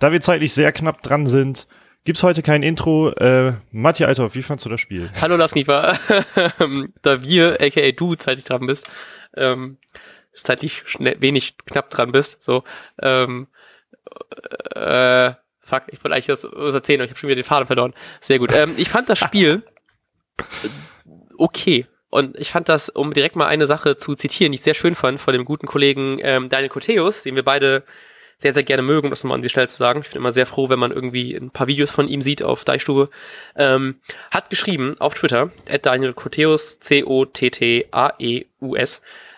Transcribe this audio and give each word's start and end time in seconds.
da 0.00 0.10
wir 0.10 0.20
zeitlich 0.20 0.52
sehr 0.52 0.72
knapp 0.72 1.02
dran 1.02 1.28
sind, 1.28 1.68
gibt's 2.04 2.24
heute 2.24 2.42
kein 2.42 2.64
Intro. 2.64 3.10
Äh, 3.10 3.52
Matti 3.70 4.04
Althoff, 4.04 4.34
wie 4.34 4.42
fandst 4.42 4.66
du 4.66 4.70
das 4.70 4.80
Spiel? 4.80 5.10
Hallo 5.20 5.36
Lars 5.36 5.52
Kniefer. 5.52 5.96
da 7.02 7.22
wir, 7.22 7.58
aka 7.60 7.92
du, 7.92 8.16
zeitlich 8.16 8.46
dran 8.46 8.66
bist, 8.66 8.88
ähm, 9.36 9.76
zeitlich 10.34 10.82
schnell, 10.86 11.20
wenig 11.20 11.56
knapp 11.66 11.90
dran 11.90 12.10
bist, 12.10 12.42
so, 12.42 12.64
ähm, 13.00 13.46
äh, 14.74 15.32
fuck, 15.60 15.82
ich 15.88 16.02
wollte 16.02 16.14
eigentlich 16.14 16.26
das, 16.26 16.48
was 16.50 16.74
erzählen, 16.74 17.00
aber 17.00 17.04
ich 17.04 17.10
habe 17.10 17.20
schon 17.20 17.28
wieder 17.28 17.40
den 17.40 17.44
Faden 17.44 17.66
verloren. 17.66 17.94
Sehr 18.20 18.38
gut. 18.38 18.50
Ähm, 18.52 18.74
ich 18.76 18.88
fand 18.88 19.08
das 19.08 19.18
Spiel 19.20 19.62
okay. 21.36 21.86
Und 22.08 22.36
ich 22.38 22.50
fand 22.50 22.68
das, 22.68 22.88
um 22.88 23.12
direkt 23.12 23.36
mal 23.36 23.46
eine 23.46 23.66
Sache 23.66 23.96
zu 23.96 24.16
zitieren, 24.16 24.50
die 24.50 24.56
ich 24.56 24.62
sehr 24.62 24.74
schön 24.74 24.96
fand, 24.96 25.20
von 25.20 25.32
dem 25.32 25.44
guten 25.44 25.66
Kollegen 25.66 26.18
ähm, 26.22 26.48
Daniel 26.48 26.68
Koteus, 26.68 27.22
den 27.22 27.36
wir 27.36 27.44
beide 27.44 27.84
sehr, 28.40 28.52
sehr 28.52 28.64
gerne 28.64 28.82
mögen, 28.82 29.06
um 29.06 29.10
das 29.10 29.22
nochmal 29.22 29.36
an 29.36 29.42
die 29.42 29.48
Stelle 29.48 29.68
zu 29.68 29.76
sagen. 29.76 30.00
Ich 30.02 30.10
bin 30.10 30.18
immer 30.18 30.32
sehr 30.32 30.46
froh, 30.46 30.68
wenn 30.68 30.78
man 30.78 30.90
irgendwie 30.90 31.34
ein 31.34 31.50
paar 31.50 31.66
Videos 31.66 31.90
von 31.90 32.08
ihm 32.08 32.22
sieht 32.22 32.42
auf 32.42 32.64
Deichstube. 32.64 33.10
Ähm, 33.54 34.00
hat 34.30 34.50
geschrieben 34.50 34.96
auf 34.98 35.14
Twitter, 35.14 35.50
at 35.68 35.86
Daniel 35.86 36.14
Koteus, 36.14 36.80
C-O-T-T-A-E-U-S, 36.80 37.92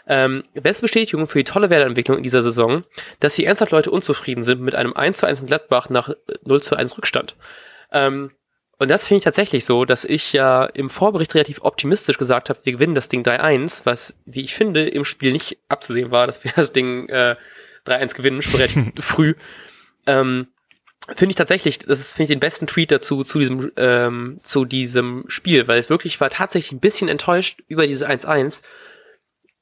ähm, 0.06 0.44
beste 0.54 0.82
Bestätigung 0.82 1.26
für 1.28 1.38
die 1.38 1.44
tolle 1.44 1.70
Werteentwicklung 1.70 2.16
in 2.16 2.22
dieser 2.22 2.42
Saison, 2.42 2.84
dass 3.20 3.34
hier 3.34 3.46
ernsthaft 3.46 3.72
Leute 3.72 3.90
unzufrieden 3.90 4.42
sind 4.42 4.60
mit 4.60 4.74
einem 4.74 4.94
1 4.94 5.18
zu 5.18 5.26
1 5.26 5.42
in 5.42 5.46
Gladbach 5.46 5.90
nach 5.90 6.10
0 6.44 6.62
zu 6.62 6.76
1 6.76 6.96
Rückstand. 6.98 7.36
Ähm, 7.92 8.30
und 8.78 8.90
das 8.90 9.06
finde 9.06 9.18
ich 9.18 9.24
tatsächlich 9.24 9.64
so, 9.64 9.84
dass 9.84 10.04
ich 10.04 10.32
ja 10.32 10.64
im 10.64 10.90
Vorbericht 10.90 11.34
relativ 11.36 11.60
optimistisch 11.62 12.18
gesagt 12.18 12.50
habe, 12.50 12.58
wir 12.64 12.72
gewinnen 12.72 12.96
das 12.96 13.08
Ding 13.08 13.22
3-1, 13.22 13.82
was, 13.84 14.18
wie 14.24 14.40
ich 14.40 14.54
finde, 14.54 14.88
im 14.88 15.04
Spiel 15.04 15.30
nicht 15.30 15.58
abzusehen 15.68 16.10
war, 16.10 16.26
dass 16.26 16.42
wir 16.42 16.52
das 16.56 16.72
Ding 16.72 17.08
äh, 17.08 17.36
3-1 17.86 18.14
gewinnen, 18.14 18.42
schon 18.42 18.56
relativ 18.56 18.92
früh. 19.00 19.34
Ähm, 20.06 20.48
finde 21.16 21.32
ich 21.32 21.36
tatsächlich, 21.36 21.78
das 21.78 22.00
ist, 22.00 22.14
finde 22.14 22.24
ich, 22.24 22.36
den 22.36 22.40
besten 22.40 22.66
Tweet 22.66 22.90
dazu, 22.90 23.24
zu 23.24 23.38
diesem, 23.38 23.72
ähm, 23.76 24.38
zu 24.42 24.64
diesem 24.64 25.24
Spiel, 25.28 25.68
weil 25.68 25.78
es 25.78 25.90
wirklich 25.90 26.20
war 26.20 26.30
tatsächlich 26.30 26.72
ein 26.72 26.80
bisschen 26.80 27.08
enttäuscht 27.08 27.62
über 27.68 27.86
diese 27.86 28.08
1-1 28.08 28.62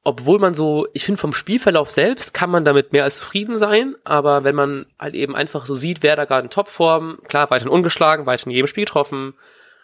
obwohl 0.03 0.39
man 0.39 0.55
so, 0.55 0.87
ich 0.95 1.05
finde 1.05 1.21
vom 1.21 1.35
Spielverlauf 1.35 1.91
selbst 1.91 2.33
kann 2.33 2.51
man 2.51 2.65
damit 2.65 2.93
mehr 2.93 3.05
als 3.05 3.19
zufrieden 3.19 3.57
sein, 3.57 3.97
aber 4.05 4.45
wenn 4.45 4.55
man 4.55 4.87
halt 4.99 5.15
eben 5.15 5.37
einfach 5.37 5.67
so 5.67 5.75
sieht, 5.75 6.03
wer 6.03 6.17
da 6.17 6.25
gerade 6.25 6.45
in 6.45 6.51
Topform, 6.51 7.19
klar, 7.29 7.51
weiterhin 7.51 7.73
ungeschlagen, 7.73 8.25
weiterhin 8.25 8.51
in 8.51 8.57
jedem 8.57 8.67
Spiel 8.67 8.87
getroffen, 8.87 9.35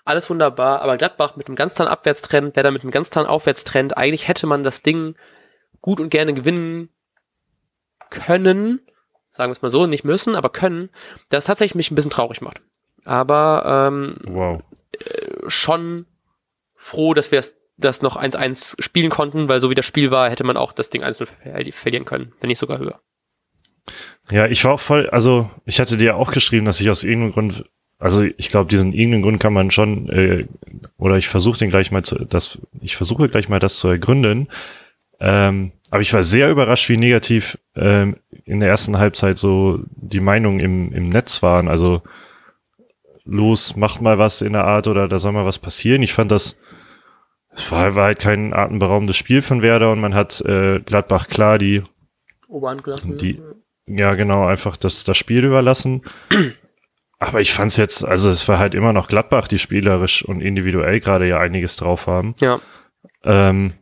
alles 0.07 0.31
wunderbar, 0.31 0.81
aber 0.81 0.97
Gladbach 0.97 1.37
mit 1.37 1.49
einem 1.49 1.57
ganz 1.57 1.75
tollen 1.75 1.91
Abwärtstrend, 1.91 2.57
wer 2.57 2.63
da 2.63 2.71
mit 2.71 2.83
einem 2.83 2.93
ganz 2.93 3.11
tollen 3.11 3.27
Aufwärtstrend, 3.27 3.97
eigentlich 3.99 4.27
hätte 4.27 4.47
man 4.47 4.65
das 4.65 4.83
Ding 4.83 5.17
gut 5.83 6.01
und 6.01 6.09
gerne 6.09 6.33
gewinnen 6.33 6.89
können, 8.11 8.81
sagen 9.31 9.51
wir 9.51 9.57
es 9.57 9.63
mal 9.63 9.71
so, 9.71 9.87
nicht 9.87 10.05
müssen, 10.05 10.35
aber 10.35 10.49
können, 10.49 10.91
das 11.29 11.45
tatsächlich 11.45 11.75
mich 11.75 11.91
ein 11.91 11.95
bisschen 11.95 12.11
traurig 12.11 12.41
macht. 12.41 12.61
Aber 13.05 13.89
ähm, 13.89 14.17
wow. 14.25 14.63
Äh, 14.99 15.49
schon 15.49 16.07
froh, 16.75 17.15
dass 17.15 17.33
wir 17.33 17.43
das 17.79 18.03
noch 18.03 18.17
1-1 18.17 18.83
spielen 18.83 19.11
konnten, 19.11 19.49
weil 19.49 19.61
so 19.61 19.71
wie 19.71 19.75
das 19.75 19.87
Spiel 19.87 20.11
war, 20.11 20.31
hätte 20.31 20.45
man 20.45 20.57
auch 20.57 20.73
das 20.73 20.91
Ding 20.91 21.03
1-0 21.03 21.73
verlieren 21.73 22.05
können, 22.05 22.33
wenn 22.41 22.49
nicht 22.49 22.59
sogar 22.59 22.79
höher. 22.79 23.01
Ja, 24.31 24.47
ich 24.47 24.65
war 24.65 24.73
auch 24.73 24.81
voll, 24.81 25.09
also 25.11 25.51
ich 25.65 25.79
hatte 25.79 25.97
dir 25.97 26.17
auch 26.17 26.33
geschrieben, 26.33 26.67
dass 26.67 26.81
ich 26.81 26.91
aus 26.91 27.05
irgendeinem 27.05 27.33
Grund, 27.33 27.65
also 27.99 28.25
ich 28.25 28.49
glaube, 28.49 28.71
diesen 28.71 28.93
irgendeinen 28.93 29.23
Grund 29.23 29.41
kann 29.41 29.53
man 29.53 29.71
schon, 29.71 30.09
äh, 30.09 30.47
oder 30.99 31.17
ich 31.17 31.29
versuche 31.29 31.59
den 31.59 31.71
gleich 31.71 31.93
mal 31.93 32.03
zu, 32.03 32.25
das, 32.25 32.59
ich 32.81 32.97
versuche 32.97 33.29
gleich 33.29 33.49
mal 33.49 33.61
das 33.61 33.77
zu 33.77 33.89
ergründen. 33.89 34.49
Ähm, 35.21 35.73
aber 35.91 36.01
ich 36.03 36.13
war 36.13 36.23
sehr 36.23 36.51
überrascht, 36.51 36.89
wie 36.89 36.97
negativ 36.97 37.59
ähm, 37.75 38.17
in 38.45 38.61
der 38.61 38.69
ersten 38.69 38.99
Halbzeit 38.99 39.39
so 39.39 39.81
die 39.91 40.21
Meinungen 40.21 40.61
im, 40.61 40.93
im 40.93 41.09
Netz 41.09 41.43
waren. 41.43 41.69
Also 41.69 42.03
los, 43.25 43.77
macht 43.77 44.01
mal 44.01 44.19
was 44.19 44.43
in 44.43 44.53
der 44.53 44.65
Art 44.65 44.89
oder 44.89 45.09
da 45.09 45.19
soll 45.19 45.33
mal 45.33 45.47
was 45.47 45.59
passieren. 45.59 46.03
Ich 46.03 46.13
fand 46.13 46.33
das 46.33 46.59
es 47.57 47.73
war, 47.73 47.95
war 47.95 48.05
halt 48.05 48.19
kein 48.19 48.53
atemberaubendes 48.53 49.17
Spiel 49.17 49.41
von 49.41 49.63
Werder 49.63 49.91
und 49.91 49.99
man 49.99 50.15
hat 50.15 50.41
äh, 50.43 50.81
Gladbach 50.81 51.27
klar 51.29 51.59
die 51.59 51.83
Oberhand 52.49 52.85
gelassen. 52.85 53.17
Die, 53.17 53.41
ja, 53.87 54.15
genau, 54.15 54.47
einfach 54.47 54.77
das, 54.77 55.05
das 55.05 55.17
Spiel 55.17 55.45
überlassen. 55.45 56.03
Aber 57.19 57.41
ich 57.41 57.55
fand's 57.55 57.79
jetzt, 57.79 58.05
also 58.05 58.29
es 58.29 58.47
war 58.47 58.59
halt 58.59 58.75
immer 58.75 58.93
noch 58.93 59.09
Gladbach, 59.09 59.49
die 59.49 59.59
spielerisch 59.59 60.23
und 60.23 60.43
individuell 60.43 61.01
gerade 61.01 61.27
ja 61.27 61.41
einiges 61.41 61.77
drauf 61.77 62.07
haben. 62.07 62.35
Ja. 62.41 62.61
Ähm, 63.25 63.73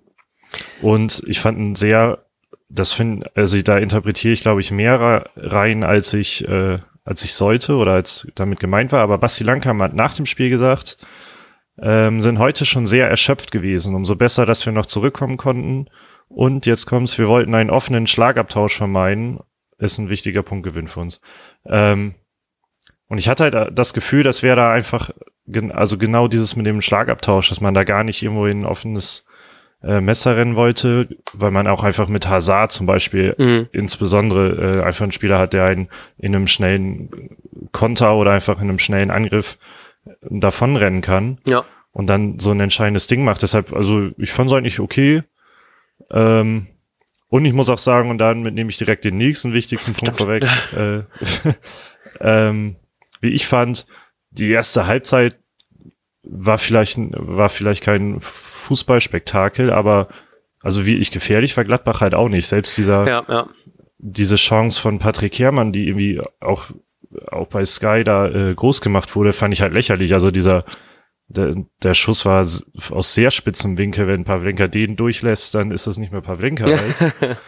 und 0.83 1.23
ich 1.27 1.41
fand 1.41 1.59
ein 1.59 1.75
sehr, 1.75 2.25
das 2.69 2.93
finde, 2.93 3.31
also 3.35 3.61
da 3.63 3.79
interpretiere 3.79 4.33
ich, 4.33 4.41
glaube 4.41 4.61
ich, 4.61 4.71
mehr 4.71 5.31
rein, 5.37 5.85
als 5.85 6.13
ich, 6.13 6.47
äh, 6.49 6.79
als 7.05 7.25
ich 7.25 7.35
sollte 7.35 7.77
oder 7.77 7.93
als 7.93 8.27
damit 8.35 8.61
gemeint 8.61 8.93
war. 8.93 9.01
Aber 9.01 9.19
Basti 9.19 9.45
Lankam 9.45 9.83
hat 9.83 9.95
nach 9.95 10.15
dem 10.15 10.27
Spiel 10.27 10.51
gesagt, 10.51 10.99
ähm, 11.81 12.21
sind 12.21 12.39
heute 12.39 12.65
schon 12.65 12.87
sehr 12.87 13.09
erschöpft 13.09 13.51
gewesen. 13.51 13.95
Umso 13.95 14.17
besser, 14.17 14.47
dass 14.47 14.65
wir 14.65 14.73
noch 14.73 14.87
zurückkommen 14.87 15.37
konnten. 15.37 15.89
Und 16.29 16.67
jetzt 16.67 16.87
kommt's, 16.87 17.19
wir 17.19 17.29
wollten 17.29 17.55
einen 17.55 17.71
offenen 17.71 18.07
Schlagabtausch 18.07 18.77
vermeiden. 18.77 19.41
Ist 19.79 19.99
ein 19.99 20.09
wichtiger 20.09 20.43
Punktgewinn 20.43 20.89
für 20.89 21.01
uns. 21.01 21.21
Ähm, 21.67 22.15
und 23.09 23.19
ich 23.19 23.29
hatte 23.29 23.45
halt 23.45 23.79
das 23.79 23.93
Gefühl, 23.93 24.23
dass 24.23 24.43
wir 24.43 24.57
da 24.57 24.73
einfach, 24.73 25.11
also 25.73 25.99
genau 25.99 26.27
dieses 26.29 26.57
mit 26.57 26.67
dem 26.67 26.81
Schlagabtausch, 26.81 27.49
dass 27.49 27.61
man 27.61 27.75
da 27.75 27.85
gar 27.85 28.03
nicht 28.03 28.23
irgendwo 28.23 28.47
in 28.47 28.63
ein 28.63 28.67
offenes 28.67 29.27
äh, 29.85 30.01
Messer 30.01 30.37
rennen 30.37 30.57
wollte, 30.57 31.09
weil 31.33 31.51
man 31.51 31.67
auch 31.67 31.85
einfach 31.85 32.09
mit 32.09 32.29
Hazard 32.29 32.73
zum 32.73 32.87
Beispiel 32.87 33.35
mhm. 33.37 33.69
insbesondere 33.73 34.81
äh, 34.81 34.83
einfach 34.83 35.03
einen 35.03 35.13
Spieler 35.13 35.39
hat, 35.39 35.53
der 35.53 35.65
einen 35.65 35.89
in 36.17 36.35
einem 36.35 36.47
schnellen 36.47 37.37
Konter 37.73 38.17
oder 38.17 38.33
einfach 38.33 38.61
in 38.61 38.69
einem 38.69 38.79
schnellen 38.79 39.11
Angriff 39.11 39.59
davonrennen 40.23 41.01
kann. 41.01 41.39
Ja. 41.47 41.65
Und 41.93 42.09
dann 42.09 42.39
so 42.39 42.51
ein 42.51 42.61
entscheidendes 42.61 43.07
Ding 43.07 43.25
macht. 43.25 43.43
Deshalb, 43.43 43.73
also 43.73 44.11
ich 44.17 44.33
fand 44.33 44.51
es 44.51 44.57
eigentlich 44.57 44.81
okay. 44.81 45.23
Ähm, 46.11 46.67
und 47.29 47.45
ich 47.45 47.53
muss 47.53 47.71
auch 47.71 47.79
sagen, 47.79 48.11
und 48.11 48.19
damit 48.19 48.55
nehme 48.55 48.71
ich 48.71 48.79
direkt 48.79 49.05
den 49.05 49.17
nächsten 49.17 49.53
wichtigsten 49.53 49.93
Punkt 49.93 50.17
vorweg. 50.17 50.45
Äh, 50.77 51.03
ähm, 52.21 52.77
wie 53.21 53.31
ich 53.31 53.47
fand, 53.47 53.87
die 54.31 54.51
erste 54.51 54.87
Halbzeit 54.87 55.37
war 56.25 56.59
vielleicht, 56.59 56.99
war 57.13 57.49
vielleicht 57.49 57.83
kein 57.83 58.19
Fußballspektakel, 58.21 59.71
aber 59.71 60.09
also 60.61 60.87
wie 60.87 60.97
ich 60.97 61.11
gefährlich 61.11 61.57
war 61.57 61.65
Gladbach 61.65 62.01
halt 62.01 62.15
auch 62.15 62.29
nicht. 62.29 62.47
Selbst 62.47 62.77
dieser, 62.79 63.07
ja, 63.07 63.25
ja. 63.29 63.47
diese 63.99 64.37
Chance 64.37 64.81
von 64.81 64.99
Patrick 64.99 65.39
Herrmann, 65.39 65.73
die 65.73 65.87
irgendwie 65.87 66.23
auch 66.41 66.71
auch 67.31 67.47
bei 67.47 67.65
Sky 67.65 68.03
da 68.05 68.29
äh, 68.29 68.55
groß 68.55 68.81
gemacht 68.81 69.15
wurde, 69.15 69.33
fand 69.33 69.55
ich 69.55 69.61
halt 69.61 69.73
lächerlich. 69.73 70.13
Also 70.15 70.31
dieser, 70.31 70.65
der, 71.29 71.55
der 71.83 71.95
Schuss 71.95 72.25
war 72.25 72.43
aus 72.43 73.15
sehr 73.15 73.31
spitzem 73.31 73.79
Winkel. 73.79 74.07
Wenn 74.07 74.25
Pavlenka 74.25 74.69
den 74.69 74.97
durchlässt, 74.97 75.55
dann 75.55 75.71
ist 75.71 75.87
das 75.87 75.97
nicht 75.97 76.13
mehr 76.13 76.21
Pavlenka 76.21 76.65
halt. 76.65 77.01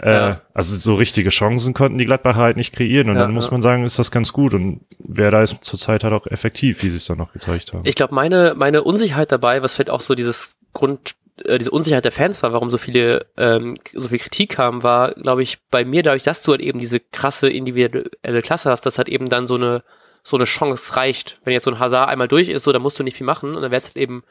äh, 0.00 0.12
ja. 0.12 0.40
Also 0.54 0.76
so 0.76 0.94
richtige 0.94 1.30
Chancen 1.30 1.74
konnten 1.74 1.98
die 1.98 2.06
Gladbacher 2.06 2.40
halt 2.40 2.56
nicht 2.56 2.74
kreieren. 2.74 3.10
Und 3.10 3.16
ja, 3.16 3.22
dann 3.22 3.34
muss 3.34 3.50
man 3.50 3.60
sagen, 3.60 3.84
ist 3.84 3.98
das 3.98 4.12
ganz 4.12 4.32
gut. 4.32 4.54
Und 4.54 4.82
wer 4.98 5.32
da 5.32 5.42
ist 5.42 5.56
zurzeit 5.62 6.04
halt 6.04 6.14
auch 6.14 6.26
effektiv, 6.28 6.82
wie 6.82 6.90
sie 6.90 6.96
es 6.96 7.06
dann 7.06 7.18
noch 7.18 7.32
gezeigt 7.32 7.72
haben. 7.72 7.82
Ich 7.84 7.96
glaube, 7.96 8.14
meine, 8.14 8.54
meine 8.56 8.84
Unsicherheit 8.84 9.32
dabei, 9.32 9.62
was 9.62 9.74
vielleicht 9.74 9.90
auch 9.90 10.00
so 10.00 10.14
dieses 10.14 10.56
Grund, 10.72 11.16
äh, 11.44 11.58
diese 11.58 11.72
Unsicherheit 11.72 12.04
der 12.04 12.12
Fans 12.12 12.40
war, 12.44 12.52
warum 12.52 12.70
so 12.70 12.78
viele, 12.78 13.26
ähm, 13.36 13.78
so 13.92 14.08
viel 14.08 14.20
Kritik 14.20 14.50
kam, 14.50 14.84
war, 14.84 15.12
glaube 15.14 15.42
ich, 15.42 15.58
bei 15.70 15.84
mir 15.84 16.04
dadurch, 16.04 16.22
dass 16.22 16.42
du 16.42 16.52
halt 16.52 16.60
eben 16.60 16.78
diese 16.78 17.00
krasse 17.00 17.50
individuelle 17.50 18.42
Klasse 18.42 18.70
hast, 18.70 18.86
dass 18.86 18.98
halt 18.98 19.08
eben 19.08 19.28
dann 19.28 19.48
so 19.48 19.56
eine, 19.56 19.82
so 20.24 20.36
eine 20.36 20.46
Chance 20.46 20.96
reicht. 20.96 21.38
Wenn 21.44 21.52
jetzt 21.52 21.64
so 21.64 21.70
ein 21.70 21.78
Hazard 21.78 22.08
einmal 22.08 22.28
durch 22.28 22.48
ist, 22.48 22.64
so, 22.64 22.72
dann 22.72 22.82
musst 22.82 22.98
du 22.98 23.04
nicht 23.04 23.16
viel 23.16 23.26
machen 23.26 23.54
und 23.54 23.62
dann 23.62 23.70
wäre 23.70 23.78
es 23.78 23.86
halt 23.86 23.96
eben 23.96 24.24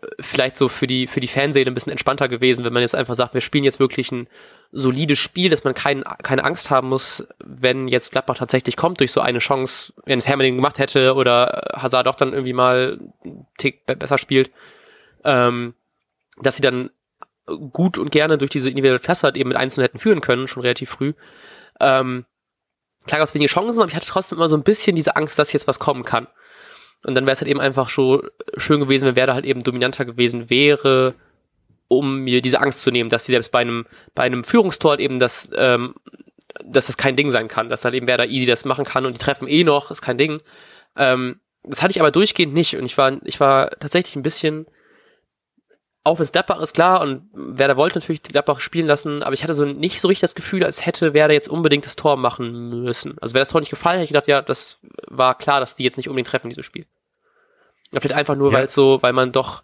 äh, 0.00 0.06
vielleicht 0.20 0.56
so 0.56 0.68
für 0.68 0.86
die, 0.86 1.06
für 1.06 1.20
die 1.20 1.26
Fanseele 1.26 1.70
ein 1.70 1.74
bisschen 1.74 1.90
entspannter 1.90 2.28
gewesen, 2.28 2.64
wenn 2.64 2.72
man 2.72 2.82
jetzt 2.82 2.94
einfach 2.94 3.14
sagt, 3.14 3.34
wir 3.34 3.40
spielen 3.40 3.64
jetzt 3.64 3.80
wirklich 3.80 4.12
ein 4.12 4.28
solides 4.70 5.18
Spiel, 5.18 5.50
dass 5.50 5.64
man 5.64 5.74
kein, 5.74 6.04
keine 6.22 6.44
Angst 6.44 6.70
haben 6.70 6.90
muss, 6.90 7.26
wenn 7.42 7.88
jetzt 7.88 8.12
Gladbach 8.12 8.36
tatsächlich 8.36 8.76
kommt 8.76 9.00
durch 9.00 9.10
so 9.10 9.20
eine 9.20 9.38
Chance, 9.38 9.94
wenn 10.04 10.18
es 10.18 10.28
Hermann 10.28 10.54
gemacht 10.54 10.78
hätte 10.78 11.14
oder 11.14 11.72
Hazard 11.74 12.06
doch 12.06 12.14
dann 12.14 12.34
irgendwie 12.34 12.52
mal 12.52 13.00
einen 13.24 13.46
Tick 13.56 13.86
besser 13.86 14.18
spielt. 14.18 14.50
Ähm, 15.24 15.74
dass 16.40 16.56
sie 16.56 16.62
dann 16.62 16.90
gut 17.72 17.98
und 17.98 18.10
gerne 18.10 18.38
durch 18.38 18.50
diese 18.50 18.68
individuelle 18.68 19.00
Klasse 19.00 19.24
halt 19.24 19.36
eben 19.36 19.48
mit 19.48 19.58
Einzelnen 19.58 19.84
hätten 19.86 19.98
führen 19.98 20.20
können, 20.20 20.48
schon 20.48 20.62
relativ 20.62 20.90
früh. 20.90 21.14
Ähm, 21.80 22.24
klar 23.08 23.18
gab 23.18 23.28
es 23.28 23.34
wenige 23.34 23.50
Chancen, 23.50 23.80
aber 23.80 23.88
ich 23.88 23.96
hatte 23.96 24.06
trotzdem 24.06 24.38
immer 24.38 24.48
so 24.48 24.56
ein 24.56 24.62
bisschen 24.62 24.96
diese 24.96 25.16
Angst, 25.16 25.38
dass 25.38 25.52
jetzt 25.52 25.66
was 25.66 25.78
kommen 25.78 26.04
kann. 26.04 26.28
Und 27.04 27.14
dann 27.14 27.26
wäre 27.26 27.34
es 27.34 27.40
halt 27.40 27.50
eben 27.50 27.60
einfach 27.60 27.88
schon 27.88 28.22
schön 28.56 28.80
gewesen, 28.80 29.06
wenn 29.06 29.16
Werder 29.16 29.34
halt 29.34 29.44
eben 29.44 29.62
dominanter 29.62 30.04
gewesen 30.04 30.50
wäre, 30.50 31.14
um 31.88 32.20
mir 32.20 32.42
diese 32.42 32.60
Angst 32.60 32.82
zu 32.82 32.90
nehmen, 32.90 33.08
dass 33.08 33.24
sie 33.24 33.32
selbst 33.32 33.50
bei 33.50 33.60
einem, 33.60 33.86
bei 34.14 34.22
einem 34.24 34.44
Führungstor 34.44 34.92
halt 34.92 35.00
eben 35.00 35.18
das, 35.18 35.50
ähm, 35.54 35.94
dass 36.64 36.86
das 36.86 36.96
kein 36.96 37.16
Ding 37.16 37.30
sein 37.30 37.48
kann, 37.48 37.68
dass 37.68 37.84
halt 37.84 37.94
eben 37.94 38.06
Werder 38.06 38.26
easy 38.26 38.46
das 38.46 38.64
machen 38.64 38.84
kann 38.84 39.06
und 39.06 39.14
die 39.14 39.18
treffen 39.18 39.48
eh 39.48 39.64
noch, 39.64 39.90
ist 39.90 40.02
kein 40.02 40.18
Ding. 40.18 40.40
Ähm, 40.96 41.40
das 41.62 41.82
hatte 41.82 41.92
ich 41.92 42.00
aber 42.00 42.10
durchgehend 42.10 42.54
nicht 42.54 42.76
und 42.76 42.84
ich 42.84 42.98
war, 42.98 43.18
ich 43.24 43.40
war 43.40 43.70
tatsächlich 43.70 44.16
ein 44.16 44.22
bisschen 44.22 44.66
auch 46.08 46.18
wenn 46.18 46.24
es 46.24 46.32
Gladbach 46.32 46.60
ist, 46.60 46.74
klar, 46.74 47.02
und 47.02 47.28
Werder 47.32 47.76
wollte 47.76 47.98
natürlich 47.98 48.22
Gladbach 48.22 48.60
spielen 48.60 48.86
lassen, 48.86 49.22
aber 49.22 49.34
ich 49.34 49.42
hatte 49.42 49.54
so 49.54 49.64
nicht 49.64 50.00
so 50.00 50.08
richtig 50.08 50.22
das 50.22 50.34
Gefühl, 50.34 50.64
als 50.64 50.86
hätte 50.86 51.12
Werder 51.14 51.34
jetzt 51.34 51.48
unbedingt 51.48 51.84
das 51.84 51.96
Tor 51.96 52.16
machen 52.16 52.82
müssen. 52.82 53.16
Also 53.20 53.34
wäre 53.34 53.42
das 53.42 53.50
Tor 53.50 53.60
nicht 53.60 53.70
gefallen, 53.70 53.96
hätte 53.96 54.04
ich 54.04 54.10
gedacht, 54.10 54.26
ja, 54.26 54.40
das 54.42 54.78
war 55.06 55.36
klar, 55.36 55.60
dass 55.60 55.74
die 55.74 55.84
jetzt 55.84 55.98
nicht 55.98 56.08
unbedingt 56.08 56.28
treffen 56.28 56.46
in 56.46 56.50
diesem 56.50 56.62
Spiel. 56.62 56.86
Vielleicht 57.92 58.14
einfach 58.14 58.36
nur, 58.36 58.52
ja. 58.52 58.58
weil 58.58 58.70
so, 58.70 59.02
weil 59.02 59.12
man 59.12 59.32
doch, 59.32 59.62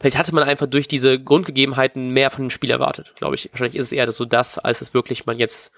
vielleicht 0.00 0.18
hatte 0.18 0.34
man 0.34 0.44
einfach 0.44 0.66
durch 0.66 0.88
diese 0.88 1.20
Grundgegebenheiten 1.22 2.10
mehr 2.10 2.30
von 2.30 2.44
dem 2.44 2.50
Spiel 2.50 2.70
erwartet, 2.70 3.14
glaube 3.16 3.36
ich. 3.36 3.48
Wahrscheinlich 3.52 3.76
ist 3.76 3.86
es 3.86 3.92
eher 3.92 4.10
so 4.10 4.24
das, 4.24 4.58
als 4.58 4.80
es 4.80 4.92
wirklich 4.92 5.26
man 5.26 5.38
jetzt 5.38 5.72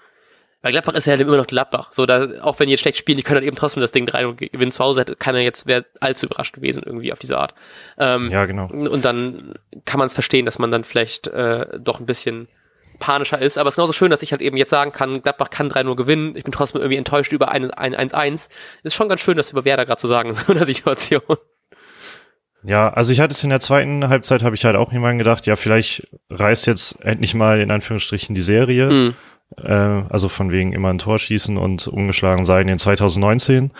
weil 0.63 0.71
Gladbach 0.71 0.93
ist 0.93 1.05
ja 1.05 1.11
halt 1.11 1.21
immer 1.21 1.35
noch 1.35 1.45
Gladbach. 1.45 1.89
So, 1.91 2.05
da, 2.05 2.25
auch 2.41 2.57
wenn 2.57 2.67
die 2.67 2.71
jetzt 2.71 2.79
schlecht 2.79 2.97
spielen, 2.97 3.17
die 3.17 3.23
können 3.23 3.35
halt 3.35 3.45
eben 3.45 3.57
trotzdem 3.57 3.81
das 3.81 3.91
Ding 3.91 4.05
3 4.05 4.27
und 4.27 4.37
gewinnen 4.37 4.71
zu 4.71 4.81
Hause, 4.81 5.01
hätte 5.01 5.15
keiner 5.17 5.39
jetzt 5.39 5.67
wäre 5.67 5.85
allzu 5.99 6.25
überrascht 6.25 6.55
gewesen, 6.55 6.83
irgendwie 6.85 7.11
auf 7.11 7.19
diese 7.19 7.37
Art. 7.37 7.53
Ähm, 7.97 8.31
ja, 8.31 8.45
genau. 8.45 8.67
Und 8.67 9.03
dann 9.03 9.55
kann 9.83 9.99
man 9.99 10.07
es 10.07 10.13
verstehen, 10.13 10.45
dass 10.45 10.59
man 10.59 10.71
dann 10.71 10.85
vielleicht 10.85 11.27
äh, 11.27 11.67
doch 11.77 11.99
ein 11.99 12.05
bisschen 12.05 12.47
panischer 12.99 13.39
ist. 13.39 13.57
Aber 13.57 13.67
es 13.67 13.73
ist 13.73 13.75
genauso 13.75 13.91
schön, 13.91 14.09
dass 14.09 14.21
ich 14.21 14.31
halt 14.31 14.41
eben 14.41 14.55
jetzt 14.55 14.69
sagen 14.69 14.93
kann, 14.93 15.21
Gladbach 15.21 15.49
kann 15.49 15.69
3-0 15.69 15.97
gewinnen. 15.97 16.37
Ich 16.37 16.45
bin 16.45 16.53
trotzdem 16.53 16.79
irgendwie 16.79 16.97
enttäuscht 16.97 17.33
über 17.33 17.53
1-1. 17.53 18.47
Ist 18.83 18.95
schon 18.95 19.09
ganz 19.09 19.19
schön, 19.19 19.35
das 19.35 19.51
über 19.51 19.65
Werder 19.65 19.85
gerade 19.85 19.99
zu 19.99 20.07
sagen 20.07 20.29
in 20.29 20.35
so 20.35 20.53
einer 20.53 20.65
Situation. 20.65 21.23
Ja, 22.63 22.87
also 22.93 23.11
ich 23.11 23.19
hatte 23.19 23.33
es 23.33 23.43
in 23.43 23.49
der 23.49 23.59
zweiten 23.59 24.07
Halbzeit, 24.07 24.43
habe 24.43 24.55
ich 24.55 24.63
halt 24.63 24.77
auch 24.77 24.93
jemanden 24.93 25.17
gedacht, 25.17 25.45
ja, 25.45 25.57
vielleicht 25.57 26.07
reißt 26.29 26.67
jetzt 26.67 27.03
endlich 27.03 27.33
mal 27.33 27.59
in 27.59 27.69
Anführungsstrichen 27.69 28.33
die 28.33 28.41
Serie. 28.41 28.89
Mhm 28.89 29.15
äh, 29.57 29.71
also 29.71 30.29
von 30.29 30.51
wegen 30.51 30.73
immer 30.73 30.89
ein 30.89 30.99
Tor 30.99 31.19
schießen 31.19 31.57
und 31.57 31.87
ungeschlagen 31.87 32.45
sein 32.45 32.67
in 32.67 32.79
2019. 32.79 33.73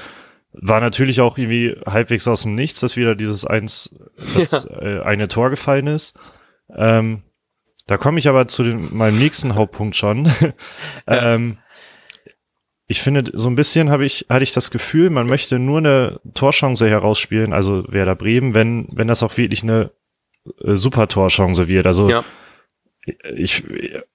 War 0.54 0.82
natürlich 0.82 1.22
auch 1.22 1.38
irgendwie 1.38 1.76
halbwegs 1.86 2.28
aus 2.28 2.44
dem 2.44 2.56
Nichts, 2.56 2.80
dass 2.80 2.96
wieder 2.96 3.16
dieses 3.16 3.46
eins, 3.46 3.96
das 4.36 4.52
ja. 4.52 4.82
äh, 4.82 5.02
eine 5.02 5.28
Tor 5.28 5.50
gefallen 5.50 5.88
ist. 5.88 6.18
Ähm, 6.76 7.24
da 7.88 7.98
komme 7.98 8.20
ich 8.20 8.28
aber 8.30 8.48
zu 8.48 8.64
dem, 8.64 8.96
meinem 8.96 9.18
nächsten 9.18 9.56
Hauptpunkt 9.56 9.96
schon. 9.96 10.32
ähm, 11.08 11.58
ich 12.86 13.02
finde, 13.02 13.32
so 13.34 13.50
ein 13.50 13.56
bisschen 13.56 13.90
habe 13.90 14.06
ich, 14.06 14.28
hatte 14.30 14.44
ich 14.44 14.54
das 14.54 14.70
Gefühl, 14.70 15.10
man 15.10 15.26
möchte 15.26 15.58
nur 15.58 15.80
eine 15.80 16.20
Torchance 16.36 16.88
herausspielen, 16.88 17.52
also 17.52 17.84
Werder 17.88 18.16
Bremen, 18.16 18.54
wenn, 18.54 18.88
wenn 18.92 19.08
das 19.08 19.24
auch 19.24 19.36
wirklich 19.38 19.64
eine 19.64 19.92
äh, 20.64 20.76
super 20.76 21.08
Torchance 21.08 21.68
wird. 21.68 21.88
Also 21.88 22.10
ja 22.10 22.24
ich 23.36 23.64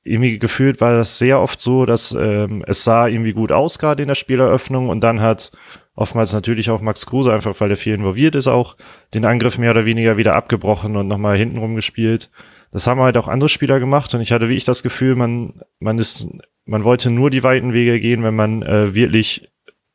irgendwie 0.03 0.39
gefühlt 0.39 0.81
war 0.81 0.93
das 0.97 1.19
sehr 1.19 1.41
oft 1.41 1.61
so, 1.61 1.85
dass 1.85 2.17
ähm, 2.19 2.65
es 2.67 2.85
sah 2.85 3.07
irgendwie 3.07 3.33
gut 3.33 3.53
aus 3.53 3.79
gerade 3.79 4.03
in 4.03 4.09
der 4.09 4.15
Spieleröffnung 4.15 4.89
und 4.89 5.03
dann 5.03 5.21
hat 5.21 5.53
oftmals 5.95 6.33
natürlich 6.33 6.71
auch 6.71 6.81
Max 6.81 7.07
Kruse 7.07 7.33
einfach, 7.33 7.61
weil 7.61 7.71
er 7.71 7.77
viel 7.77 7.95
involviert 7.95 8.35
ist, 8.35 8.49
auch 8.49 8.77
den 9.15 9.25
Angriff 9.25 9.59
mehr 9.59 9.73
oder 9.73 9.85
weniger 9.85 10.17
wieder 10.17 10.35
abgebrochen 10.35 10.97
und 10.97 11.09
nochmal 11.09 11.37
hintenrum 11.37 11.75
gespielt. 11.75 12.31
Das 12.71 12.87
haben 12.87 13.01
halt 13.01 13.17
auch 13.17 13.29
andere 13.29 13.49
Spieler 13.49 13.81
gemacht 13.81 14.15
und 14.15 14.21
ich 14.21 14.33
hatte 14.33 14.49
wie 14.49 14.57
ich 14.57 14.65
das 14.65 14.83
Gefühl, 14.83 15.17
man 15.17 15.61
man 15.81 15.99
ist 15.99 16.29
man 16.65 16.85
wollte 16.85 17.11
nur 17.11 17.31
die 17.31 17.43
weiten 17.43 17.73
Wege 17.73 17.99
gehen, 18.01 18.23
wenn 18.23 18.37
man 18.37 18.63
äh, 18.63 18.95
wirklich 18.95 19.51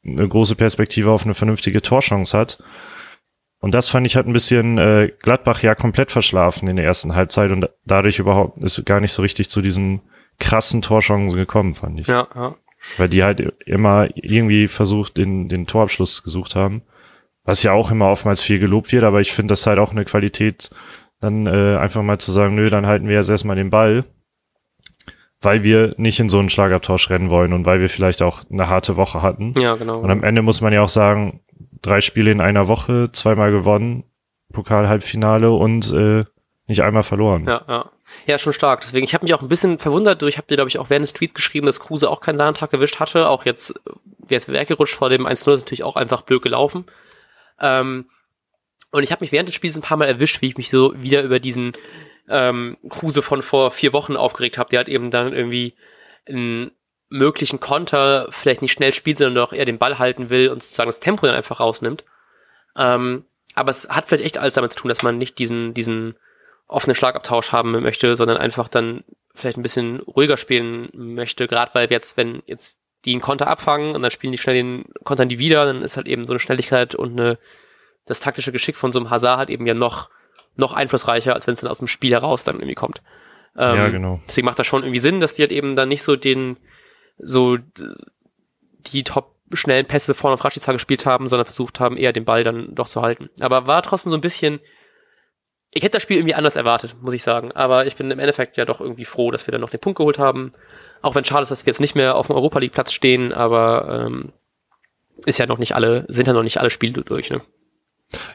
eine 0.06 0.28
große 0.28 0.56
Perspektive 0.56 1.12
auf 1.12 1.24
eine 1.24 1.34
vernünftige 1.34 1.82
Torchance 1.82 2.38
hat. 2.38 2.64
Und 3.64 3.74
das 3.74 3.88
fand 3.88 4.06
ich 4.06 4.18
halt 4.18 4.28
ein 4.28 4.34
bisschen 4.34 4.78
äh, 4.78 5.14
Gladbach 5.22 5.64
ja 5.64 5.74
komplett 5.74 6.12
verschlafen 6.12 6.68
in 6.68 6.76
der 6.76 6.84
ersten 6.84 7.16
Halbzeit 7.16 7.50
und 7.50 7.70
dadurch 7.86 8.20
überhaupt 8.20 8.62
ist 8.62 8.86
gar 8.86 9.00
nicht 9.00 9.14
so 9.14 9.22
richtig 9.22 9.50
zu 9.50 9.62
diesen 9.62 10.02
krassen 10.38 10.82
Torchancen 10.82 11.38
gekommen, 11.38 11.74
fand 11.74 12.02
ich. 12.02 12.08
Ja, 12.08 12.28
ja. 12.36 12.56
Weil 12.98 13.08
die 13.08 13.24
halt 13.24 13.40
immer 13.66 14.10
irgendwie 14.16 14.68
versucht, 14.68 15.16
den, 15.16 15.48
den 15.48 15.66
Torabschluss 15.66 16.24
gesucht 16.24 16.58
haben. 16.58 16.82
Was 17.46 17.64
ja 17.64 17.72
auch 17.72 17.90
immer 17.90 18.10
oftmals 18.10 18.42
viel 18.42 18.60
gelobt 18.60 18.92
wird, 18.92 19.06
aber 19.06 19.22
ich 19.22 19.32
finde 19.32 19.54
das 19.54 19.66
halt 19.66 19.80
auch 19.80 19.92
eine 19.92 20.04
Qualität, 20.04 20.70
dann 21.22 21.48
äh, 21.48 21.78
einfach 21.78 22.04
mal 22.04 22.20
zu 22.20 22.34
sagen, 22.34 22.56
nö, 22.56 22.70
dann 22.70 22.86
halten 22.86 23.08
wir 23.08 23.16
jetzt 23.16 23.30
erstmal 23.30 23.56
den 23.56 23.70
Ball, 23.70 24.04
weil 25.40 25.64
wir 25.64 25.94
nicht 25.96 26.20
in 26.20 26.28
so 26.28 26.40
einen 26.40 26.50
Schlagabtausch 26.50 27.10
rennen 27.10 27.30
wollen 27.30 27.54
und 27.54 27.66
weil 27.66 27.80
wir 27.80 27.88
vielleicht 27.88 28.24
auch 28.24 28.44
eine 28.52 28.68
harte 28.68 28.98
Woche 28.98 29.22
hatten. 29.22 29.54
Ja, 29.58 29.76
genau. 29.76 30.00
Und 30.00 30.12
am 30.12 30.22
Ende 30.22 30.42
muss 30.42 30.60
man 30.60 30.74
ja 30.74 30.82
auch 30.82 30.90
sagen, 30.90 31.40
drei 31.84 32.02
Spiele 32.02 32.32
in 32.32 32.42
einer 32.42 32.68
Woche, 32.68 33.12
zweimal 33.12 33.52
gewonnen, 33.52 34.06
Pokal-Halbfinale 34.52 35.52
und 35.52 35.94
äh, 35.94 36.26
nicht 36.66 36.82
einmal 36.82 37.04
verloren. 37.04 37.46
Ja, 37.46 37.64
ja. 37.68 37.92
Ja, 38.26 38.38
schon 38.38 38.54
stark. 38.54 38.82
Deswegen, 38.82 39.06
ich 39.06 39.14
habe 39.14 39.26
mich 39.26 39.34
auch 39.34 39.42
ein 39.42 39.48
bisschen 39.48 39.80
verwundert. 39.80 40.22
Ich 40.24 40.38
habe 40.38 40.48
dir, 40.48 40.56
glaube 40.56 40.70
ich, 40.70 40.78
auch 40.78 40.90
während 40.90 41.04
des 41.04 41.14
Tweets 41.14 41.34
geschrieben, 41.34 41.66
dass 41.66 41.80
Kruse 41.80 42.10
auch 42.10 42.22
keinen 42.22 42.38
Sahnentag 42.38 42.72
erwischt 42.74 43.00
hatte. 43.00 43.28
Auch 43.28 43.46
jetzt, 43.46 43.74
wäre 44.20 44.38
es 44.38 44.48
weggerutscht 44.48 44.96
vor 44.96 45.10
dem 45.10 45.26
1-0, 45.26 45.32
ist 45.32 45.62
natürlich 45.62 45.84
auch 45.84 45.96
einfach 45.96 46.22
blöd 46.22 46.42
gelaufen. 46.42 46.86
Ähm, 47.60 48.06
und 48.92 49.04
ich 49.04 49.12
habe 49.12 49.24
mich 49.24 49.32
während 49.32 49.50
des 49.50 49.56
Spiels 49.56 49.76
ein 49.76 49.82
paar 49.82 49.98
Mal 49.98 50.08
erwischt, 50.08 50.42
wie 50.42 50.48
ich 50.48 50.58
mich 50.58 50.70
so 50.70 50.94
wieder 51.02 51.24
über 51.24 51.40
diesen 51.40 51.74
ähm, 52.30 52.78
Kruse 52.90 53.22
von 53.22 53.42
vor 53.42 53.72
vier 53.72 53.94
Wochen 53.94 54.16
aufgeregt 54.16 54.58
habe. 54.58 54.70
Der 54.70 54.82
hat 54.82 54.90
eben 54.90 55.10
dann 55.10 55.34
irgendwie 55.34 55.74
ein 56.30 56.72
möglichen 57.14 57.60
Konter 57.60 58.28
vielleicht 58.32 58.64
nicht 58.64 58.72
schnell 58.72 58.92
spielt, 58.92 59.20
sondern 59.20 59.36
doch 59.36 59.54
eher 59.54 59.66
den 59.66 59.78
Ball 59.78 60.00
halten 60.00 60.30
will 60.32 60.50
und 60.50 60.64
sozusagen 60.64 60.90
das 60.90 61.00
Tempo 61.00 61.28
dann 61.28 61.36
einfach 61.36 61.60
rausnimmt. 61.60 62.04
Ähm, 62.76 63.26
aber 63.54 63.70
es 63.70 63.88
hat 63.88 64.06
vielleicht 64.06 64.26
echt 64.26 64.38
alles 64.40 64.54
damit 64.54 64.74
zu 64.74 64.80
tun, 64.80 64.90
dass 64.90 65.04
man 65.04 65.20
nicht 65.20 65.38
diesen, 65.38 65.76
diesen 65.76 66.16
offenen 66.68 66.96
Schlagabtausch 66.96 67.52
haben 67.52 67.72
möchte, 67.72 68.16
sondern 68.16 68.38
einfach 68.38 68.68
dann 68.68 69.04
vielleicht 69.36 69.58
ein 69.58 69.64
bisschen 69.64 70.00
ruhiger 70.00 70.38
spielen 70.38 70.90
möchte, 70.94 71.48
gerade 71.48 71.72
weil 71.76 71.92
jetzt, 71.92 72.18
wenn 72.18 72.42
jetzt 72.48 72.78
die 73.06 73.12
einen 73.12 73.22
Konter 73.22 73.48
abfangen 73.48 73.96
und 73.96 74.02
dann 74.02 74.12
spielen 74.12 74.32
die 74.32 74.40
schnell 74.40 74.56
den 74.56 74.86
Kontern 75.04 75.30
die 75.30 75.38
wieder, 75.38 75.66
dann 75.66 75.84
ist 75.84 75.98
halt 75.98 76.08
eben 76.08 76.26
so 76.26 76.34
eine 76.34 76.40
Schnelligkeit 76.40 76.96
und 76.96 77.20
eine, 77.20 77.38
das 78.08 78.22
taktische 78.22 78.52
Geschick 78.52 78.78
von 78.78 78.92
so 78.92 79.00
einem 79.00 79.12
Hazard 79.12 79.38
halt 79.38 79.50
eben 79.52 79.68
ja 79.68 79.76
noch, 79.76 80.10
noch 80.56 80.74
einflussreicher, 80.74 81.36
als 81.36 81.46
wenn 81.46 81.54
es 81.54 81.62
dann 81.62 81.70
aus 81.70 81.78
dem 81.78 81.88
Spiel 81.88 82.12
heraus 82.12 82.44
dann 82.44 82.56
irgendwie 82.56 82.76
kommt. 82.76 83.04
Ähm, 83.56 83.76
ja, 83.76 83.90
genau. 83.90 84.20
Deswegen 84.28 84.46
macht 84.46 84.58
das 84.58 84.66
schon 84.66 84.82
irgendwie 84.82 85.00
Sinn, 85.00 85.20
dass 85.20 85.36
die 85.36 85.44
halt 85.44 85.52
eben 85.52 85.76
dann 85.76 85.90
nicht 85.90 86.02
so 86.02 86.16
den, 86.16 86.58
so 87.18 87.58
die 88.92 89.04
top 89.04 89.34
schnellen 89.54 89.86
Pässe 89.86 90.14
vorne 90.14 90.34
auf 90.34 90.44
Rashica 90.44 90.72
gespielt 90.72 91.06
haben, 91.06 91.28
sondern 91.28 91.46
versucht 91.46 91.80
haben, 91.80 91.98
eher 91.98 92.14
den 92.14 92.26
Ball 92.26 92.44
dann 92.44 92.74
doch 92.76 92.88
zu 92.88 93.02
halten. 93.02 93.30
Aber 93.40 93.68
war 93.68 93.84
trotzdem 93.84 94.12
so 94.12 94.18
ein 94.18 94.22
bisschen, 94.22 94.60
ich 95.72 95.84
hätte 95.84 95.98
das 95.98 96.04
Spiel 96.04 96.18
irgendwie 96.18 96.36
anders 96.36 96.56
erwartet, 96.56 96.96
muss 97.02 97.14
ich 97.14 97.24
sagen. 97.24 97.52
Aber 97.52 97.86
ich 97.86 97.96
bin 97.96 98.10
im 98.10 98.20
Endeffekt 98.20 98.58
ja 98.58 98.66
doch 98.66 98.82
irgendwie 98.82 99.06
froh, 99.06 99.32
dass 99.32 99.48
wir 99.48 99.52
dann 99.52 99.62
noch 99.62 99.70
den 99.70 99.80
Punkt 99.80 99.98
geholt 99.98 100.20
haben. 100.20 100.52
Auch 101.02 101.16
wenn 101.16 101.26
schade 101.26 101.44
ist, 101.44 101.50
dass 101.50 101.66
wir 101.66 101.72
jetzt 101.72 101.82
nicht 101.82 101.96
mehr 101.96 102.16
auf 102.16 102.28
dem 102.28 102.36
Europa 102.36 102.60
League 102.60 102.72
Platz 102.72 102.94
stehen, 102.94 103.34
aber 103.34 104.06
ähm, 104.08 104.34
ist 105.26 105.40
ja 105.40 105.46
noch 105.46 105.58
nicht 105.58 105.76
alle, 105.76 106.06
sind 106.08 106.28
ja 106.28 106.34
noch 106.34 106.44
nicht 106.44 106.60
alle 106.60 106.70
Spiele 106.70 107.04
durch, 107.04 107.30
ne? 107.30 107.42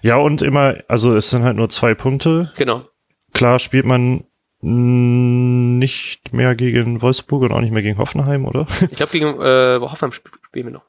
Ja, 0.02 0.16
und 0.16 0.42
immer, 0.42 0.76
also 0.88 1.14
es 1.14 1.30
sind 1.30 1.44
halt 1.44 1.56
nur 1.56 1.69
zwei 1.69 1.94
Punkte. 1.94 2.52
Genau. 2.56 2.84
Klar 3.32 3.58
spielt 3.58 3.84
man 3.84 4.25
nicht 4.60 6.32
mehr 6.32 6.55
gegen 6.56 7.00
Wolfsburg 7.00 7.43
und 7.43 7.52
auch 7.52 7.60
nicht 7.60 7.72
mehr 7.72 7.82
gegen 7.82 7.99
Hoffenheim, 7.99 8.44
oder? 8.44 8.66
Ich 8.90 8.97
glaube, 8.97 9.12
gegen 9.12 9.40
äh, 9.40 9.78
Hoffenheim 9.80 10.12
spielen 10.12 10.66
wir 10.66 10.73
noch. 10.73 10.85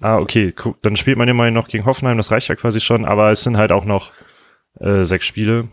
Ah, 0.00 0.18
okay. 0.18 0.52
Dann 0.82 0.96
spielt 0.96 1.16
man 1.16 1.28
immerhin 1.28 1.54
noch 1.54 1.68
gegen 1.68 1.86
Hoffenheim, 1.86 2.16
das 2.16 2.30
reicht 2.30 2.48
ja 2.48 2.56
quasi 2.56 2.80
schon, 2.80 3.04
aber 3.04 3.30
es 3.30 3.42
sind 3.42 3.56
halt 3.56 3.72
auch 3.72 3.84
noch 3.84 4.12
äh, 4.80 5.04
sechs 5.04 5.26
Spiele. 5.26 5.68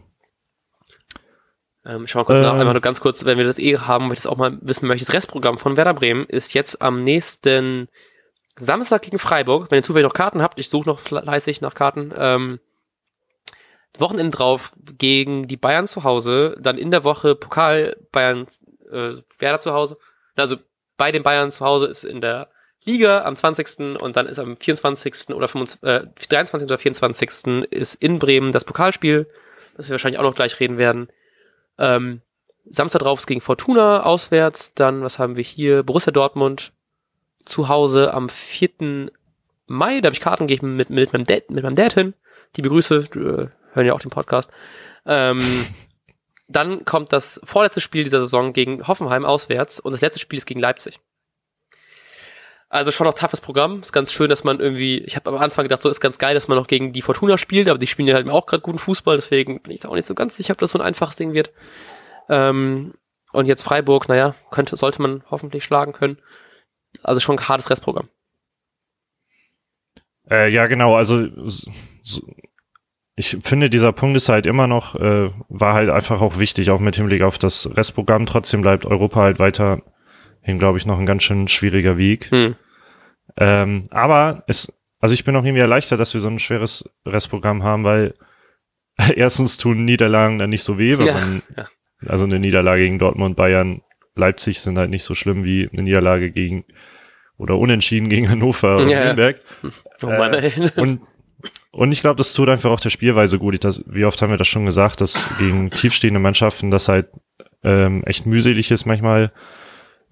Ähm, 1.86 2.08
schau 2.08 2.20
mal 2.20 2.26
kurz 2.26 2.38
ähm, 2.38 2.46
nach, 2.46 2.54
einfach 2.54 2.74
nur 2.74 2.82
ganz 2.82 3.02
kurz, 3.02 3.26
wenn 3.26 3.38
wir 3.38 3.46
das 3.46 3.60
eh 3.60 3.78
haben, 3.78 4.06
weil 4.06 4.14
ich 4.14 4.20
das 4.20 4.28
auch 4.28 4.38
mal 4.38 4.58
wissen 4.62 4.88
möchte. 4.88 5.06
Das 5.06 5.14
Restprogramm 5.14 5.58
von 5.58 5.76
Werder 5.76 5.94
Bremen 5.94 6.26
ist 6.26 6.54
jetzt 6.54 6.82
am 6.82 7.04
nächsten 7.04 7.90
Samstag 8.58 9.02
gegen 9.02 9.20
Freiburg. 9.20 9.70
Wenn 9.70 9.80
ihr 9.80 9.84
zufällig 9.84 10.08
noch 10.08 10.14
Karten 10.14 10.42
habt, 10.42 10.60
ich 10.60 10.70
suche 10.70 10.88
noch 10.88 11.00
fleißig 11.00 11.60
nach 11.60 11.74
Karten. 11.74 12.14
Ähm, 12.16 12.60
Wochenende 14.00 14.36
drauf 14.36 14.74
gegen 14.98 15.48
die 15.48 15.58
Bayern 15.58 15.88
zu 15.88 16.04
Hause, 16.04 16.58
dann 16.60 16.78
in 16.78 16.92
der 16.92 17.04
Woche 17.04 17.36
Pokal 17.36 17.96
Bayern 18.12 18.48
äh, 18.92 19.14
Werder 19.40 19.60
zu 19.60 19.74
Hause. 19.74 19.98
Also 20.36 20.58
bei 20.98 21.12
den 21.12 21.24
Bayern 21.24 21.52
zu 21.52 21.66
Hause 21.66 21.88
ist 21.88 22.04
in 22.04 22.22
der 22.22 22.50
Liga 22.86 23.24
am 23.24 23.36
20. 23.36 24.02
und 24.02 24.16
dann 24.16 24.28
ist 24.28 24.40
am 24.40 24.58
24. 24.58 25.30
oder 25.30 25.48
25, 25.48 25.84
äh, 25.84 26.08
23. 26.30 26.66
oder 26.68 26.78
24. 26.78 27.70
ist 27.72 27.96
in 27.96 28.20
Bremen 28.20 28.52
das 28.52 28.66
Pokalspiel, 28.66 29.28
das 29.78 29.88
wir 29.88 29.94
wahrscheinlich 29.94 30.20
auch 30.20 30.24
noch 30.24 30.36
gleich 30.36 30.60
reden 30.60 30.78
werden. 30.78 31.08
Ähm, 31.78 32.22
Samstag 32.66 33.00
drauf 33.00 33.20
ist 33.20 33.28
gegen 33.28 33.42
Fortuna 33.42 34.04
auswärts, 34.04 34.74
dann 34.74 35.02
was 35.02 35.20
haben 35.20 35.36
wir 35.36 35.44
hier? 35.44 35.84
Borussia 35.84 36.12
Dortmund 36.12 36.72
zu 37.46 37.68
Hause 37.68 38.14
am 38.14 38.30
4. 38.30 39.10
Mai, 39.68 40.02
da 40.02 40.08
habe 40.08 40.16
ich 40.16 40.22
Karten, 40.22 40.48
ich 40.50 40.62
mit, 40.62 40.90
mit, 40.90 41.14
meinem 41.14 41.26
Dad, 41.26 41.50
mit 41.50 41.64
meinem 41.64 41.76
Dad 41.76 41.94
hin. 41.94 42.14
Die 42.56 42.62
begrüße, 42.62 43.08
äh, 43.16 43.48
hören 43.74 43.86
ja 43.86 43.94
auch 43.94 44.00
den 44.00 44.12
Podcast. 44.12 44.50
Ähm, 45.06 45.68
dann 46.48 46.86
kommt 46.86 47.14
das 47.14 47.42
vorletzte 47.44 47.82
Spiel 47.82 48.04
dieser 48.04 48.22
Saison 48.22 48.54
gegen 48.54 48.88
Hoffenheim 48.88 49.26
auswärts 49.26 49.80
und 49.80 49.92
das 49.92 50.02
letzte 50.02 50.20
Spiel 50.20 50.38
ist 50.38 50.46
gegen 50.46 50.60
Leipzig. 50.60 51.00
Also 52.70 52.90
schon 52.90 53.06
noch 53.06 53.14
toughes 53.14 53.40
Programm. 53.40 53.82
Ist 53.82 53.94
ganz 53.94 54.12
schön, 54.12 54.30
dass 54.30 54.44
man 54.44 54.60
irgendwie, 54.60 54.98
ich 54.98 55.16
habe 55.16 55.30
am 55.30 55.38
Anfang 55.38 55.64
gedacht, 55.64 55.84
so 55.84 55.90
ist 55.90 56.02
ganz 56.02 56.18
geil, 56.18 56.34
dass 56.34 56.48
man 56.48 56.58
noch 56.58 56.66
gegen 56.66 56.92
die 56.92 57.04
Fortuna 57.04 57.38
spielt, 57.38 57.70
aber 57.70 57.78
die 57.78 57.86
spielen 57.86 58.08
ja 58.08 58.16
halt 58.16 58.28
auch 58.28 58.48
gerade 58.48 58.64
guten 58.64 58.80
Fußball, 58.80 59.16
deswegen 59.16 59.62
bin 59.62 59.74
ich 59.74 59.86
auch 59.86 59.94
nicht 59.94 60.08
so 60.08 60.16
ganz 60.16 60.36
sicher, 60.36 60.54
ob 60.54 60.58
das 60.58 60.72
so 60.72 60.80
ein 60.80 60.86
einfaches 60.86 61.16
Ding 61.16 61.34
wird. 61.34 61.52
Ähm, 62.30 62.96
und 63.32 63.46
jetzt 63.46 63.62
Freiburg, 63.62 64.10
naja, 64.10 64.34
könnte, 64.50 64.76
sollte 64.76 65.04
man 65.04 65.24
hoffentlich 65.30 65.64
schlagen 65.64 65.94
können. 65.94 66.18
Also 67.04 67.20
schon 67.20 67.38
ein 67.38 67.48
hartes 67.48 67.70
Restprogramm. 67.70 68.10
Äh, 70.30 70.50
ja, 70.50 70.68
genau, 70.68 70.96
also 70.96 71.28
so, 71.46 72.22
ich 73.16 73.38
finde, 73.44 73.70
dieser 73.70 73.92
Punkt 73.92 74.18
ist 74.18 74.30
halt 74.30 74.48
immer 74.48 74.68
noch, 74.68 74.96
äh, 74.96 75.30
war 75.48 75.74
halt 75.74 75.90
einfach 75.90 76.22
auch 76.22 76.40
wichtig, 76.40 76.72
auch 76.72 76.80
mit 76.80 76.96
Hinblick 76.96 77.22
auf 77.22 77.38
das 77.38 77.76
Restprogramm. 77.76 78.26
Trotzdem 78.26 78.62
bleibt 78.62 78.86
Europa 78.86 79.22
halt 79.22 79.40
weiterhin, 79.40 79.84
glaube 80.58 80.80
ich, 80.80 80.86
noch 80.86 80.98
ein 80.98 81.06
ganz 81.06 81.24
schön 81.24 81.48
schwieriger 81.48 81.98
Weg. 81.98 82.32
Hm. 82.32 82.56
Ähm, 83.38 83.88
aber 83.92 84.44
es, 84.48 84.74
also 85.00 85.14
ich 85.14 85.26
bin 85.26 85.36
auch 85.36 85.44
irgendwie 85.44 85.62
erleichtert, 85.62 86.00
dass 86.00 86.14
wir 86.14 86.22
so 86.22 86.28
ein 86.30 86.40
schweres 86.40 86.90
Restprogramm 87.06 87.64
haben, 87.64 87.84
weil 87.84 88.16
erstens 89.16 89.58
tun 89.58 89.86
Niederlagen 89.86 90.40
dann 90.40 90.50
nicht 90.50 90.64
so 90.64 90.80
weh, 90.80 90.98
weil 90.98 91.08
ja, 91.08 91.14
man, 91.14 91.44
ja. 91.56 91.68
also 92.08 92.26
eine 92.26 92.40
Niederlage 92.40 92.84
gegen 92.84 93.00
Dortmund, 93.00 93.36
Bayern, 93.36 93.82
Leipzig 94.16 94.60
sind 94.60 94.78
halt 94.78 94.90
nicht 94.90 95.04
so 95.04 95.16
schlimm 95.16 95.44
wie 95.44 95.70
eine 95.72 95.84
Niederlage 95.84 96.32
gegen 96.32 96.66
oder 97.38 97.58
unentschieden 97.58 98.10
gegen 98.10 98.30
Hannover 98.30 98.78
und 98.78 98.90
ja, 98.90 99.06
Nürnberg. 99.06 99.40
Oh 100.04 100.08
Mann, 100.08 100.34
äh, 100.34 100.52
und 100.76 101.02
und 101.72 101.92
ich 101.92 102.02
glaube, 102.02 102.18
das 102.18 102.34
tut 102.34 102.50
einfach 102.50 102.70
auch 102.70 102.80
der 102.80 102.90
Spielweise 102.90 103.40
gut. 103.40 103.56
Ich, 103.56 103.60
das, 103.60 103.84
wie 103.88 104.06
oft 104.06 104.22
haben 104.22 104.30
wir 104.32 104.38
das 104.38 104.48
schon 104.48 104.66
gesagt, 104.66 105.02
dass 105.02 105.30
gegen 105.38 105.72
tiefstehende 105.72 106.20
Mannschaften 106.20 106.72
das 106.72 106.88
halt 106.88 107.08
ähm, 107.64 108.04
echt 108.06 108.26
mühselig 108.26 108.72
ist 108.72 108.86
manchmal. 108.86 109.32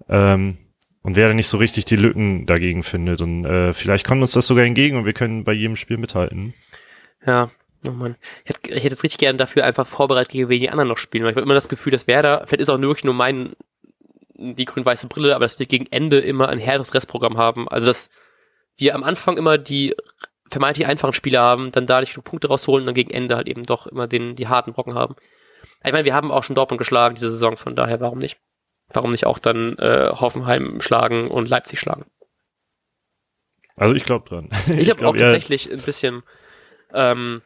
Ähm, 0.08 0.58
und 1.02 1.16
wer 1.16 1.28
dann 1.28 1.36
nicht 1.36 1.48
so 1.48 1.58
richtig 1.58 1.84
die 1.84 1.96
Lücken 1.96 2.46
dagegen 2.46 2.82
findet. 2.82 3.20
Und 3.20 3.44
äh, 3.44 3.72
vielleicht 3.72 4.06
kommt 4.06 4.22
uns 4.22 4.32
das 4.32 4.46
sogar 4.46 4.64
entgegen 4.64 4.96
und 4.96 5.04
wir 5.04 5.12
können 5.12 5.44
bei 5.44 5.52
jedem 5.52 5.76
Spiel 5.76 5.98
mithalten. 5.98 6.54
Ja, 7.26 7.50
oh 7.86 7.90
Mann. 7.90 8.16
Ich 8.44 8.50
hätte, 8.50 8.60
ich 8.70 8.76
hätte 8.76 8.88
jetzt 8.88 9.02
richtig 9.02 9.18
gerne 9.18 9.38
dafür 9.38 9.64
einfach 9.64 9.86
vorbereitet, 9.86 10.32
gegen 10.32 10.48
wen 10.48 10.60
die 10.60 10.70
anderen 10.70 10.88
noch 10.88 10.98
spielen. 10.98 11.24
Weil 11.24 11.30
ich 11.30 11.36
habe 11.36 11.44
immer 11.44 11.54
das 11.54 11.68
Gefühl, 11.68 11.90
dass 11.90 12.06
Werder, 12.06 12.44
vielleicht 12.46 12.62
ist 12.62 12.68
auch 12.68 12.80
wirklich 12.80 13.04
nur 13.04 13.14
mein, 13.14 13.54
die 14.34 14.64
grün-weiße 14.64 15.08
Brille, 15.08 15.34
aber 15.34 15.44
dass 15.44 15.58
wir 15.58 15.66
gegen 15.66 15.86
Ende 15.90 16.18
immer 16.20 16.48
ein 16.48 16.58
härteres 16.58 16.94
Restprogramm 16.94 17.36
haben. 17.36 17.68
Also 17.68 17.86
dass 17.86 18.08
wir 18.76 18.94
am 18.94 19.02
Anfang 19.02 19.36
immer 19.36 19.58
die 19.58 19.94
vermeintlich 20.52 20.86
einfachen 20.86 21.12
Spiele 21.12 21.40
haben, 21.40 21.72
dann 21.72 21.86
da 21.86 22.00
nicht 22.00 22.14
genug 22.14 22.24
Punkte 22.24 22.48
rausholen 22.48 22.82
und 22.82 22.86
dann 22.86 22.94
gegen 22.94 23.10
Ende 23.10 23.36
halt 23.36 23.48
eben 23.48 23.62
doch 23.62 23.86
immer 23.86 24.06
den, 24.06 24.36
die 24.36 24.48
harten 24.48 24.72
Brocken 24.72 24.94
haben. 24.94 25.16
Ich 25.84 25.92
meine, 25.92 26.04
wir 26.04 26.14
haben 26.14 26.30
auch 26.30 26.44
schon 26.44 26.54
Dortmund 26.54 26.78
geschlagen 26.78 27.14
diese 27.14 27.30
Saison, 27.30 27.56
von 27.56 27.74
daher 27.74 28.00
warum 28.00 28.18
nicht? 28.18 28.38
Warum 28.92 29.10
nicht 29.10 29.26
auch 29.26 29.38
dann 29.38 29.78
äh, 29.78 30.10
Hoffenheim 30.12 30.80
schlagen 30.80 31.30
und 31.30 31.48
Leipzig 31.48 31.80
schlagen? 31.80 32.04
Also 33.76 33.94
ich 33.94 34.04
glaube 34.04 34.28
dran. 34.28 34.50
Ich, 34.78 34.90
habe 34.90 34.98
glaub, 34.98 35.14
auch 35.14 35.18
tatsächlich 35.18 35.72
ein 35.72 35.80
bisschen, 35.80 36.22
ähm, 36.92 37.40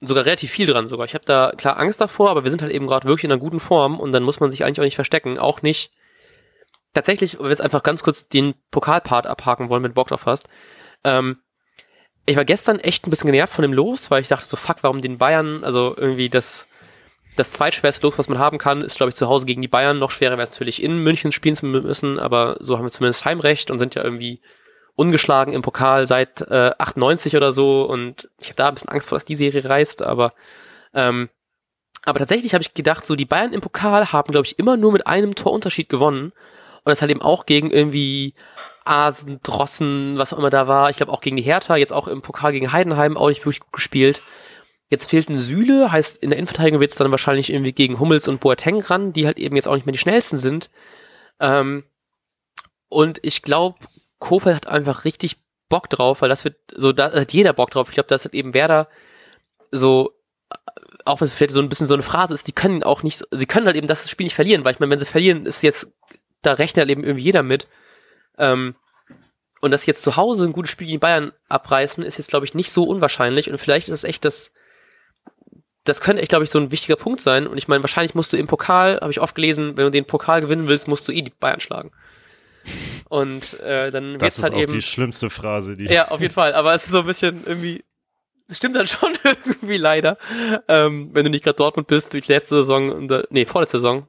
sogar 0.00 0.26
relativ 0.26 0.50
viel 0.50 0.66
dran 0.66 0.86
sogar. 0.86 1.06
Ich 1.06 1.14
habe 1.14 1.24
da 1.24 1.52
klar 1.56 1.78
Angst 1.78 2.00
davor, 2.00 2.30
aber 2.30 2.44
wir 2.44 2.50
sind 2.50 2.60
halt 2.60 2.72
eben 2.72 2.86
gerade 2.86 3.08
wirklich 3.08 3.24
in 3.24 3.32
einer 3.32 3.40
guten 3.40 3.60
Form 3.60 3.98
und 3.98 4.12
dann 4.12 4.22
muss 4.22 4.40
man 4.40 4.50
sich 4.50 4.64
eigentlich 4.64 4.80
auch 4.80 4.84
nicht 4.84 4.96
verstecken. 4.96 5.38
Auch 5.38 5.62
nicht. 5.62 5.92
Tatsächlich, 6.92 7.38
wenn 7.38 7.46
wir 7.46 7.50
jetzt 7.50 7.62
einfach 7.62 7.82
ganz 7.82 8.02
kurz 8.02 8.28
den 8.28 8.54
Pokalpart 8.70 9.26
abhaken 9.26 9.70
wollen, 9.70 9.82
wenn 9.82 9.92
du 9.92 9.94
Bock 9.94 10.08
drauf 10.08 10.26
hast. 10.26 10.46
Ähm, 11.02 11.38
ich 12.26 12.36
war 12.36 12.44
gestern 12.44 12.80
echt 12.80 13.06
ein 13.06 13.10
bisschen 13.10 13.30
genervt 13.30 13.52
von 13.52 13.62
dem 13.62 13.72
Los, 13.72 14.10
weil 14.10 14.22
ich 14.22 14.28
dachte 14.28 14.46
so, 14.46 14.56
fuck, 14.56 14.78
warum 14.82 15.00
den 15.00 15.18
Bayern, 15.18 15.62
also 15.64 15.94
irgendwie 15.96 16.28
das, 16.28 16.66
das 17.36 17.52
zweitschwerste 17.52 18.02
Los, 18.02 18.18
was 18.18 18.28
man 18.28 18.38
haben 18.38 18.58
kann, 18.58 18.82
ist, 18.82 18.96
glaube 18.96 19.10
ich, 19.10 19.16
zu 19.16 19.28
Hause 19.28 19.46
gegen 19.46 19.62
die 19.62 19.68
Bayern. 19.68 19.98
Noch 19.98 20.10
schwerer 20.10 20.38
wäre 20.38 20.44
es 20.44 20.50
natürlich 20.50 20.82
in 20.82 20.98
München 20.98 21.32
spielen 21.32 21.56
zu 21.56 21.66
müssen, 21.66 22.18
aber 22.18 22.56
so 22.60 22.76
haben 22.78 22.84
wir 22.84 22.90
zumindest 22.90 23.24
Heimrecht 23.24 23.70
und 23.70 23.78
sind 23.78 23.94
ja 23.94 24.02
irgendwie 24.02 24.40
ungeschlagen 24.94 25.52
im 25.52 25.62
Pokal 25.62 26.06
seit 26.06 26.40
äh, 26.42 26.70
98 26.78 27.36
oder 27.36 27.52
so. 27.52 27.84
Und 27.84 28.28
ich 28.40 28.46
habe 28.46 28.56
da 28.56 28.68
ein 28.68 28.74
bisschen 28.74 28.90
Angst 28.90 29.08
vor, 29.08 29.16
dass 29.16 29.24
die 29.24 29.34
Serie 29.34 29.64
reißt, 29.64 30.02
aber 30.02 30.32
ähm, 30.94 31.28
aber 32.04 32.18
tatsächlich 32.18 32.52
habe 32.54 32.62
ich 32.62 32.74
gedacht, 32.74 33.06
so 33.06 33.16
die 33.16 33.24
Bayern 33.24 33.52
im 33.52 33.60
Pokal 33.60 34.12
haben, 34.12 34.30
glaube 34.30 34.46
ich, 34.46 34.58
immer 34.58 34.76
nur 34.76 34.92
mit 34.92 35.06
einem 35.06 35.34
Torunterschied 35.34 35.88
gewonnen. 35.88 36.32
Und 36.84 36.90
das 36.90 37.00
halt 37.00 37.10
eben 37.10 37.22
auch 37.22 37.46
gegen 37.46 37.70
irgendwie 37.70 38.34
Asen, 38.84 39.40
Drossen, 39.42 40.18
was 40.18 40.32
auch 40.32 40.38
immer 40.38 40.50
da 40.50 40.68
war. 40.68 40.90
Ich 40.90 40.98
glaube 40.98 41.12
auch 41.12 41.20
gegen 41.20 41.36
die 41.36 41.42
Hertha, 41.42 41.76
jetzt 41.76 41.92
auch 41.92 42.08
im 42.08 42.22
Pokal 42.22 42.52
gegen 42.52 42.72
Heidenheim 42.72 43.16
auch 43.16 43.28
nicht 43.28 43.44
wirklich 43.44 43.60
gut 43.60 43.72
gespielt. 43.72 44.20
Jetzt 44.90 45.08
fehlt 45.08 45.28
ein 45.28 45.38
Süle, 45.38 45.90
heißt 45.90 46.18
in 46.18 46.30
der 46.30 46.38
Innenverteidigung 46.38 46.80
wird 46.80 46.90
es 46.90 46.96
dann 46.96 47.10
wahrscheinlich 47.10 47.50
irgendwie 47.50 47.72
gegen 47.72 47.98
Hummels 47.98 48.28
und 48.28 48.40
Boateng 48.40 48.80
ran, 48.82 49.12
die 49.12 49.26
halt 49.26 49.38
eben 49.38 49.56
jetzt 49.56 49.66
auch 49.66 49.74
nicht 49.74 49.86
mehr 49.86 49.92
die 49.92 49.98
schnellsten 49.98 50.36
sind. 50.36 50.70
Ähm, 51.40 51.84
und 52.88 53.18
ich 53.22 53.42
glaube, 53.42 53.78
Kofeld 54.18 54.54
hat 54.54 54.66
einfach 54.66 55.04
richtig 55.04 55.38
Bock 55.68 55.88
drauf, 55.88 56.22
weil 56.22 56.28
das 56.28 56.44
wird 56.44 56.56
so, 56.74 56.92
da 56.92 57.12
hat 57.12 57.32
jeder 57.32 57.52
Bock 57.52 57.70
drauf. 57.70 57.88
Ich 57.88 57.94
glaube, 57.94 58.08
das 58.08 58.24
hat 58.24 58.34
eben 58.34 58.54
Werder 58.54 58.88
so, 59.70 60.12
auch 61.04 61.20
wenn 61.20 61.26
es 61.26 61.34
vielleicht 61.34 61.52
so 61.52 61.60
ein 61.60 61.68
bisschen 61.68 61.86
so 61.86 61.94
eine 61.94 62.02
Phrase 62.02 62.34
ist, 62.34 62.46
die 62.46 62.52
können 62.52 62.82
auch 62.82 63.02
nicht, 63.02 63.24
sie 63.30 63.46
können 63.46 63.66
halt 63.66 63.76
eben 63.76 63.88
das 63.88 64.08
Spiel 64.08 64.24
nicht 64.24 64.34
verlieren, 64.34 64.64
weil 64.64 64.72
ich 64.72 64.80
meine, 64.80 64.90
wenn 64.90 64.98
sie 64.98 65.06
verlieren, 65.06 65.46
ist 65.46 65.62
jetzt, 65.62 65.88
da 66.42 66.52
rechnet 66.52 66.82
halt 66.82 66.90
eben 66.90 67.02
irgendwie 67.04 67.24
jeder 67.24 67.42
mit. 67.42 67.66
Ähm, 68.38 68.74
und 69.60 69.70
dass 69.70 69.86
jetzt 69.86 70.02
zu 70.02 70.16
Hause 70.16 70.44
ein 70.44 70.52
gutes 70.52 70.70
Spiel 70.70 70.88
gegen 70.88 71.00
Bayern 71.00 71.32
abreißen, 71.48 72.04
ist 72.04 72.18
jetzt, 72.18 72.28
glaube 72.28 72.44
ich, 72.44 72.54
nicht 72.54 72.70
so 72.70 72.84
unwahrscheinlich. 72.84 73.50
Und 73.50 73.58
vielleicht 73.58 73.88
ist 73.88 73.94
es 73.94 74.04
echt 74.04 74.24
das, 74.24 74.52
das 75.84 76.00
könnte 76.00 76.20
echt, 76.20 76.28
glaube 76.28 76.44
ich, 76.44 76.50
so 76.50 76.58
ein 76.58 76.70
wichtiger 76.70 76.96
Punkt 76.96 77.20
sein. 77.20 77.46
Und 77.46 77.56
ich 77.56 77.66
meine, 77.66 77.82
wahrscheinlich 77.82 78.14
musst 78.14 78.32
du 78.32 78.36
im 78.36 78.46
Pokal, 78.46 78.98
habe 79.00 79.10
ich 79.10 79.20
oft 79.20 79.34
gelesen, 79.34 79.76
wenn 79.76 79.84
du 79.84 79.90
den 79.90 80.04
Pokal 80.04 80.42
gewinnen 80.42 80.68
willst, 80.68 80.86
musst 80.86 81.08
du 81.08 81.12
eh 81.12 81.22
die 81.22 81.32
Bayern 81.38 81.60
schlagen. 81.60 81.92
Und 83.08 83.60
äh, 83.60 83.90
dann 83.90 84.20
wird 84.20 84.22
es 84.22 84.42
halt 84.42 84.52
eben. 84.54 84.62
Das 84.62 84.70
ist 84.70 84.72
auch 84.72 84.74
die 84.76 84.82
schlimmste 84.82 85.30
Phrase, 85.30 85.76
die. 85.76 85.86
Ja, 85.86 86.08
auf 86.08 86.20
jeden 86.20 86.34
Fall. 86.34 86.54
Aber 86.54 86.74
es 86.74 86.84
ist 86.84 86.92
so 86.92 87.00
ein 87.00 87.06
bisschen 87.06 87.44
irgendwie. 87.46 87.84
Das 88.48 88.58
stimmt 88.58 88.76
dann 88.76 88.86
schon 88.86 89.16
irgendwie 89.46 89.78
leider. 89.78 90.18
Ähm, 90.68 91.08
wenn 91.12 91.24
du 91.24 91.30
nicht 91.30 91.44
gerade 91.44 91.56
Dortmund 91.56 91.88
bist, 91.88 92.12
wie 92.12 92.20
letzte 92.20 92.56
Saison, 92.56 93.08
nee, 93.30 93.46
vorletzte 93.46 93.78
Saison, 93.78 94.06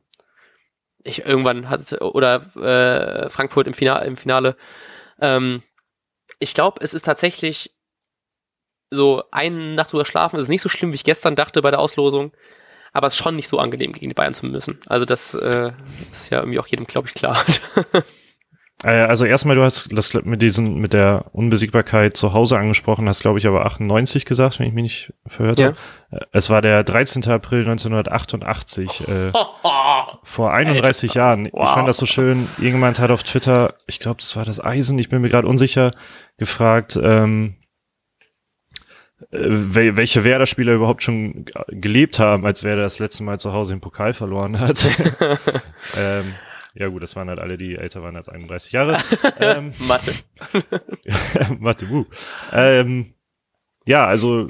ich 1.06 1.26
irgendwann 1.26 1.70
hatte, 1.70 2.00
oder 2.00 2.46
äh, 2.56 3.30
Frankfurt 3.30 3.68
im 3.68 3.74
Finale, 3.74 4.06
im 4.06 4.18
Finale. 4.18 4.58
Ähm, 5.22 5.64
ich 6.40 6.54
glaube, 6.54 6.80
es 6.84 6.94
ist 6.94 7.04
tatsächlich 7.04 7.74
so 8.92 9.24
eine 9.32 9.76
Nacht 9.76 9.94
drüber 9.94 10.06
schlafen, 10.06 10.40
ist 10.40 10.50
nicht 10.50 10.62
so 10.62 10.70
schlimm, 10.70 10.92
wie 10.92 10.96
ich 10.96 11.04
gestern 11.04 11.36
dachte 11.36 11.62
bei 11.62 11.72
der 11.72 11.80
Auslosung, 11.80 12.34
aber 12.92 13.08
es 13.08 13.14
ist 13.14 13.24
schon 13.24 13.36
nicht 13.36 13.48
so 13.48 13.60
angenehm, 13.60 13.94
gegen 13.94 14.10
die 14.10 14.16
Bayern 14.16 14.34
zu 14.34 14.46
müssen. 14.46 14.82
Also 14.86 15.06
das 15.06 15.34
äh, 15.34 15.72
ist 16.12 16.30
ja 16.30 16.40
irgendwie 16.40 16.60
auch 16.60 16.68
jedem, 16.68 16.88
glaube 16.88 17.08
ich, 17.08 17.14
klar. 17.14 17.44
Äh, 18.86 19.08
also 19.08 19.26
erstmal, 19.26 19.56
du 19.56 19.64
hast 19.64 19.90
das 19.98 20.14
mit 20.14 20.44
diesen, 20.44 20.76
mit 20.78 20.94
der 20.94 21.26
Unbesiegbarkeit 21.32 22.16
zu 22.16 22.34
Hause 22.34 22.60
angesprochen, 22.60 23.10
hast 23.10 23.22
glaube 23.22 23.40
ich 23.40 23.48
aber 23.48 23.66
98 23.66 24.26
gesagt, 24.26 24.60
wenn 24.60 24.68
ich 24.68 24.74
mich 24.74 24.84
nicht 24.84 25.14
verhört 25.26 25.60
ja. 25.60 25.66
habe. 25.68 25.78
Äh, 26.12 26.26
es 26.32 26.52
war 26.52 26.62
der 26.62 26.84
13. 26.84 27.28
April 27.32 27.62
1988, 27.62 29.08
äh, 29.08 29.32
vor 30.24 30.54
31 30.54 31.10
Alter. 31.10 31.20
Jahren. 31.20 31.50
Wow. 31.52 31.64
Ich 31.64 31.70
fand 31.72 31.88
das 31.88 31.98
so 31.98 32.06
schön. 32.06 32.48
Irgendjemand 32.58 33.00
hat 33.00 33.10
auf 33.10 33.24
Twitter, 33.24 33.74
ich 33.88 34.00
glaube, 34.00 34.18
das 34.20 34.36
war 34.36 34.46
das 34.46 34.64
Eisen, 34.64 35.00
ich 35.00 35.10
bin 35.10 35.20
mir 35.22 35.30
gerade 35.30 35.48
unsicher, 35.48 35.92
gefragt, 36.38 37.00
ähm, 37.02 37.56
äh, 39.32 39.38
welche 39.40 40.24
Werder-Spieler 40.24 40.74
überhaupt 40.74 41.02
schon 41.02 41.46
gelebt 41.70 42.20
haben, 42.20 42.46
als 42.46 42.64
Werder 42.64 42.84
das 42.84 43.00
letzte 43.00 43.24
Mal 43.24 43.40
zu 43.40 43.52
Hause 43.52 43.74
im 43.74 43.82
Pokal 43.82 44.14
verloren 44.14 44.60
hat. 44.60 44.88
ähm, 45.98 46.36
ja 46.76 46.88
gut, 46.88 47.02
das 47.02 47.16
waren 47.16 47.30
halt 47.30 47.40
alle, 47.40 47.58
die 47.58 47.76
älter 47.76 48.04
waren 48.04 48.16
als 48.16 48.30
31 48.30 48.72
Jahre. 48.74 48.98
ähm, 49.40 49.74
Mathe. 49.80 50.14
Mathe, 51.60 51.90
wuh. 51.90 52.06
Ähm, 52.52 53.14
ja, 53.86 54.06
also 54.06 54.50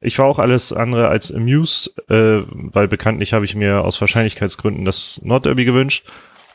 ich 0.00 0.18
war 0.18 0.26
auch 0.26 0.38
alles 0.38 0.72
andere 0.72 1.08
als 1.08 1.32
amused, 1.32 1.94
äh, 2.10 2.42
weil 2.46 2.86
bekanntlich 2.86 3.32
habe 3.32 3.46
ich 3.46 3.54
mir 3.54 3.82
aus 3.82 4.00
Wahrscheinlichkeitsgründen 4.00 4.84
das 4.84 5.20
Nordderby 5.24 5.64
gewünscht. 5.64 6.06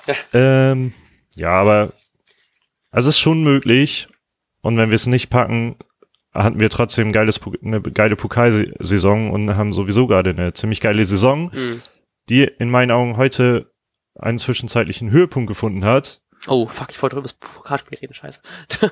Ja. 0.06 0.16
Ähm, 0.34 0.94
ja, 1.36 1.54
aber 1.54 1.94
also 2.92 3.10
es 3.10 3.16
ist 3.16 3.20
schon 3.20 3.44
möglich. 3.44 4.08
Und 4.62 4.78
wenn 4.78 4.90
wir 4.90 4.96
es 4.96 5.08
nicht 5.08 5.30
packen, 5.30 5.76
hatten 6.34 6.60
wir 6.60 6.70
trotzdem 6.70 7.08
ein 7.08 7.14
geiles, 7.14 7.40
eine 7.64 7.82
geile 7.82 8.16
Pokalsaison 8.16 9.32
und 9.32 9.56
haben 9.56 9.74
sowieso 9.74 10.06
gerade 10.06 10.30
eine 10.30 10.54
ziemlich 10.54 10.82
geile 10.82 11.04
Saison, 11.04 11.52
mhm. 11.54 11.82
die 12.30 12.44
in 12.44 12.70
meinen 12.70 12.92
Augen 12.92 13.18
heute 13.18 13.71
einen 14.16 14.38
zwischenzeitlichen 14.38 15.12
Höhepunkt 15.12 15.48
gefunden 15.48 15.86
hat. 15.86 16.22
Oh, 16.48 16.68
fuck, 16.68 16.90
ich 16.90 17.02
wollte 17.02 17.16
über 17.16 17.22
das 17.22 17.34
Pokalspiel 17.34 18.00
reden, 18.00 18.16
scheiße. 18.16 18.42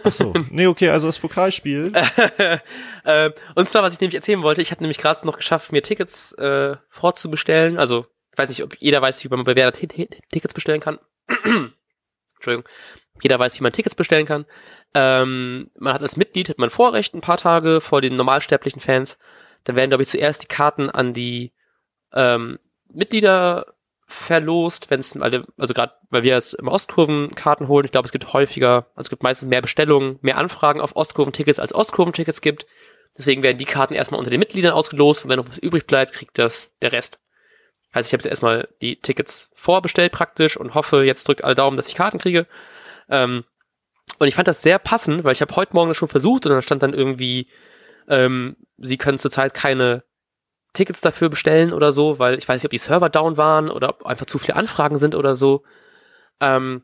Ach 0.04 0.12
so, 0.12 0.34
nee, 0.52 0.68
okay, 0.68 0.90
also 0.90 1.08
das 1.08 1.18
Pokalspiel. 1.18 1.92
äh, 3.04 3.32
und 3.56 3.68
zwar, 3.68 3.82
was 3.82 3.94
ich 3.94 4.00
nämlich 4.00 4.16
erzählen 4.16 4.44
wollte, 4.44 4.62
ich 4.62 4.70
habe 4.72 4.82
nämlich 4.84 5.00
gerade 5.00 5.26
noch 5.26 5.38
geschafft, 5.38 5.72
mir 5.72 5.82
Tickets 5.82 6.32
äh, 6.34 6.76
vorzubestellen. 6.90 7.80
Also, 7.80 8.06
ich 8.32 8.38
weiß 8.38 8.50
nicht, 8.50 8.64
ob 8.64 8.76
jeder 8.78 9.02
weiß, 9.02 9.24
wie 9.24 9.30
man 9.30 9.44
bei 9.44 9.56
Werder 9.56 9.78
Tickets 9.78 10.54
bestellen 10.54 10.80
kann. 10.80 11.00
Entschuldigung. 12.36 12.70
Jeder 13.22 13.40
weiß, 13.40 13.60
wie 13.60 13.64
man 13.64 13.74
Tickets 13.74 13.96
bestellen 13.96 14.26
kann. 14.28 14.46
Ähm, 14.94 15.72
man 15.78 15.94
hat 15.94 16.02
als 16.02 16.18
Mitglied 16.18 16.50
hat 16.50 16.58
man 16.58 16.70
Vorrecht 16.70 17.14
ein 17.14 17.22
paar 17.22 17.38
Tage 17.38 17.82
vor 17.82 18.02
den 18.02 18.16
normalsterblichen 18.16 18.80
Fans. 18.80 19.18
Da 19.64 19.76
werden, 19.76 19.90
glaube 19.90 20.04
ich, 20.04 20.10
zuerst 20.10 20.44
die 20.44 20.48
Karten 20.48 20.90
an 20.90 21.14
die 21.14 21.52
ähm, 22.14 22.60
Mitglieder 22.92 23.74
verlost, 24.12 24.90
wenn 24.90 25.00
es 25.00 25.16
also 25.16 25.74
gerade, 25.74 25.94
weil 26.10 26.24
wir 26.24 26.34
jetzt 26.34 26.56
im 26.56 26.68
Ostkurven-Karten 26.68 27.68
holen, 27.68 27.86
ich 27.86 27.92
glaube, 27.92 28.08
es 28.08 28.12
gibt 28.12 28.34
häufiger, 28.34 28.88
also 28.96 29.06
es 29.06 29.10
gibt 29.10 29.24
meistens 29.24 29.48
mehr 29.48 29.62
Bestellungen, 29.62 30.18
mehr 30.22 30.38
Anfragen 30.38 30.82
auf 30.82 30.96
Ostkurven-Tickets 30.96 31.60
als 31.60 31.74
Ostkurven-Tickets 31.74 32.42
gibt. 32.42 32.66
Deswegen 33.18 33.44
werden 33.44 33.58
die 33.58 33.66
Karten 33.66 33.94
erstmal 33.94 34.20
unter 34.20 34.32
den 34.32 34.40
Mitgliedern 34.40 34.74
ausgelost 34.74 35.24
und 35.24 35.30
wenn 35.30 35.38
noch 35.38 35.48
was 35.48 35.58
übrig 35.58 35.86
bleibt, 35.86 36.14
kriegt 36.14 36.38
das 36.38 36.76
der 36.82 36.92
Rest. 36.92 37.20
Also 37.92 38.08
ich 38.08 38.14
habe 38.14 38.24
jetzt 38.24 38.30
erstmal 38.30 38.68
die 38.82 38.98
Tickets 39.00 39.50
vorbestellt 39.54 40.12
praktisch 40.12 40.58
und 40.58 40.74
hoffe, 40.74 41.04
jetzt 41.04 41.28
drückt 41.28 41.44
alle 41.44 41.56
Daumen, 41.56 41.78
dass 41.78 41.88
ich 41.88 41.96
Karten 41.96 42.18
kriege. 42.18 42.48
Ähm, 43.10 43.44
und 44.18 44.28
ich 44.28 44.36
fand 44.36 44.48
das 44.48 44.62
sehr 44.62 44.80
passend, 44.80 45.24
weil 45.24 45.34
ich 45.34 45.42
habe 45.42 45.56
heute 45.56 45.74
Morgen 45.74 45.90
das 45.90 45.98
schon 45.98 46.08
versucht 46.08 46.46
und 46.46 46.52
dann 46.52 46.62
stand 46.62 46.84
dann 46.84 46.94
irgendwie 46.94 47.48
Ähm, 48.10 48.58
sie 48.80 48.98
können 48.98 49.20
zurzeit 49.20 49.54
keine 49.54 50.04
Tickets 50.74 51.02
dafür 51.02 51.30
bestellen 51.30 51.74
oder 51.74 51.92
so, 51.92 52.20
weil 52.20 52.38
ich 52.38 52.48
weiß 52.48 52.58
nicht, 52.58 52.66
ob 52.66 52.72
die 52.72 52.78
Server 52.78 53.10
down 53.10 53.38
waren 53.38 53.70
oder 53.70 53.90
ob 53.90 54.06
einfach 54.06 54.26
zu 54.26 54.38
viele 54.38 54.56
Anfragen 54.56 54.98
sind 54.98 55.16
oder 55.16 55.36
so. 55.36 55.64
Ähm, 56.40 56.84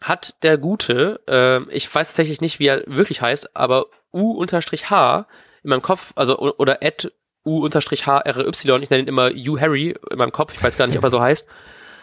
hat 0.00 0.34
der 0.42 0.56
Gute, 0.56 1.20
äh, 1.28 1.62
ich 1.74 1.92
weiß 1.94 2.08
tatsächlich 2.08 2.40
nicht, 2.40 2.58
wie 2.58 2.66
er 2.66 2.82
wirklich 2.86 3.20
heißt, 3.20 3.54
aber 3.54 3.86
U-H 4.12 5.26
in 5.62 5.70
meinem 5.70 5.82
Kopf, 5.82 6.12
also 6.16 6.38
oder 6.38 6.82
at 6.82 7.12
U-HRY, 7.44 8.82
ich 8.82 8.90
nenne 8.90 9.02
ihn 9.02 9.08
immer 9.08 9.30
U 9.30 9.58
Harry 9.58 9.94
in 10.10 10.18
meinem 10.18 10.32
Kopf, 10.32 10.54
ich 10.54 10.62
weiß 10.62 10.78
gar 10.78 10.86
nicht, 10.86 10.96
ob 10.96 11.04
er 11.04 11.10
so 11.10 11.20
heißt, 11.22 11.46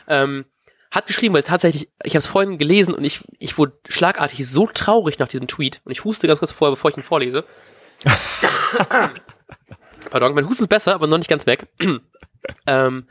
ähm, 0.07 0.45
hat 0.91 1.07
geschrieben, 1.07 1.33
weil 1.33 1.41
es 1.41 1.47
tatsächlich, 1.47 1.89
ich 2.03 2.13
habe 2.13 2.19
es 2.19 2.25
vorhin 2.27 2.57
gelesen 2.57 2.93
und 2.93 3.03
ich, 3.03 3.21
ich 3.39 3.57
wurde 3.57 3.73
schlagartig 3.89 4.47
so 4.47 4.67
traurig 4.67 5.19
nach 5.19 5.27
diesem 5.27 5.47
Tweet 5.47 5.81
und 5.83 5.91
ich 5.91 6.05
huste 6.05 6.27
ganz 6.27 6.39
kurz 6.39 6.51
vorher, 6.51 6.73
bevor 6.73 6.91
ich 6.91 6.97
ihn 6.97 7.03
vorlese. 7.03 7.43
Pardon, 10.09 10.33
mein 10.33 10.47
Husten 10.47 10.63
ist 10.63 10.69
besser, 10.69 10.93
aber 10.93 11.07
noch 11.07 11.17
nicht 11.17 11.29
ganz 11.29 11.45
weg. 11.45 11.67
ähm, 12.67 13.07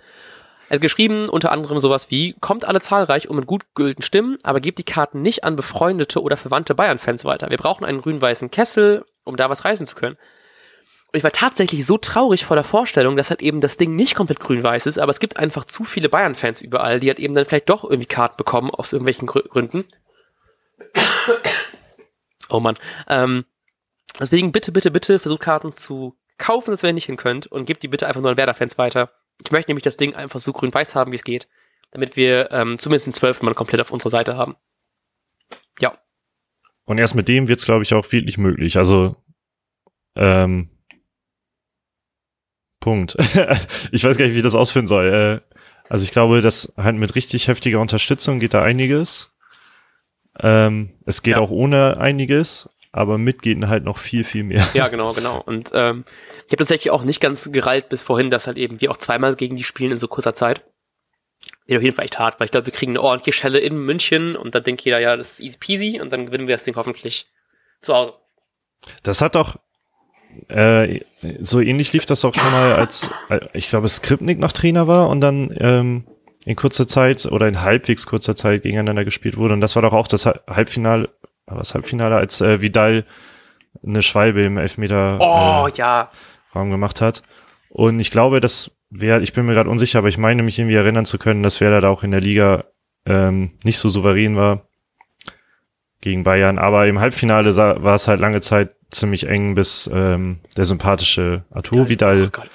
er 0.68 0.76
hat 0.76 0.80
geschrieben 0.80 1.28
unter 1.28 1.52
anderem 1.52 1.78
sowas 1.78 2.10
wie, 2.10 2.34
kommt 2.40 2.64
alle 2.64 2.80
zahlreich 2.80 3.28
und 3.28 3.36
mit 3.36 3.46
gut 3.46 3.62
gültigen 3.74 4.02
Stimmen, 4.02 4.38
aber 4.42 4.60
gebt 4.60 4.78
die 4.78 4.84
Karten 4.84 5.22
nicht 5.22 5.44
an 5.44 5.54
befreundete 5.54 6.20
oder 6.20 6.36
verwandte 6.36 6.74
Bayern-Fans 6.74 7.24
weiter. 7.24 7.50
Wir 7.50 7.58
brauchen 7.58 7.84
einen 7.84 8.00
grün-weißen 8.00 8.50
Kessel, 8.50 9.04
um 9.24 9.36
da 9.36 9.48
was 9.48 9.64
reißen 9.64 9.86
zu 9.86 9.94
können. 9.94 10.16
Und 11.12 11.18
ich 11.18 11.24
war 11.24 11.30
tatsächlich 11.30 11.86
so 11.86 11.98
traurig 11.98 12.44
vor 12.44 12.56
der 12.56 12.64
Vorstellung, 12.64 13.16
dass 13.16 13.30
halt 13.30 13.42
eben 13.42 13.60
das 13.60 13.76
Ding 13.76 13.94
nicht 13.94 14.16
komplett 14.16 14.40
grün-weiß 14.40 14.86
ist, 14.86 14.98
aber 14.98 15.10
es 15.10 15.20
gibt 15.20 15.36
einfach 15.36 15.64
zu 15.64 15.84
viele 15.84 16.08
Bayern-Fans 16.08 16.62
überall, 16.62 16.98
die 16.98 17.08
halt 17.08 17.20
eben 17.20 17.34
dann 17.34 17.46
vielleicht 17.46 17.68
doch 17.68 17.84
irgendwie 17.84 18.06
Karten 18.06 18.36
bekommen, 18.36 18.70
aus 18.70 18.92
irgendwelchen 18.92 19.26
Gründen. 19.26 19.84
oh 22.50 22.58
Mann. 22.58 22.76
Ähm, 23.06 23.44
deswegen 24.18 24.50
bitte, 24.50 24.72
bitte, 24.72 24.90
bitte 24.90 25.20
versucht 25.20 25.42
Karten 25.42 25.72
zu 25.72 26.16
kaufen, 26.38 26.70
das 26.70 26.82
wenn 26.82 26.90
ihr 26.90 26.94
nicht 26.94 27.06
hin 27.06 27.16
könnt 27.16 27.46
und 27.46 27.66
gebt 27.66 27.82
die 27.82 27.88
bitte 27.88 28.06
einfach 28.06 28.20
nur 28.20 28.30
an 28.30 28.36
Werder-Fans 28.36 28.78
weiter. 28.78 29.10
Ich 29.42 29.50
möchte 29.50 29.70
nämlich 29.70 29.84
das 29.84 29.96
Ding 29.96 30.14
einfach 30.14 30.40
so 30.40 30.52
grün-weiß 30.52 30.94
haben, 30.94 31.12
wie 31.12 31.16
es 31.16 31.24
geht, 31.24 31.48
damit 31.90 32.16
wir 32.16 32.50
ähm, 32.52 32.78
zumindest 32.78 33.06
in 33.06 33.12
zwölf 33.12 33.42
Mann 33.42 33.54
komplett 33.54 33.80
auf 33.80 33.90
unserer 33.90 34.10
Seite 34.10 34.36
haben. 34.36 34.56
Ja. 35.80 35.98
Und 36.84 36.98
erst 36.98 37.14
mit 37.14 37.28
dem 37.28 37.48
wird 37.48 37.58
es, 37.58 37.64
glaube 37.64 37.82
ich, 37.82 37.94
auch 37.94 38.10
wirklich 38.12 38.38
möglich. 38.38 38.76
Also, 38.76 39.16
ähm, 40.14 40.70
Punkt. 42.80 43.16
ich 43.92 44.04
weiß 44.04 44.16
gar 44.16 44.26
nicht, 44.26 44.34
wie 44.34 44.38
ich 44.38 44.44
das 44.44 44.54
ausführen 44.54 44.86
soll. 44.86 45.08
Äh, 45.08 45.56
also 45.88 46.04
ich 46.04 46.12
glaube, 46.12 46.40
dass 46.42 46.72
halt 46.76 46.96
mit 46.96 47.14
richtig 47.14 47.48
heftiger 47.48 47.80
Unterstützung 47.80 48.38
geht 48.38 48.54
da 48.54 48.62
einiges. 48.62 49.32
Ähm, 50.38 50.92
es 51.04 51.22
geht 51.22 51.36
ja. 51.36 51.40
auch 51.40 51.50
ohne 51.50 51.98
einiges, 51.98 52.68
aber 52.96 53.18
mit 53.18 53.42
geht 53.42 53.62
halt 53.66 53.84
noch 53.84 53.98
viel, 53.98 54.24
viel 54.24 54.44
mehr. 54.44 54.66
Ja, 54.74 54.88
genau, 54.88 55.12
genau. 55.12 55.40
Und 55.40 55.70
ähm, 55.74 56.04
ich 56.46 56.52
habe 56.52 56.56
tatsächlich 56.56 56.90
auch 56.90 57.04
nicht 57.04 57.20
ganz 57.20 57.52
gereilt 57.52 57.88
bis 57.88 58.02
vorhin, 58.02 58.30
dass 58.30 58.46
halt 58.46 58.56
eben 58.56 58.80
wir 58.80 58.90
auch 58.90 58.96
zweimal 58.96 59.34
gegen 59.36 59.56
die 59.56 59.64
spielen 59.64 59.92
in 59.92 59.98
so 59.98 60.08
kurzer 60.08 60.34
Zeit. 60.34 60.64
Wird 61.66 61.78
auf 61.78 61.84
jeden 61.84 61.94
Fall 61.94 62.04
echt 62.04 62.18
hart, 62.18 62.40
weil 62.40 62.46
ich 62.46 62.52
glaube, 62.52 62.66
wir 62.66 62.72
kriegen 62.72 62.92
eine 62.92 63.02
ordentliche 63.02 63.36
Schelle 63.36 63.58
in 63.58 63.76
München 63.76 64.36
und 64.36 64.54
dann 64.54 64.62
denkt 64.62 64.82
jeder, 64.82 64.98
ja, 64.98 65.16
das 65.16 65.32
ist 65.32 65.40
easy 65.40 65.58
peasy 65.58 66.00
und 66.00 66.12
dann 66.12 66.26
gewinnen 66.26 66.46
wir 66.46 66.54
das 66.54 66.64
Ding 66.64 66.76
hoffentlich 66.76 67.26
zu 67.82 67.94
Hause. 67.94 68.14
Das 69.02 69.20
hat 69.20 69.34
doch, 69.34 69.58
äh, 70.48 71.00
so 71.40 71.60
ähnlich 71.60 71.92
lief 71.92 72.06
das 72.06 72.20
doch 72.20 72.34
schon 72.34 72.50
mal, 72.50 72.74
als 72.74 73.10
äh, 73.28 73.40
ich 73.52 73.68
glaube, 73.68 73.88
Skripnik 73.88 74.38
noch 74.38 74.52
Trainer 74.52 74.86
war 74.86 75.08
und 75.08 75.20
dann 75.20 75.54
ähm, 75.58 76.04
in 76.46 76.54
kurzer 76.54 76.86
Zeit 76.86 77.26
oder 77.26 77.48
in 77.48 77.62
halbwegs 77.62 78.06
kurzer 78.06 78.36
Zeit 78.36 78.62
gegeneinander 78.62 79.04
gespielt 79.04 79.36
wurde. 79.36 79.54
Und 79.54 79.60
das 79.60 79.74
war 79.74 79.82
doch 79.82 79.92
auch 79.92 80.06
das 80.06 80.26
Halbfinale 80.26 81.08
war 81.46 81.58
das 81.58 81.74
Halbfinale, 81.74 82.16
als 82.16 82.40
äh, 82.40 82.60
Vidal 82.60 83.04
eine 83.84 84.02
Schwalbe 84.02 84.44
im 84.44 84.58
Elfmeter 84.58 85.18
oh, 85.20 85.68
äh, 85.68 85.72
ja. 85.76 86.10
Raum 86.54 86.70
gemacht 86.70 87.00
hat. 87.00 87.22
Und 87.68 88.00
ich 88.00 88.10
glaube, 88.10 88.40
das 88.40 88.76
wäre, 88.90 89.22
ich 89.22 89.32
bin 89.32 89.46
mir 89.46 89.54
gerade 89.54 89.70
unsicher, 89.70 89.98
aber 89.98 90.08
ich 90.08 90.18
meine 90.18 90.42
mich 90.42 90.58
irgendwie 90.58 90.76
erinnern 90.76 91.04
zu 91.04 91.18
können, 91.18 91.42
dass 91.42 91.60
Werder 91.60 91.80
da 91.80 91.88
auch 91.88 92.02
in 92.02 92.10
der 92.10 92.20
Liga 92.20 92.64
ähm, 93.04 93.52
nicht 93.64 93.78
so 93.78 93.88
souverän 93.88 94.36
war 94.36 94.66
gegen 96.00 96.24
Bayern. 96.24 96.58
Aber 96.58 96.86
im 96.86 97.00
Halbfinale 97.00 97.54
war 97.56 97.94
es 97.94 98.08
halt 98.08 98.20
lange 98.20 98.40
Zeit 98.40 98.74
ziemlich 98.90 99.28
eng, 99.28 99.54
bis 99.54 99.90
ähm, 99.92 100.40
der 100.56 100.64
sympathische 100.64 101.44
Arturo 101.50 101.88
Vidal 101.88 102.24
oh 102.24 102.30
Gott, 102.30 102.50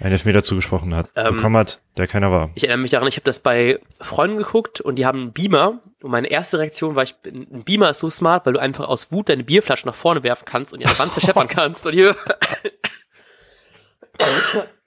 einen 0.00 0.12
Elfmeter 0.12 0.42
zugesprochen 0.42 0.94
hat, 0.94 1.10
ähm, 1.16 1.36
bekommen 1.36 1.56
hat, 1.56 1.82
der 1.96 2.06
keiner 2.06 2.30
war. 2.30 2.50
Ich 2.54 2.64
erinnere 2.64 2.82
mich 2.82 2.92
daran, 2.92 3.08
ich 3.08 3.16
habe 3.16 3.24
das 3.24 3.40
bei 3.40 3.80
Freunden 4.00 4.38
geguckt 4.38 4.80
und 4.80 4.96
die 4.96 5.06
haben 5.06 5.20
einen 5.20 5.32
Beamer 5.32 5.80
und 6.02 6.10
meine 6.10 6.28
erste 6.28 6.58
Reaktion 6.58 6.94
war, 6.94 7.02
ich 7.02 7.16
bin, 7.16 7.48
ein 7.52 7.64
Beamer 7.64 7.90
ist 7.90 7.98
so 7.98 8.08
smart, 8.08 8.46
weil 8.46 8.52
du 8.52 8.60
einfach 8.60 8.86
aus 8.88 9.10
Wut 9.10 9.28
deine 9.28 9.44
Bierflasche 9.44 9.86
nach 9.86 9.94
vorne 9.94 10.22
werfen 10.22 10.44
kannst 10.44 10.72
und 10.72 10.80
die 10.80 10.86
an 10.86 10.92
der 10.92 10.98
Wand 11.00 11.12
zerscheppern 11.14 11.48
kannst 11.48 11.86
und 11.86 11.92
hier 11.92 12.14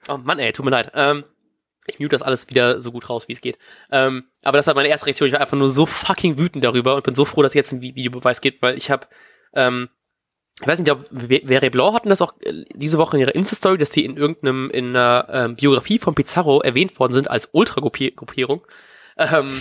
Oh 0.08 0.16
Mann, 0.16 0.38
ey, 0.38 0.52
tut 0.52 0.64
mir 0.64 0.70
leid. 0.70 0.90
Ähm, 0.94 1.24
ich 1.86 1.98
mute 1.98 2.10
das 2.10 2.22
alles 2.22 2.48
wieder 2.48 2.80
so 2.80 2.92
gut 2.92 3.08
raus, 3.08 3.28
wie 3.28 3.32
es 3.32 3.40
geht. 3.40 3.58
Ähm, 3.90 4.24
aber 4.42 4.56
das 4.56 4.66
war 4.66 4.74
meine 4.74 4.88
erste 4.88 5.06
Reaktion. 5.06 5.28
Ich 5.28 5.32
war 5.32 5.40
einfach 5.40 5.56
nur 5.56 5.68
so 5.68 5.86
fucking 5.86 6.38
wütend 6.38 6.64
darüber 6.64 6.96
und 6.96 7.04
bin 7.04 7.14
so 7.14 7.24
froh, 7.24 7.42
dass 7.42 7.54
jetzt 7.54 7.72
ein 7.72 7.80
Videobeweis 7.80 8.40
gibt, 8.40 8.62
weil 8.62 8.76
ich 8.76 8.90
habe 8.90 9.06
ähm, 9.54 9.88
ich 10.60 10.66
weiß 10.66 10.78
nicht, 10.78 10.90
ob 10.90 11.08
Vere 11.10 11.70
Blanc 11.70 11.94
hatten 11.94 12.08
das 12.08 12.22
auch 12.22 12.34
äh, 12.40 12.64
diese 12.74 12.98
Woche 12.98 13.16
in 13.16 13.22
ihrer 13.22 13.34
Insta-Story, 13.34 13.78
dass 13.78 13.90
die 13.90 14.04
in 14.04 14.16
irgendeinem, 14.16 14.70
in 14.70 14.90
einer 14.90 15.26
ähm, 15.30 15.56
Biografie 15.56 15.98
von 15.98 16.14
Pizarro 16.14 16.60
erwähnt 16.60 16.98
worden 16.98 17.14
sind 17.14 17.30
als 17.30 17.48
Ultra-Gruppierung. 17.52 18.62
Ähm, 19.16 19.60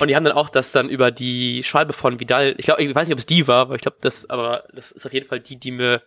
und 0.00 0.08
die 0.08 0.16
haben 0.16 0.24
dann 0.24 0.36
auch 0.36 0.48
das 0.48 0.72
dann 0.72 0.88
über 0.88 1.10
die 1.10 1.62
Schwalbe 1.62 1.92
von 1.92 2.18
Vidal, 2.18 2.54
ich 2.58 2.64
glaube, 2.64 2.82
ich 2.82 2.94
weiß 2.94 3.08
nicht, 3.08 3.14
ob 3.14 3.18
es 3.18 3.26
die 3.26 3.46
war, 3.46 3.62
aber 3.62 3.74
ich 3.76 3.82
glaube, 3.82 3.98
das, 4.00 4.28
aber 4.28 4.64
das 4.74 4.90
ist 4.90 5.06
auf 5.06 5.12
jeden 5.12 5.26
Fall 5.26 5.40
die, 5.40 5.58
die 5.58 5.70
mir 5.70 6.02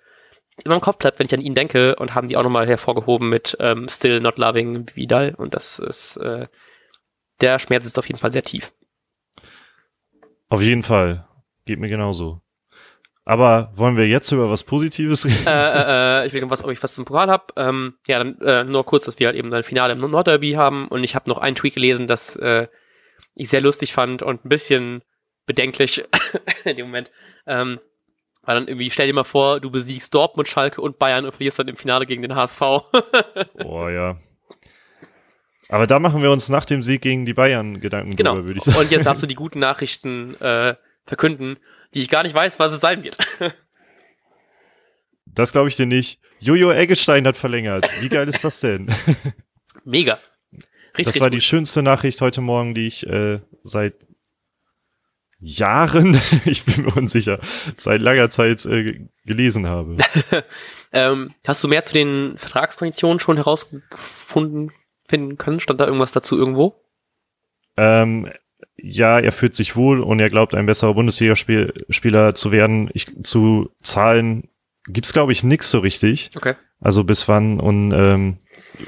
immer 0.63 0.75
im 0.75 0.81
Kopf 0.81 0.97
bleibt, 0.97 1.19
wenn 1.19 1.27
ich 1.27 1.33
an 1.33 1.41
ihn 1.41 1.53
denke 1.53 1.95
und 1.97 2.15
haben 2.15 2.27
die 2.27 2.37
auch 2.37 2.43
nochmal 2.43 2.67
hervorgehoben 2.67 3.29
mit 3.29 3.55
ähm, 3.59 3.87
Still 3.89 4.21
Not 4.21 4.37
Loving 4.37 4.87
Vidal 4.95 5.35
und 5.35 5.53
das 5.53 5.79
ist, 5.79 6.17
äh, 6.17 6.47
der 7.41 7.59
Schmerz 7.59 7.85
ist 7.85 7.99
auf 7.99 8.07
jeden 8.07 8.19
Fall 8.19 8.31
sehr 8.31 8.43
tief. 8.43 8.73
Auf 10.47 10.61
jeden 10.61 10.83
Fall. 10.83 11.27
Geht 11.65 11.79
mir 11.79 11.89
genauso. 11.89 12.41
Aber 13.27 13.71
wollen 13.75 13.97
wir 13.97 14.07
jetzt 14.07 14.31
über 14.31 14.51
was 14.51 14.63
Positives 14.63 15.25
reden? 15.25 15.47
Äh, 15.47 15.49
äh, 15.49 16.23
äh, 16.23 16.27
ich 16.27 16.33
will 16.33 16.47
was, 16.47 16.63
ob 16.63 16.69
ich 16.69 16.81
was 16.83 16.93
zum 16.93 17.05
Pokal 17.05 17.29
habe. 17.29 17.45
Ähm, 17.55 17.95
ja, 18.07 18.19
dann 18.19 18.39
äh, 18.41 18.63
nur 18.63 18.85
kurz, 18.85 19.05
dass 19.05 19.19
wir 19.19 19.27
halt 19.27 19.35
eben 19.35 19.51
ein 19.51 19.63
Finale 19.63 19.93
im 19.93 19.99
Nordderby 19.99 20.51
haben. 20.51 20.87
Und 20.89 21.03
ich 21.03 21.15
habe 21.15 21.27
noch 21.27 21.39
einen 21.39 21.55
Tweet 21.55 21.73
gelesen, 21.73 22.05
das 22.05 22.35
äh, 22.35 22.67
ich 23.33 23.49
sehr 23.49 23.61
lustig 23.61 23.93
fand 23.93 24.21
und 24.21 24.45
ein 24.45 24.49
bisschen 24.49 25.01
bedenklich 25.47 26.03
in 26.65 26.75
dem 26.75 26.85
Moment. 26.85 27.11
Ähm, 27.47 27.79
war 28.43 28.53
dann 28.53 28.67
irgendwie, 28.67 28.91
stell 28.91 29.07
dir 29.07 29.13
mal 29.13 29.23
vor, 29.23 29.59
du 29.59 29.71
besiegst 29.71 30.13
Dortmund, 30.13 30.47
Schalke 30.47 30.79
und 30.79 30.99
Bayern 30.99 31.25
und 31.25 31.31
verlierst 31.31 31.57
dann 31.57 31.67
im 31.67 31.77
Finale 31.77 32.05
gegen 32.05 32.21
den 32.21 32.35
HSV. 32.35 32.59
Boah, 33.57 33.89
ja. 33.89 34.19
Aber 35.69 35.87
da 35.87 35.97
machen 35.97 36.21
wir 36.21 36.29
uns 36.29 36.49
nach 36.49 36.65
dem 36.65 36.83
Sieg 36.83 37.01
gegen 37.01 37.25
die 37.25 37.33
Bayern 37.33 37.81
Gedanken 37.81 38.15
genau. 38.15 38.35
drüber, 38.35 38.45
würde 38.45 38.59
ich 38.59 38.65
sagen. 38.65 38.77
Und 38.77 38.91
jetzt 38.91 39.07
darfst 39.07 39.23
du 39.23 39.27
die 39.27 39.33
guten 39.33 39.57
Nachrichten 39.57 40.39
äh, 40.39 40.75
verkünden 41.07 41.57
die 41.95 42.01
ich 42.01 42.09
gar 42.09 42.23
nicht 42.23 42.35
weiß, 42.35 42.59
was 42.59 42.73
es 42.73 42.81
sein 42.81 43.03
wird. 43.03 43.17
das 45.25 45.51
glaube 45.53 45.69
ich 45.69 45.77
dir 45.77 45.85
nicht. 45.85 46.19
Jojo 46.39 46.71
Eggestein 46.71 47.25
hat 47.25 47.37
verlängert. 47.37 47.89
Wie 48.01 48.09
geil 48.09 48.27
ist 48.27 48.43
das 48.43 48.59
denn? 48.59 48.93
Mega. 49.85 50.19
Richtig, 50.97 51.05
das 51.05 51.19
war 51.19 51.29
gut. 51.29 51.37
die 51.37 51.41
schönste 51.41 51.81
Nachricht 51.81 52.21
heute 52.21 52.41
Morgen, 52.41 52.75
die 52.75 52.87
ich 52.87 53.07
äh, 53.07 53.39
seit 53.63 54.05
Jahren, 55.39 56.19
ich 56.45 56.65
bin 56.65 56.85
mir 56.85 56.95
unsicher, 56.95 57.39
seit 57.75 58.01
langer 58.01 58.29
Zeit 58.29 58.65
äh, 58.65 59.07
gelesen 59.25 59.67
habe. 59.67 59.97
ähm, 60.91 61.33
hast 61.47 61.63
du 61.63 61.67
mehr 61.67 61.83
zu 61.83 61.93
den 61.93 62.37
Vertragskonditionen 62.37 63.19
schon 63.19 63.37
herausgefunden 63.37 64.71
finden 65.07 65.37
können? 65.37 65.59
Stand 65.59 65.79
da 65.79 65.85
irgendwas 65.85 66.11
dazu 66.11 66.37
irgendwo? 66.37 66.75
Ähm, 67.77 68.31
ja, 68.77 69.19
er 69.19 69.31
fühlt 69.31 69.55
sich 69.55 69.75
wohl 69.75 70.01
und 70.01 70.19
er 70.19 70.29
glaubt, 70.29 70.55
ein 70.55 70.65
besserer 70.65 70.93
Bundesligaspieler 70.93 72.35
zu 72.35 72.51
werden. 72.51 72.89
Ich, 72.93 73.07
zu 73.23 73.69
Zahlen 73.81 74.49
gibt's 74.87 75.13
glaube 75.13 75.31
ich, 75.31 75.43
nix 75.43 75.71
so 75.71 75.79
richtig. 75.79 76.31
Okay. 76.35 76.55
Also 76.79 77.03
bis 77.03 77.27
wann 77.27 77.59
und 77.59 77.91
ähm, 77.93 78.37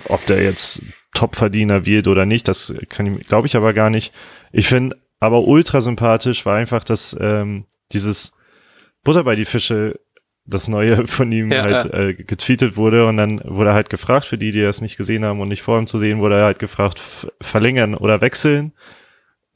ob 0.06 0.26
der 0.26 0.44
jetzt 0.44 0.82
Topverdiener 1.14 1.86
wird 1.86 2.08
oder 2.08 2.26
nicht, 2.26 2.48
das 2.48 2.74
kann 2.90 3.18
ich, 3.18 3.28
glaube 3.28 3.48
ich 3.48 3.56
aber 3.56 3.74
gar 3.74 3.90
nicht. 3.90 4.14
Ich 4.52 4.68
finde 4.68 4.98
aber 5.20 5.48
ultra 5.48 5.82
sympathisch 5.82 6.46
war 6.46 6.58
einfach, 6.58 6.84
dass 6.84 7.18
ähm, 7.20 7.66
dieses 7.92 8.34
Butter 9.04 9.24
bei 9.24 9.36
die 9.36 9.46
Fische 9.46 10.00
das 10.46 10.68
neue 10.68 11.08
von 11.08 11.32
ihm 11.32 11.52
ja, 11.52 11.64
halt 11.64 11.86
ja. 11.86 12.00
Äh, 12.00 12.14
getweetet 12.14 12.78
wurde 12.78 13.08
und 13.08 13.18
dann 13.18 13.42
wurde 13.44 13.72
er 13.72 13.76
halt 13.76 13.90
gefragt, 13.90 14.26
für 14.26 14.38
die, 14.38 14.52
die 14.52 14.62
das 14.62 14.82
nicht 14.82 14.98
gesehen 14.98 15.26
haben 15.26 15.42
und 15.42 15.50
nicht 15.50 15.62
vor 15.62 15.80
ihm 15.80 15.88
zu 15.88 16.00
sehen, 16.00 16.20
wurde 16.20 16.36
er 16.36 16.46
halt 16.46 16.60
gefragt, 16.60 17.02
verlängern 17.42 17.96
oder 17.96 18.22
wechseln. 18.22 18.74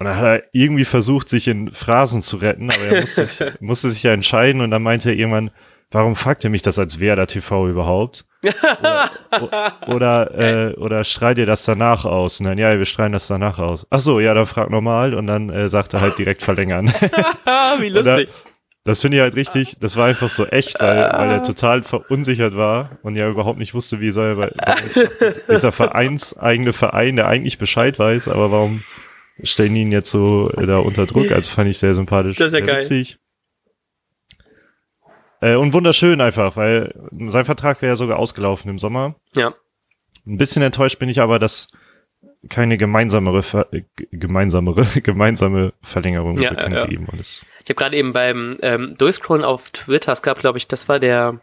Und 0.01 0.05
dann 0.05 0.17
hat 0.17 0.25
er 0.25 0.43
irgendwie 0.51 0.83
versucht, 0.83 1.29
sich 1.29 1.47
in 1.47 1.71
Phrasen 1.71 2.23
zu 2.23 2.37
retten, 2.37 2.71
aber 2.71 2.81
er 2.81 3.01
musste, 3.01 3.23
sich, 3.23 3.47
musste 3.59 3.91
sich 3.91 4.01
ja 4.01 4.13
entscheiden 4.13 4.61
und 4.61 4.71
dann 4.71 4.81
meinte 4.81 5.11
er 5.11 5.15
irgendwann, 5.15 5.51
warum 5.91 6.15
fragt 6.15 6.43
ihr 6.43 6.49
mich 6.49 6.63
das 6.63 6.79
als 6.79 6.99
Werder 6.99 7.27
TV 7.27 7.67
überhaupt? 7.67 8.25
Oder, 8.41 9.11
oder, 9.85 10.31
äh, 10.71 10.73
oder 10.73 11.03
strahlt 11.03 11.37
ihr 11.37 11.45
das 11.45 11.65
danach 11.65 12.05
aus? 12.05 12.39
Und 12.39 12.47
dann, 12.47 12.57
ja, 12.57 12.75
wir 12.75 12.85
strahlen 12.85 13.11
das 13.11 13.27
danach 13.27 13.59
aus. 13.59 13.85
Ach 13.91 13.99
so, 13.99 14.19
ja, 14.19 14.33
dann 14.33 14.47
frag 14.47 14.71
normal 14.71 15.13
und 15.13 15.27
dann 15.27 15.51
äh, 15.51 15.69
sagt 15.69 15.93
er 15.93 16.01
halt 16.01 16.17
direkt 16.17 16.41
verlängern. 16.41 16.87
Wie 17.79 17.89
lustig. 17.89 18.27
Das 18.83 19.01
finde 19.01 19.17
ich 19.17 19.21
halt 19.21 19.35
richtig, 19.35 19.77
das 19.79 19.97
war 19.97 20.07
einfach 20.07 20.31
so 20.31 20.47
echt, 20.47 20.79
weil, 20.79 20.97
weil 20.97 21.29
er 21.29 21.43
total 21.43 21.83
verunsichert 21.83 22.55
war 22.55 22.97
und 23.03 23.15
ja 23.15 23.29
überhaupt 23.29 23.59
nicht 23.59 23.75
wusste, 23.75 23.99
wie 23.99 24.09
soll 24.09 24.29
er, 24.29 24.37
weil, 24.37 24.53
weil 24.57 25.55
dieser 25.55 25.71
vereinseigene 25.71 26.73
Verein, 26.73 27.17
der 27.17 27.27
eigentlich 27.27 27.59
Bescheid 27.59 27.99
weiß, 27.99 28.29
aber 28.29 28.51
warum 28.51 28.81
stellen 29.43 29.75
ihn 29.75 29.91
jetzt 29.91 30.09
so 30.09 30.49
da 30.49 30.79
unter 30.79 31.05
Druck? 31.05 31.31
Also 31.31 31.49
fand 31.51 31.69
ich 31.69 31.77
sehr 31.77 31.93
sympathisch. 31.93 32.37
Das 32.37 32.47
ist 32.47 32.53
ja 32.53 32.65
sehr 32.65 32.67
geil. 32.67 32.83
Witzig. 32.83 33.19
Äh, 35.41 35.55
und 35.55 35.73
wunderschön 35.73 36.21
einfach, 36.21 36.55
weil 36.55 36.93
sein 37.27 37.45
Vertrag 37.45 37.81
wäre 37.81 37.93
ja 37.93 37.95
sogar 37.95 38.19
ausgelaufen 38.19 38.69
im 38.69 38.79
Sommer. 38.79 39.15
Ja. 39.33 39.53
Ein 40.25 40.37
bisschen 40.37 40.61
enttäuscht 40.61 40.99
bin 40.99 41.09
ich 41.09 41.19
aber, 41.19 41.39
dass 41.39 41.67
keine 42.49 42.77
gemeinsamere, 42.77 43.43
Ver 43.43 43.67
äh, 43.71 43.83
gemeinsamere, 44.11 44.85
gemeinsame 45.01 45.73
Verlängerung 45.81 46.39
Ja, 46.39 46.51
bekannt 46.51 46.75
ja, 46.75 46.85
gegeben. 46.85 47.07
Das, 47.17 47.45
Ich 47.63 47.65
habe 47.65 47.75
gerade 47.75 47.97
eben 47.97 48.13
beim 48.13 48.57
ähm, 48.61 48.95
Durchscrollen 48.97 49.43
auf 49.43 49.71
Twitter, 49.71 50.11
es 50.11 50.21
gab, 50.21 50.39
glaube 50.39 50.57
ich, 50.57 50.67
das 50.67 50.87
war 50.89 50.99
der 50.99 51.39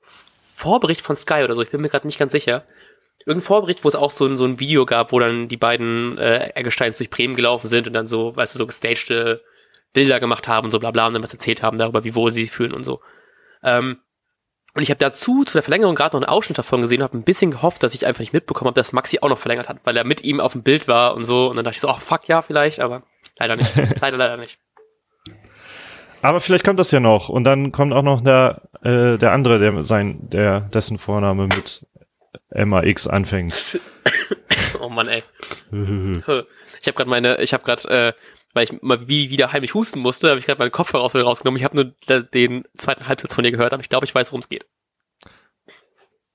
Vorbericht 0.00 1.02
von 1.02 1.16
Sky 1.16 1.42
oder 1.44 1.54
so, 1.54 1.62
ich 1.62 1.70
bin 1.70 1.80
mir 1.80 1.88
gerade 1.88 2.06
nicht 2.06 2.18
ganz 2.18 2.32
sicher. 2.32 2.64
Irgendein 3.26 3.46
Vorbericht, 3.46 3.82
wo 3.82 3.88
es 3.88 3.96
auch 3.96 4.12
so 4.12 4.24
ein, 4.24 4.36
so 4.36 4.44
ein 4.44 4.60
Video 4.60 4.86
gab, 4.86 5.10
wo 5.12 5.18
dann 5.18 5.48
die 5.48 5.56
beiden 5.56 6.16
äh, 6.16 6.50
Eggesteins 6.54 6.96
durch 6.96 7.10
Bremen 7.10 7.34
gelaufen 7.34 7.66
sind 7.66 7.88
und 7.88 7.92
dann 7.92 8.06
so, 8.06 8.36
weißt 8.36 8.54
du, 8.54 8.58
so 8.58 8.66
gestagte 8.66 9.42
Bilder 9.92 10.20
gemacht 10.20 10.46
haben 10.46 10.66
und 10.66 10.70
so 10.70 10.78
bla 10.78 10.92
bla 10.92 11.08
und 11.08 11.14
dann 11.14 11.22
was 11.22 11.32
erzählt 11.32 11.62
haben 11.62 11.76
darüber, 11.76 12.04
wie 12.04 12.14
wohl 12.14 12.30
sie 12.30 12.42
sich 12.42 12.52
fühlen 12.52 12.72
und 12.72 12.84
so. 12.84 13.00
Ähm, 13.64 13.98
und 14.74 14.82
ich 14.82 14.90
habe 14.90 14.98
dazu 14.98 15.42
zu 15.42 15.54
der 15.54 15.62
Verlängerung 15.62 15.94
gerade 15.94 16.14
noch 16.14 16.22
einen 16.22 16.28
Ausschnitt 16.28 16.58
davon 16.58 16.82
gesehen 16.82 17.00
und 17.00 17.04
habe 17.04 17.16
ein 17.16 17.22
bisschen 17.22 17.50
gehofft, 17.50 17.82
dass 17.82 17.94
ich 17.94 18.06
einfach 18.06 18.20
nicht 18.20 18.34
mitbekommen 18.34 18.68
habe, 18.68 18.78
dass 18.78 18.92
Maxi 18.92 19.18
auch 19.22 19.30
noch 19.30 19.38
verlängert 19.38 19.70
hat, 19.70 19.78
weil 19.84 19.96
er 19.96 20.04
mit 20.04 20.22
ihm 20.22 20.38
auf 20.38 20.52
dem 20.52 20.62
Bild 20.62 20.86
war 20.86 21.16
und 21.16 21.24
so. 21.24 21.48
Und 21.48 21.56
dann 21.56 21.64
dachte 21.64 21.76
ich 21.76 21.80
so, 21.80 21.88
oh 21.88 21.96
fuck 21.98 22.28
ja, 22.28 22.42
vielleicht, 22.42 22.78
aber 22.80 23.02
leider 23.38 23.56
nicht. 23.56 23.72
leider, 24.02 24.18
leider 24.18 24.36
nicht. 24.36 24.58
aber 26.20 26.40
vielleicht 26.40 26.62
kommt 26.62 26.78
das 26.78 26.90
ja 26.90 27.00
noch. 27.00 27.30
Und 27.30 27.44
dann 27.44 27.72
kommt 27.72 27.94
auch 27.94 28.02
noch 28.02 28.20
der, 28.20 28.68
äh, 28.82 29.16
der 29.16 29.32
andere, 29.32 29.58
der 29.58 29.82
sein, 29.82 30.18
der, 30.28 30.60
dessen 30.60 30.98
Vorname 30.98 31.44
mit 31.44 31.86
MAX 32.64 33.06
anfängt. 33.06 33.80
oh 34.80 34.88
Mann, 34.88 35.08
ey. 35.08 35.22
Ich 35.72 36.86
habe 36.86 36.96
gerade 36.96 37.10
meine, 37.10 37.40
ich 37.40 37.52
habe 37.52 37.64
gerade, 37.64 37.88
äh, 37.88 38.12
weil 38.54 38.64
ich 38.64 38.82
mal 38.82 39.08
wie 39.08 39.30
wieder 39.30 39.52
heimlich 39.52 39.74
husten 39.74 40.00
musste, 40.00 40.30
habe 40.30 40.40
ich 40.40 40.46
gerade 40.46 40.58
meinen 40.58 40.72
Kopfhörer 40.72 41.02
aus 41.04 41.14
rausgenommen. 41.14 41.58
Ich 41.58 41.64
habe 41.64 41.76
nur 41.76 42.22
den 42.22 42.64
zweiten 42.76 43.06
Halbsatz 43.06 43.34
von 43.34 43.44
dir 43.44 43.50
gehört, 43.50 43.72
aber 43.72 43.82
ich 43.82 43.88
glaube, 43.88 44.06
ich 44.06 44.14
weiß, 44.14 44.32
worum 44.32 44.40
es 44.40 44.48
geht. 44.48 44.66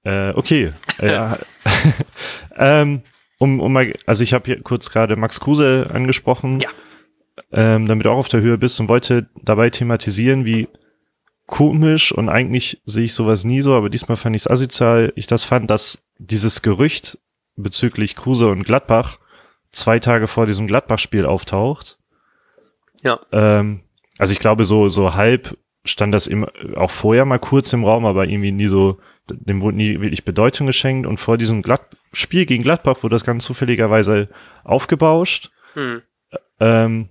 Äh, 0.04 0.32
okay. 0.32 0.74
Äh, 1.00 1.36
ähm, 2.58 3.02
um, 3.40 3.60
um 3.60 3.74
mal, 3.74 3.92
also 4.06 4.24
ich 4.24 4.34
habe 4.34 4.46
hier 4.46 4.62
kurz 4.62 4.92
gerade 4.92 5.16
Max 5.16 5.40
Kruse 5.40 5.90
angesprochen, 5.92 6.60
Ja. 6.60 6.70
ähm, 7.52 7.88
damit 7.88 8.06
du 8.06 8.12
auch 8.12 8.18
auf 8.18 8.28
der 8.28 8.42
Höhe 8.42 8.60
bist 8.60 8.80
und 8.80 8.88
wollte 8.88 9.30
dabei 9.42 9.72
thematisieren, 9.72 10.46
wie 10.46 10.68
komisch 11.48 12.12
und 12.12 12.30
eigentlich 12.30 12.82
sehe 12.86 13.06
ich 13.06 13.16
sowas 13.16 13.44
nie 13.44 13.62
so, 13.62 13.74
aber 13.74 13.90
diesmal 13.90 14.16
fand 14.16 14.36
ich 14.36 14.44
es 14.44 14.48
asozial. 14.48 15.12
Ich 15.16 15.26
das 15.26 15.44
fand, 15.44 15.72
dass 15.72 16.04
dieses 16.22 16.62
Gerücht 16.62 17.18
bezüglich 17.56 18.16
Kruse 18.16 18.48
und 18.50 18.64
Gladbach 18.64 19.20
zwei 19.72 20.00
Tage 20.00 20.28
vor 20.28 20.46
diesem 20.46 20.68
Gladbach-Spiel 20.68 21.26
auftaucht. 21.26 21.98
Ja. 23.04 23.20
Ähm, 23.32 23.82
also 24.18 24.34
ich 24.34 24.40
glaube, 24.40 24.64
so, 24.64 24.90
so 24.90 25.16
halb 25.16 25.58
stand 25.84 26.14
das 26.14 26.28
immer 26.28 26.52
auch 26.76 26.92
vorher 26.92 27.26
mal 27.26 27.40
kurz 27.40 27.74
im 27.74 27.84
Raum, 27.84 28.06
aber 28.06 28.28
irgendwie 28.28 28.52
nie 28.52 28.68
so, 28.68 29.00
dem 29.30 29.62
wurde 29.62 29.78
nie 29.78 30.00
wirklich 30.00 30.26
Bedeutung 30.26 30.68
geschenkt 30.68 31.08
und 31.08 31.20
vor 31.20 31.38
diesem 31.38 31.62
Glatt 31.62 31.98
Spiel 32.14 32.46
gegen 32.46 32.64
Gladbach 32.64 33.04
wurde 33.04 33.16
das 33.16 33.24
ganz 33.24 33.46
zufälligerweise 33.46 34.30
aufgebauscht. 34.64 35.50
Hm. 35.74 36.02
Ähm, 36.60 37.10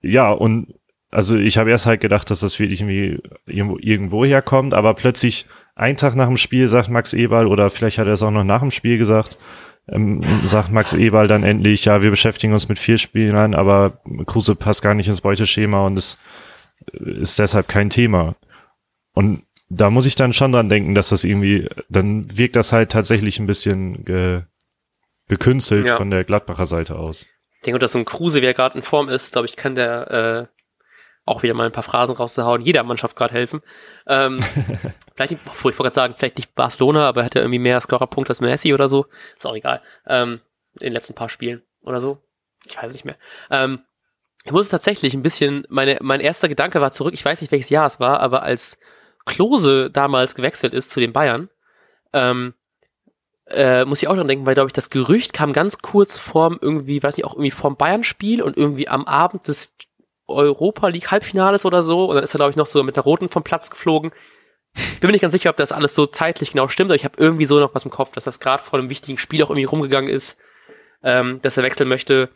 ja, 0.00 0.32
und 0.32 0.74
also 1.10 1.36
ich 1.36 1.56
habe 1.56 1.70
erst 1.70 1.86
halt 1.86 2.00
gedacht, 2.00 2.30
dass 2.30 2.40
das 2.40 2.58
wirklich 2.58 2.80
irgendwie 2.80 3.22
irgendwo, 3.46 3.78
irgendwo 3.78 4.24
herkommt, 4.24 4.74
aber 4.74 4.94
plötzlich 4.94 5.46
einen 5.74 5.96
Tag 5.96 6.14
nach 6.16 6.26
dem 6.28 6.36
Spiel 6.36 6.68
sagt 6.68 6.88
Max 6.88 7.14
Eberl, 7.14 7.46
oder 7.46 7.70
vielleicht 7.70 7.98
hat 7.98 8.06
er 8.06 8.14
es 8.14 8.22
auch 8.22 8.30
noch 8.30 8.44
nach 8.44 8.60
dem 8.60 8.70
Spiel 8.70 8.98
gesagt, 8.98 9.38
ähm, 9.88 10.22
sagt 10.44 10.70
Max 10.70 10.94
Eberl 10.94 11.28
dann 11.28 11.42
endlich, 11.42 11.84
ja, 11.86 12.02
wir 12.02 12.10
beschäftigen 12.10 12.52
uns 12.52 12.68
mit 12.68 12.78
vier 12.78 12.98
Spielern, 12.98 13.54
aber 13.54 14.00
Kruse 14.26 14.54
passt 14.54 14.82
gar 14.82 14.94
nicht 14.94 15.08
ins 15.08 15.20
Beuteschema 15.20 15.86
und 15.86 15.96
es 15.98 16.18
ist 16.92 17.38
deshalb 17.38 17.68
kein 17.68 17.90
Thema. 17.90 18.36
Und 19.14 19.42
da 19.68 19.90
muss 19.90 20.06
ich 20.06 20.14
dann 20.16 20.32
schon 20.32 20.52
dran 20.52 20.68
denken, 20.68 20.94
dass 20.94 21.08
das 21.08 21.24
irgendwie, 21.24 21.68
dann 21.88 22.36
wirkt 22.36 22.56
das 22.56 22.72
halt 22.72 22.92
tatsächlich 22.92 23.38
ein 23.38 23.46
bisschen 23.46 24.04
ge, 24.04 24.42
gekünstelt 25.28 25.86
Ja. 25.86 25.96
von 25.96 26.10
der 26.10 26.24
Gladbacher 26.24 26.66
Seite 26.66 26.96
aus. 26.96 27.26
Ich 27.56 27.62
denke, 27.66 27.78
dass 27.78 27.92
so 27.92 27.98
ein 27.98 28.04
Kruse, 28.04 28.42
wer 28.42 28.54
gerade 28.54 28.76
in 28.76 28.82
Form 28.82 29.08
ist, 29.08 29.32
glaube 29.32 29.46
ich, 29.46 29.56
kann 29.56 29.74
der 29.74 30.48
äh, 30.50 30.61
auch 31.24 31.42
wieder 31.42 31.54
mal 31.54 31.66
ein 31.66 31.72
paar 31.72 31.82
Phrasen 31.84 32.16
rauszuhauen, 32.16 32.62
jeder 32.62 32.82
Mannschaft 32.82 33.16
gerade 33.16 33.34
helfen. 33.34 33.60
Ähm, 34.06 34.40
vielleicht, 35.14 35.30
nicht- 35.32 35.42
obwohl 35.46 35.70
ich 35.72 35.78
wollte 35.78 35.88
gerade 35.88 35.94
sagen, 35.94 36.14
vielleicht 36.18 36.36
nicht 36.38 36.54
Barcelona, 36.54 37.08
aber 37.08 37.20
er 37.22 37.26
hat 37.26 37.34
ja 37.34 37.40
irgendwie 37.42 37.58
mehr 37.60 37.80
Scorerpunkte 37.80 38.30
als 38.30 38.40
Messi 38.40 38.74
oder 38.74 38.88
so. 38.88 39.06
Ist 39.36 39.46
auch 39.46 39.54
egal. 39.56 39.82
Ähm, 40.06 40.40
in 40.74 40.86
den 40.86 40.92
letzten 40.94 41.14
paar 41.14 41.28
Spielen 41.28 41.62
oder 41.82 42.00
so. 42.00 42.18
Ich 42.66 42.80
weiß 42.80 42.92
nicht 42.92 43.04
mehr. 43.04 43.16
Ähm, 43.50 43.80
ich 44.44 44.50
muss 44.52 44.68
tatsächlich 44.68 45.14
ein 45.14 45.22
bisschen, 45.22 45.64
meine, 45.68 45.98
mein 46.00 46.20
erster 46.20 46.48
Gedanke 46.48 46.80
war 46.80 46.90
zurück, 46.92 47.14
ich 47.14 47.24
weiß 47.24 47.40
nicht, 47.40 47.52
welches 47.52 47.70
Jahr 47.70 47.86
es 47.86 48.00
war, 48.00 48.20
aber 48.20 48.42
als 48.42 48.76
Klose 49.24 49.90
damals 49.90 50.34
gewechselt 50.34 50.74
ist 50.74 50.90
zu 50.90 50.98
den 50.98 51.12
Bayern, 51.12 51.48
ähm, 52.12 52.54
äh, 53.46 53.84
muss 53.84 54.02
ich 54.02 54.08
auch 54.08 54.14
dran 54.16 54.26
denken, 54.26 54.46
weil, 54.46 54.54
glaube 54.54 54.68
ich, 54.68 54.72
das 54.72 54.90
Gerücht 54.90 55.32
kam 55.32 55.52
ganz 55.52 55.78
kurz 55.78 56.18
vorm 56.18 56.58
irgendwie, 56.60 57.02
weiß 57.02 57.16
nicht, 57.16 57.26
auch 57.26 57.34
irgendwie 57.34 57.50
vorm 57.50 57.76
Bayern-Spiel 57.76 58.42
und 58.42 58.56
irgendwie 58.56 58.88
am 58.88 59.04
Abend 59.04 59.46
des 59.46 59.74
Europa 60.32 60.88
League 60.88 61.10
Halbfinales 61.10 61.64
oder 61.64 61.82
so. 61.82 62.06
Und 62.06 62.16
dann 62.16 62.24
ist 62.24 62.34
er, 62.34 62.38
glaube 62.38 62.50
ich, 62.50 62.56
noch 62.56 62.66
so 62.66 62.82
mit 62.82 62.96
einer 62.96 63.04
roten 63.04 63.28
vom 63.28 63.42
Platz 63.42 63.70
geflogen. 63.70 64.12
Bin 65.00 65.08
mir 65.08 65.12
nicht 65.12 65.20
ganz 65.20 65.32
sicher, 65.32 65.50
ob 65.50 65.56
das 65.56 65.72
alles 65.72 65.94
so 65.94 66.06
zeitlich 66.06 66.52
genau 66.52 66.68
stimmt, 66.68 66.90
aber 66.90 66.96
ich 66.96 67.04
habe 67.04 67.16
irgendwie 67.18 67.44
so 67.44 67.60
noch 67.60 67.74
was 67.74 67.84
im 67.84 67.90
Kopf, 67.90 68.12
dass 68.12 68.24
das 68.24 68.40
gerade 68.40 68.62
vor 68.62 68.78
einem 68.78 68.88
wichtigen 68.88 69.18
Spiel 69.18 69.42
auch 69.42 69.50
irgendwie 69.50 69.64
rumgegangen 69.64 70.10
ist, 70.10 70.38
ähm, 71.02 71.40
dass 71.42 71.56
er 71.56 71.62
wechseln 71.62 71.88
möchte. 71.88 72.30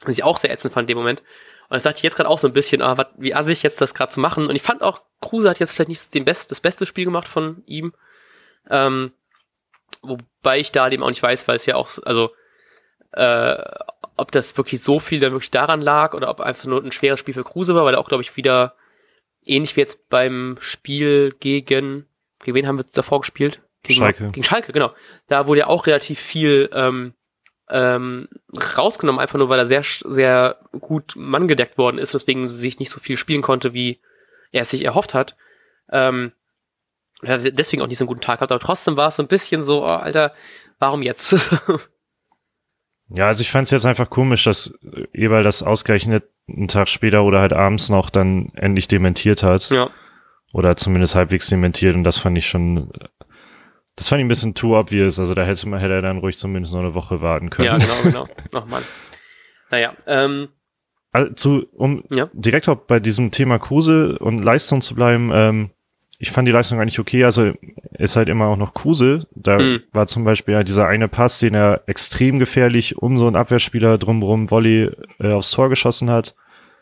Was 0.00 0.16
ich 0.16 0.24
auch 0.24 0.38
sehr 0.38 0.50
ätzend 0.50 0.74
fand 0.74 0.88
in 0.88 0.94
dem 0.94 0.98
Moment. 0.98 1.20
Und 1.68 1.76
das 1.76 1.84
dachte 1.84 1.98
ich 1.98 2.02
jetzt 2.02 2.16
gerade 2.16 2.28
auch 2.28 2.38
so 2.38 2.48
ein 2.48 2.52
bisschen, 2.52 2.82
ah, 2.82 2.96
wat, 2.96 3.12
wie 3.16 3.34
assig 3.34 3.62
jetzt 3.62 3.80
das 3.80 3.94
gerade 3.94 4.10
zu 4.10 4.18
machen. 4.18 4.48
Und 4.48 4.56
ich 4.56 4.62
fand 4.62 4.82
auch, 4.82 5.02
Kruse 5.20 5.48
hat 5.48 5.60
jetzt 5.60 5.74
vielleicht 5.74 5.90
nicht 5.90 6.14
den 6.14 6.24
Best, 6.24 6.50
das 6.50 6.60
beste 6.60 6.86
Spiel 6.86 7.04
gemacht 7.04 7.28
von 7.28 7.62
ihm. 7.66 7.92
Ähm, 8.68 9.12
wobei 10.02 10.58
ich 10.58 10.72
da 10.72 10.90
dem 10.90 11.04
auch 11.04 11.10
nicht 11.10 11.22
weiß, 11.22 11.46
weil 11.46 11.56
es 11.56 11.66
ja 11.66 11.76
auch, 11.76 11.90
also, 12.04 12.30
äh, 13.12 13.56
ob 14.16 14.32
das 14.32 14.56
wirklich 14.56 14.82
so 14.82 15.00
viel 15.00 15.20
dann 15.20 15.32
wirklich 15.32 15.50
daran 15.50 15.80
lag 15.80 16.14
oder 16.14 16.28
ob 16.28 16.40
einfach 16.40 16.66
nur 16.66 16.82
ein 16.82 16.92
schweres 16.92 17.18
Spiel 17.18 17.34
für 17.34 17.44
Kruse 17.44 17.74
war, 17.74 17.84
weil 17.84 17.94
er 17.94 18.00
auch, 18.00 18.08
glaube 18.08 18.22
ich, 18.22 18.36
wieder 18.36 18.74
ähnlich 19.44 19.76
wie 19.76 19.80
jetzt 19.80 20.08
beim 20.08 20.56
Spiel 20.60 21.34
gegen, 21.40 22.06
gegen 22.40 22.54
wen 22.54 22.66
haben 22.66 22.78
wir 22.78 22.84
davor 22.92 23.20
gespielt? 23.20 23.62
Gegen 23.82 23.98
Schalke. 23.98 24.30
Gegen 24.30 24.44
Schalke, 24.44 24.72
genau. 24.72 24.92
Da 25.26 25.46
wurde 25.46 25.60
ja 25.60 25.66
auch 25.68 25.86
relativ 25.86 26.20
viel 26.20 26.68
ähm, 26.74 27.14
ähm, 27.70 28.28
rausgenommen, 28.76 29.20
einfach 29.20 29.38
nur, 29.38 29.48
weil 29.48 29.58
er 29.58 29.66
sehr, 29.66 29.82
sehr 29.84 30.58
gut 30.78 31.14
manngedeckt 31.16 31.78
worden 31.78 31.98
ist, 31.98 32.12
weswegen 32.12 32.48
sich 32.48 32.78
nicht 32.78 32.90
so 32.90 33.00
viel 33.00 33.16
spielen 33.16 33.42
konnte, 33.42 33.72
wie 33.72 34.00
er 34.52 34.62
es 34.62 34.70
sich 34.70 34.84
erhofft 34.84 35.14
hat. 35.14 35.36
Ähm, 35.90 36.32
er 37.22 37.34
hatte 37.34 37.52
deswegen 37.52 37.82
auch 37.82 37.86
nicht 37.86 37.98
so 37.98 38.04
einen 38.04 38.08
guten 38.08 38.20
Tag 38.20 38.38
gehabt, 38.38 38.52
aber 38.52 38.64
trotzdem 38.64 38.96
war 38.96 39.08
es 39.08 39.16
so 39.16 39.22
ein 39.22 39.28
bisschen 39.28 39.62
so, 39.62 39.84
oh, 39.84 39.88
Alter, 39.88 40.34
warum 40.78 41.02
jetzt? 41.02 41.34
Ja, 43.12 43.26
also 43.26 43.42
ich 43.42 43.50
fand 43.50 43.66
es 43.66 43.70
jetzt 43.72 43.86
einfach 43.86 44.08
komisch, 44.10 44.44
dass 44.44 44.72
Eberl 45.12 45.42
das 45.42 45.62
ausgerechnet 45.62 46.24
einen 46.48 46.68
Tag 46.68 46.88
später 46.88 47.24
oder 47.24 47.40
halt 47.40 47.52
abends 47.52 47.88
noch 47.88 48.10
dann 48.10 48.50
endlich 48.54 48.88
dementiert 48.88 49.42
hat. 49.42 49.70
ja, 49.70 49.90
Oder 50.52 50.76
zumindest 50.76 51.14
halbwegs 51.14 51.48
dementiert 51.48 51.94
und 51.96 52.04
das 52.04 52.18
fand 52.18 52.36
ich 52.38 52.46
schon, 52.48 52.90
das 53.96 54.08
fand 54.08 54.20
ich 54.20 54.24
ein 54.24 54.28
bisschen 54.28 54.54
too 54.54 54.76
obvious. 54.78 55.18
Also 55.18 55.34
da 55.34 55.44
hätte, 55.44 55.68
man, 55.68 55.80
hätte 55.80 55.94
er 55.94 56.02
dann 56.02 56.18
ruhig 56.18 56.38
zumindest 56.38 56.72
noch 56.72 56.80
eine 56.80 56.94
Woche 56.94 57.20
warten 57.20 57.50
können. 57.50 57.66
ja, 57.66 57.78
genau, 57.78 58.02
genau. 58.02 58.28
Ach 58.54 58.66
man. 58.66 58.82
Naja, 59.70 59.92
ähm, 60.06 60.48
Also, 61.12 61.32
zu, 61.34 61.66
um 61.72 62.04
Ja. 62.10 62.28
direkt 62.32 62.68
auch 62.68 62.76
bei 62.76 62.98
diesem 63.00 63.30
Thema 63.30 63.58
Kruse 63.58 64.18
und 64.18 64.38
Leistung 64.40 64.82
zu 64.82 64.94
bleiben, 64.94 65.30
ähm, 65.32 65.70
ich 66.22 66.30
fand 66.30 66.46
die 66.46 66.52
Leistung 66.52 66.80
eigentlich 66.80 66.98
okay. 67.00 67.24
Also 67.24 67.52
ist 67.98 68.14
halt 68.14 68.28
immer 68.28 68.46
auch 68.46 68.56
noch 68.56 68.74
Kruse. 68.74 69.26
Da 69.34 69.58
Mhm. 69.58 69.82
war 69.92 70.06
zum 70.06 70.22
Beispiel 70.24 70.54
ja 70.54 70.62
dieser 70.62 70.86
eine 70.86 71.08
Pass, 71.08 71.38
den 71.40 71.54
er 71.54 71.82
extrem 71.86 72.38
gefährlich 72.38 72.98
um 72.98 73.18
so 73.18 73.26
einen 73.26 73.36
Abwehrspieler 73.36 73.98
drumherum 73.98 74.50
Volley 74.50 74.90
äh, 75.18 75.32
aufs 75.32 75.50
Tor 75.50 75.68
geschossen 75.70 76.10
hat. 76.10 76.34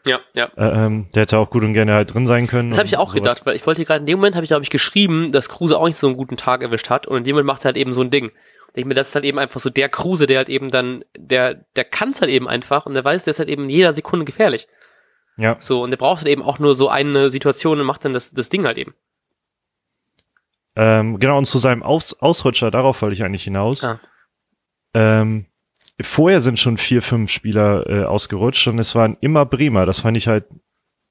ja, 0.07 0.19
ja. 0.35 0.47
Äh, 0.57 0.87
ähm, 0.87 1.07
der 1.15 1.23
hätte 1.23 1.39
auch 1.39 1.51
gut 1.51 1.63
und 1.63 1.73
gerne 1.73 1.95
halt 1.95 2.13
drin 2.15 2.27
sein 2.27 2.47
können. 2.47 2.71
Das 2.71 2.79
habe 2.79 2.87
ich 2.87 2.97
auch 2.97 3.11
sowas. 3.11 3.15
gedacht, 3.23 3.47
weil 3.47 3.57
ich 3.57 3.67
wollte 3.67 3.85
gerade 3.85 4.01
in 4.01 4.07
dem 4.07 4.19
Moment, 4.19 4.35
habe 4.37 4.45
ich 4.45 4.49
glaube 4.51 4.63
ich 4.65 4.71
geschrieben, 4.71 5.33
dass 5.33 5.49
Kruse 5.49 5.79
auch 5.79 5.87
nicht 5.87 5.97
so 5.97 6.07
einen 6.09 6.17
guten 6.17 6.37
Tag 6.37 6.63
erwischt 6.63 6.91
hat 6.91 7.07
und 7.07 7.19
in 7.19 7.25
dem 7.25 7.35
Moment 7.35 7.47
macht 7.47 7.63
er 7.63 7.67
halt 7.67 7.77
eben 7.77 7.93
so 7.93 8.01
ein 8.03 8.11
Ding. 8.11 8.27
Und 8.31 8.75
ich 8.75 8.85
mir, 8.87 8.95
das 8.95 9.09
ist 9.09 9.15
halt 9.15 9.25
eben 9.25 9.39
einfach 9.39 9.61
so 9.61 9.71
der 9.71 9.89
Kruse, 9.89 10.27
der 10.27 10.39
halt 10.39 10.49
eben 10.49 10.71
dann, 10.71 11.05
der, 11.17 11.55
der 11.77 11.85
kann 11.85 12.09
es 12.11 12.21
halt 12.21 12.31
eben 12.31 12.49
einfach 12.49 12.87
und 12.87 12.95
der 12.95 13.05
weiß, 13.05 13.25
der 13.25 13.31
ist 13.33 13.39
halt 13.39 13.49
eben 13.49 13.65
in 13.65 13.71
jeder 13.71 13.93
Sekunde 13.93 14.25
gefährlich. 14.25 14.67
Ja, 15.37 15.57
So, 15.61 15.83
und 15.83 15.91
der 15.91 15.97
braucht 15.99 16.19
halt 16.23 16.29
eben 16.29 16.43
auch 16.43 16.59
nur 16.59 16.75
so 16.75 16.89
eine 16.89 17.31
Situation 17.31 17.79
und 17.79 17.87
macht 17.87 18.05
dann 18.05 18.13
das, 18.15 18.33
das 18.33 18.49
Ding 18.49 18.67
halt 18.67 18.77
eben. 18.79 18.95
Ähm, 20.79 21.19
genau. 21.19 21.37
Und 21.37 21.47
zu 21.47 21.59
seinem 21.59 21.83
Aus 21.83 22.15
Ausrutscher, 22.21 22.71
darauf 22.71 23.03
wollte 23.03 23.15
ich 23.15 23.25
eigentlich 23.25 23.43
hinaus. 23.43 23.83
Ah. 23.83 23.99
Ähm, 24.95 25.47
vorher 26.01 26.41
sind 26.41 26.61
schon 26.61 26.79
vier, 26.79 27.03
fünf 27.03 27.33
Spieler 27.33 27.85
äh, 27.89 28.05
ausgerutscht 28.05 28.69
und 28.69 28.79
es 28.79 28.95
waren 28.95 29.17
immer 29.21 29.45
Bremer. 29.45 29.87
Das 29.87 29.99
fand 29.99 30.17
ich 30.17 30.29
halt 30.29 30.45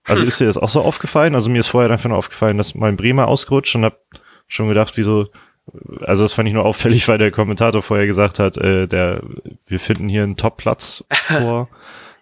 Also 0.06 0.24
ist 0.26 0.40
dir 0.40 0.46
das 0.46 0.58
auch 0.58 0.70
so 0.70 0.82
aufgefallen? 0.82 1.36
Also 1.36 1.50
mir 1.50 1.60
ist 1.60 1.68
vorher 1.68 1.92
einfach 1.92 2.08
nur 2.08 2.18
aufgefallen, 2.18 2.58
dass 2.58 2.76
mein 2.76 2.96
Bremer 2.96 3.28
ausgerutscht 3.28 3.76
und 3.76 3.84
hab 3.84 4.00
schon 4.48 4.70
gedacht, 4.70 4.96
wieso, 4.96 5.28
also 6.00 6.24
das 6.24 6.32
fand 6.32 6.48
ich 6.48 6.54
nur 6.54 6.64
auffällig, 6.64 7.06
weil 7.10 7.18
der 7.18 7.32
Kommentator 7.32 7.82
vorher 7.84 8.08
gesagt 8.08 8.40
hat, 8.40 8.56
äh, 8.56 8.88
der, 8.88 9.22
wir 9.66 9.80
finden 9.80 10.08
hier 10.08 10.24
einen 10.24 10.38
Top-Platz 10.38 11.04
vor. 11.12 11.68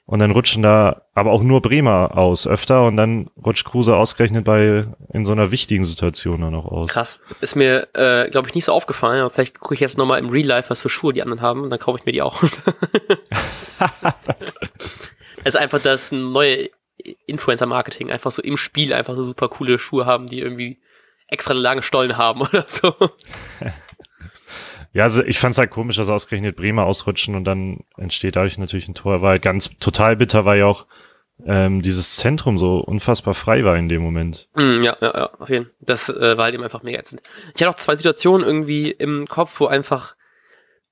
Und 0.08 0.20
dann 0.20 0.30
rutschen 0.32 0.62
da 0.62 1.02
aber 1.15 1.32
auch 1.32 1.41
nur 1.41 1.63
Bremer 1.63 2.15
aus 2.15 2.46
öfter 2.46 2.86
und 2.86 2.96
dann 2.96 3.32
rutscht 3.44 3.65
Kruse 3.65 3.96
ausgerechnet 3.96 4.46
bei 4.46 4.84
in 5.12 5.26
so 5.26 5.32
einer 5.32 5.50
wichtigen 5.50 5.84
Situation 5.84 6.41
dann 6.41 6.54
auch 6.54 6.65
aus. 6.65 6.91
Krass. 6.91 7.20
Ist 7.41 7.56
mir, 7.56 7.88
äh, 7.94 8.30
glaube 8.30 8.48
ich, 8.48 8.54
nicht 8.54 8.65
so 8.65 8.74
aufgefallen, 8.74 9.22
aber 9.22 9.32
vielleicht 9.32 9.60
gucke 9.60 9.74
ich 9.74 9.80
jetzt 9.80 9.98
nochmal 9.98 10.20
im 10.20 10.30
Real 10.30 10.46
Life, 10.46 10.70
was 10.70 10.82
für 10.82 10.89
Schuhe 10.89 11.12
die 11.12 11.24
anderen 11.24 11.41
haben 11.41 11.63
und 11.63 11.72
dann 11.72 11.80
kaufe 11.80 11.98
ich 11.98 12.06
mir 12.06 12.12
die 12.12 12.22
auch. 12.22 12.39
das 12.39 12.62
ist 15.46 15.58
einfach 15.58 15.82
das 15.82 16.12
neue 16.12 16.70
Influencer-Marketing, 17.26 18.12
einfach 18.12 18.30
so 18.30 18.44
im 18.44 18.58
Spiel 18.58 18.94
einfach 18.94 19.15
so 19.15 19.24
super 19.24 19.50
coole 19.50 19.80
Schuhe 19.80 20.06
haben, 20.06 20.28
die 20.28 20.39
irgendwie 20.39 20.80
extra 21.28 21.54
lange 21.54 21.82
Stollen 21.82 22.18
haben 22.18 22.41
oder 22.41 22.65
so. 22.68 22.94
Ja, 24.95 25.03
also 25.03 25.21
ich 25.25 25.39
fand 25.39 25.51
es 25.51 25.58
halt 25.58 25.71
komisch, 25.71 25.97
dass 25.97 26.08
ausgerechnet 26.08 26.55
Bremer 26.55 26.86
ausrutschen 26.86 27.36
und 27.36 27.43
dann 27.43 27.84
entsteht 27.97 28.38
dadurch 28.38 28.58
natürlich 28.58 28.88
ein 28.88 28.95
Tor. 28.95 29.21
Weil 29.21 29.41
ganz 29.41 29.69
total 29.77 30.15
bitter 30.15 30.45
war 30.45 30.55
ja 30.55 30.67
auch 30.67 30.86
ähm, 31.45 31.81
dieses 31.81 32.15
Zentrum 32.15 32.58
so 32.58 32.77
unfassbar 32.77 33.34
frei 33.34 33.65
war 33.65 33.75
in 33.75 33.89
dem 33.89 34.01
Moment. 34.01 34.47
Mm, 34.55 34.84
ja, 34.84 34.95
ja, 35.01 35.13
ja, 35.13 35.29
auf 35.38 35.49
jeden 35.49 35.65
Fall. 35.65 35.73
Das 35.81 36.08
äh, 36.08 36.38
war 36.38 36.45
halt 36.45 36.53
eben 36.53 36.63
einfach 36.63 36.81
mega 36.81 36.97
ätzend. 36.97 37.21
Ich 37.53 37.62
hatte 37.62 37.71
auch 37.71 37.75
zwei 37.75 37.97
Situationen 37.97 38.47
irgendwie 38.47 38.89
im 38.89 39.27
Kopf, 39.27 39.60
wo 39.60 39.65
einfach 39.65 40.15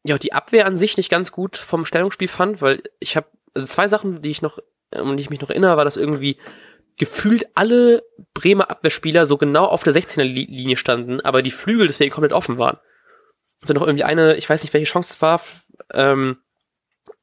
ja 0.03 0.17
die 0.17 0.33
Abwehr 0.33 0.65
an 0.65 0.75
sich 0.75 0.97
nicht 0.97 1.09
ganz 1.09 1.31
gut 1.31 1.55
vom 1.55 1.85
Stellungsspiel 1.85 2.27
fand, 2.27 2.61
weil 2.61 2.83
ich 2.99 3.15
habe 3.15 3.27
also 3.53 3.65
zwei 3.67 3.87
Sachen, 3.87 4.21
die 4.21 4.31
ich 4.31 4.41
noch, 4.41 4.59
um 4.99 5.15
die 5.15 5.23
ich 5.23 5.29
mich 5.29 5.39
noch 5.39 5.49
erinnere, 5.49 5.77
war, 5.77 5.85
dass 5.85 5.95
irgendwie 5.95 6.35
gefühlt 6.97 7.47
alle 7.55 8.03
Bremer 8.33 8.69
Abwehrspieler 8.69 9.25
so 9.25 9.37
genau 9.37 9.63
auf 9.63 9.83
der 9.83 9.93
16er 9.93 10.23
Linie 10.23 10.75
standen, 10.75 11.21
aber 11.21 11.41
die 11.41 11.51
Flügel 11.51 11.87
deswegen 11.87 12.11
komplett 12.11 12.33
offen 12.33 12.57
waren 12.57 12.79
und 13.63 13.69
dann 13.69 13.78
noch 13.78 13.88
irgendwie 13.88 14.04
eine, 14.04 14.36
ich 14.36 14.49
weiß 14.49 14.62
nicht, 14.62 14.73
welche 14.73 14.91
Chance 14.91 15.13
es 15.13 15.21
war, 15.21 15.41
ähm, 15.93 16.38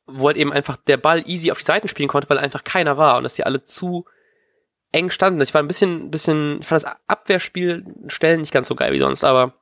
wo 0.07 0.27
halt 0.27 0.39
eben 0.39 0.55
einfach 0.55 0.79
der 0.79 0.97
Ball 0.97 1.23
easy 1.27 1.51
auf 1.51 1.59
die 1.59 1.65
Seiten 1.65 1.87
spielen 1.87 2.09
konnte, 2.09 2.31
weil 2.31 2.39
einfach 2.39 2.65
keiner 2.65 2.97
war 2.97 3.19
und 3.19 3.25
dass 3.25 3.35
die 3.35 3.45
alle 3.45 3.63
zu 3.63 4.07
eng 4.91 5.11
standen. 5.11 5.43
Ich 5.43 5.53
war 5.53 5.63
ein 5.63 5.69
bisschen, 5.69 6.11
bisschen, 6.11 6.61
ich 6.63 6.67
fand 6.67 6.83
das 6.83 6.93
Abwehrspiel 7.07 7.85
Stellen 8.09 8.41
nicht 8.41 8.53
ganz 8.53 8.69
so 8.69 8.75
geil 8.75 8.95
wie 8.95 8.99
sonst, 8.99 9.23
aber 9.23 9.53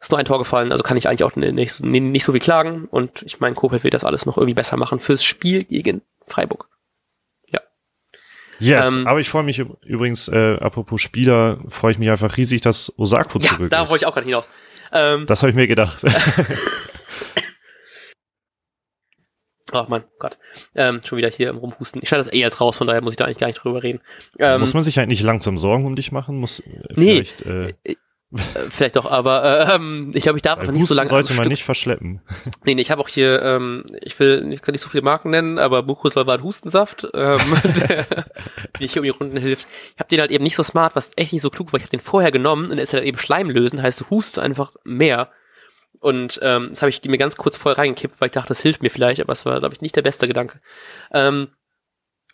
ist 0.00 0.10
nur 0.10 0.18
ein 0.18 0.24
Tor 0.24 0.38
gefallen, 0.38 0.72
also 0.72 0.82
kann 0.82 0.96
ich 0.96 1.08
eigentlich 1.08 1.22
auch 1.22 1.36
nicht, 1.36 1.80
nicht 1.80 2.24
so 2.24 2.32
viel 2.32 2.40
klagen 2.40 2.86
und 2.90 3.22
ich 3.22 3.38
meine, 3.38 3.54
Kofeld 3.54 3.84
wird 3.84 3.94
das 3.94 4.04
alles 4.04 4.26
noch 4.26 4.36
irgendwie 4.36 4.54
besser 4.54 4.76
machen 4.76 4.98
fürs 4.98 5.24
Spiel 5.24 5.62
gegen 5.62 6.02
Freiburg. 6.26 6.68
Ja. 7.48 7.60
Yes, 8.58 8.96
ähm, 8.96 9.06
aber 9.06 9.20
ich 9.20 9.28
freue 9.28 9.44
mich 9.44 9.64
übrigens, 9.82 10.26
äh, 10.26 10.56
apropos 10.56 11.00
Spieler, 11.00 11.60
freue 11.68 11.92
ich 11.92 11.98
mich 11.98 12.10
einfach 12.10 12.36
riesig, 12.36 12.62
dass 12.62 12.92
Osako 12.98 13.38
ja, 13.38 13.50
zurück 13.50 13.66
ist. 13.66 13.72
Ja, 13.72 13.84
da 13.84 13.88
wollte 13.88 14.02
ich 14.02 14.06
auch 14.06 14.14
gerade 14.14 14.26
hinaus. 14.26 14.50
Ähm, 14.94 15.26
das 15.26 15.42
habe 15.42 15.50
ich 15.50 15.56
mir 15.56 15.66
gedacht. 15.66 16.02
Ach 19.72 19.88
man, 19.88 20.04
Gott. 20.20 20.38
Ähm, 20.76 21.00
schon 21.04 21.18
wieder 21.18 21.28
hier 21.28 21.50
im 21.50 21.56
Rumhusten. 21.56 22.00
Ich 22.02 22.08
schalte 22.08 22.26
das 22.26 22.34
eh 22.34 22.44
als 22.44 22.60
raus, 22.60 22.78
von 22.78 22.86
daher 22.86 23.02
muss 23.02 23.14
ich 23.14 23.16
da 23.16 23.24
eigentlich 23.24 23.38
gar 23.38 23.48
nicht 23.48 23.56
drüber 23.56 23.82
reden. 23.82 24.00
Ähm, 24.38 24.60
muss 24.60 24.72
man 24.74 24.84
sich 24.84 25.00
eigentlich 25.00 25.22
langsam 25.22 25.58
Sorgen 25.58 25.84
um 25.84 25.96
dich 25.96 26.12
machen? 26.12 26.38
Muss 26.38 26.60
äh, 26.60 26.70
nee, 26.94 27.14
vielleicht, 27.14 27.42
äh, 27.42 27.74
äh, 27.82 27.96
vielleicht 28.70 28.96
doch, 28.96 29.08
aber 29.08 29.44
äh, 29.44 29.74
ähm, 29.74 30.10
ich 30.14 30.24
glaube, 30.24 30.38
ich 30.38 30.42
darf 30.42 30.58
einfach 30.58 30.72
nicht 30.72 30.86
so 30.86 30.94
lange. 30.94 31.08
sollte 31.08 31.32
man 31.34 31.44
Stück 31.44 31.50
nicht 31.50 31.64
verschleppen. 31.64 32.20
Nee, 32.64 32.74
nee, 32.74 32.82
ich 32.82 32.90
habe 32.90 33.00
auch 33.00 33.08
hier, 33.08 33.42
ähm, 33.42 33.84
ich 34.00 34.18
will, 34.18 34.50
ich 34.52 34.60
kann 34.60 34.72
nicht 34.72 34.80
so 34.80 34.88
viele 34.88 35.02
Marken 35.02 35.30
nennen, 35.30 35.58
aber 35.58 35.82
Mucosol 35.82 36.26
war 36.26 36.38
ein 36.38 36.42
Hustensaft, 36.42 37.06
ähm, 37.14 37.38
der 37.88 38.06
mir 38.80 38.88
hier 38.88 39.02
um 39.02 39.04
die 39.04 39.10
Runden 39.10 39.36
hilft. 39.36 39.68
Ich 39.94 40.00
habe 40.00 40.08
den 40.08 40.20
halt 40.20 40.30
eben 40.30 40.42
nicht 40.42 40.56
so 40.56 40.62
smart, 40.62 40.96
was 40.96 41.12
echt 41.16 41.32
nicht 41.32 41.42
so 41.42 41.50
klug 41.50 41.72
war. 41.72 41.78
Ich 41.78 41.84
habe 41.84 41.90
den 41.90 42.00
vorher 42.00 42.32
genommen 42.32 42.70
und 42.70 42.78
er 42.78 42.84
ist 42.84 42.92
halt 42.92 43.04
eben 43.04 43.18
Schleimlösen, 43.18 43.82
heißt 43.82 44.00
du 44.00 44.10
hustest 44.10 44.38
einfach 44.38 44.72
mehr. 44.84 45.30
Und 46.00 46.38
ähm, 46.42 46.68
das 46.70 46.82
habe 46.82 46.90
ich 46.90 47.02
mir 47.04 47.16
ganz 47.16 47.36
kurz 47.36 47.56
vorher 47.56 47.78
reingekippt, 47.78 48.20
weil 48.20 48.26
ich 48.26 48.32
dachte, 48.32 48.48
das 48.48 48.60
hilft 48.60 48.82
mir 48.82 48.90
vielleicht, 48.90 49.20
aber 49.20 49.32
es 49.32 49.46
war, 49.46 49.58
glaube 49.60 49.74
ich, 49.74 49.80
nicht 49.80 49.96
der 49.96 50.02
beste 50.02 50.28
Gedanke. 50.28 50.60
Ähm, 51.12 51.48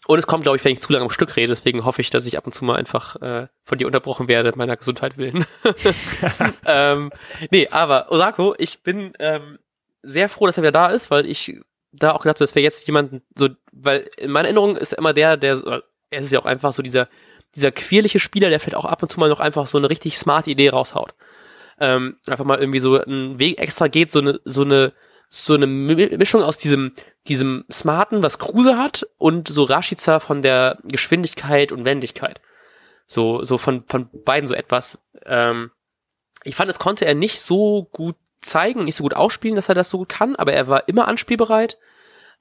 und 0.07 0.19
es 0.19 0.27
kommt, 0.27 0.45
glaube 0.45 0.57
ich, 0.57 0.65
wenn 0.65 0.73
ich 0.73 0.81
zu 0.81 0.93
lange 0.93 1.05
am 1.05 1.11
Stück 1.11 1.37
rede, 1.37 1.49
deswegen 1.49 1.85
hoffe 1.85 2.01
ich, 2.01 2.11
dass 2.11 2.27
ich 2.27 2.37
ab 2.39 2.47
und 2.47 2.55
zu 2.55 2.65
mal 2.65 2.77
einfach 2.77 3.17
äh, 3.21 3.49
von 3.63 3.79
dir 3.79 3.87
unterbrochen 3.87 4.29
werde, 4.29 4.53
meiner 4.57 4.77
Gesundheit 4.77 5.19
willen. 5.19 5.45
ähm, 6.67 7.11
nee, 7.51 7.69
aber 7.71 8.11
Osako, 8.11 8.55
ich 8.59 8.83
bin 8.83 9.13
ähm, 9.19 9.59
sehr 10.03 10.29
froh, 10.29 10.47
dass 10.47 10.57
er 10.57 10.63
wieder 10.63 10.73
da 10.73 10.89
ist, 10.89 11.11
weil 11.11 11.27
ich 11.27 11.61
da 11.93 12.13
auch 12.13 12.23
gedacht 12.23 12.37
habe, 12.37 12.45
das 12.45 12.55
wäre 12.55 12.65
jetzt 12.65 12.87
jemand 12.87 13.23
so, 13.37 13.49
weil 13.73 14.09
in 14.17 14.31
meiner 14.31 14.49
Erinnerung 14.49 14.77
ist 14.77 14.93
er 14.93 14.99
immer 14.99 15.13
der, 15.13 15.37
der, 15.37 15.83
er 16.11 16.21
ist 16.21 16.33
ja 16.33 16.41
auch 16.41 16.47
einfach 16.47 16.73
so 16.73 16.83
dieser, 16.83 17.09
dieser 17.55 17.73
quirlige 17.73 18.21
Spieler, 18.21 18.49
der 18.49 18.61
vielleicht 18.61 18.77
auch 18.77 18.85
ab 18.85 19.03
und 19.03 19.11
zu 19.11 19.21
mal 19.21 19.29
noch 19.29 19.41
einfach 19.41 19.67
so 19.67 19.79
eine 19.79 19.91
richtig 19.91 20.17
smart 20.17 20.47
Idee 20.47 20.71
raushaut 20.71 21.15
ähm, 21.81 22.17
einfach 22.29 22.45
mal 22.45 22.59
irgendwie 22.59 22.79
so 22.79 23.01
einen 23.01 23.39
Weg 23.39 23.59
extra 23.59 23.89
geht, 23.89 24.11
so 24.11 24.21
eine, 24.21 24.41
so 24.45 24.63
eine, 24.63 24.93
so 25.33 25.55
eine 25.55 25.69
Mischung 25.69 26.43
aus 26.43 26.59
diesem, 26.59 26.93
diesem 27.29 27.65
Smarten, 27.71 28.23
was 28.23 28.41
Kruse 28.41 28.77
hat, 28.77 29.07
und 29.17 29.47
so 29.47 29.63
Rashica 29.63 30.19
von 30.19 30.43
der 30.43 30.79
Geschwindigkeit 30.83 31.71
und 31.71 31.85
Wendigkeit. 31.85 32.41
So, 33.07 33.43
so 33.45 33.57
von, 33.57 33.85
von 33.87 34.09
beiden 34.25 34.49
so 34.49 34.55
etwas. 34.55 34.99
Ähm, 35.25 35.71
ich 36.43 36.57
fand, 36.57 36.69
es 36.69 36.81
konnte 36.81 37.05
er 37.07 37.15
nicht 37.15 37.41
so 37.41 37.89
gut 37.93 38.17
zeigen, 38.41 38.85
nicht 38.85 38.97
so 38.97 39.05
gut 39.05 39.15
ausspielen, 39.15 39.55
dass 39.55 39.69
er 39.69 39.77
das 39.77 39.91
so 39.91 39.99
gut 39.99 40.09
kann, 40.09 40.35
aber 40.35 40.53
er 40.53 40.67
war 40.67 40.89
immer 40.89 41.07
anspielbereit. 41.07 41.79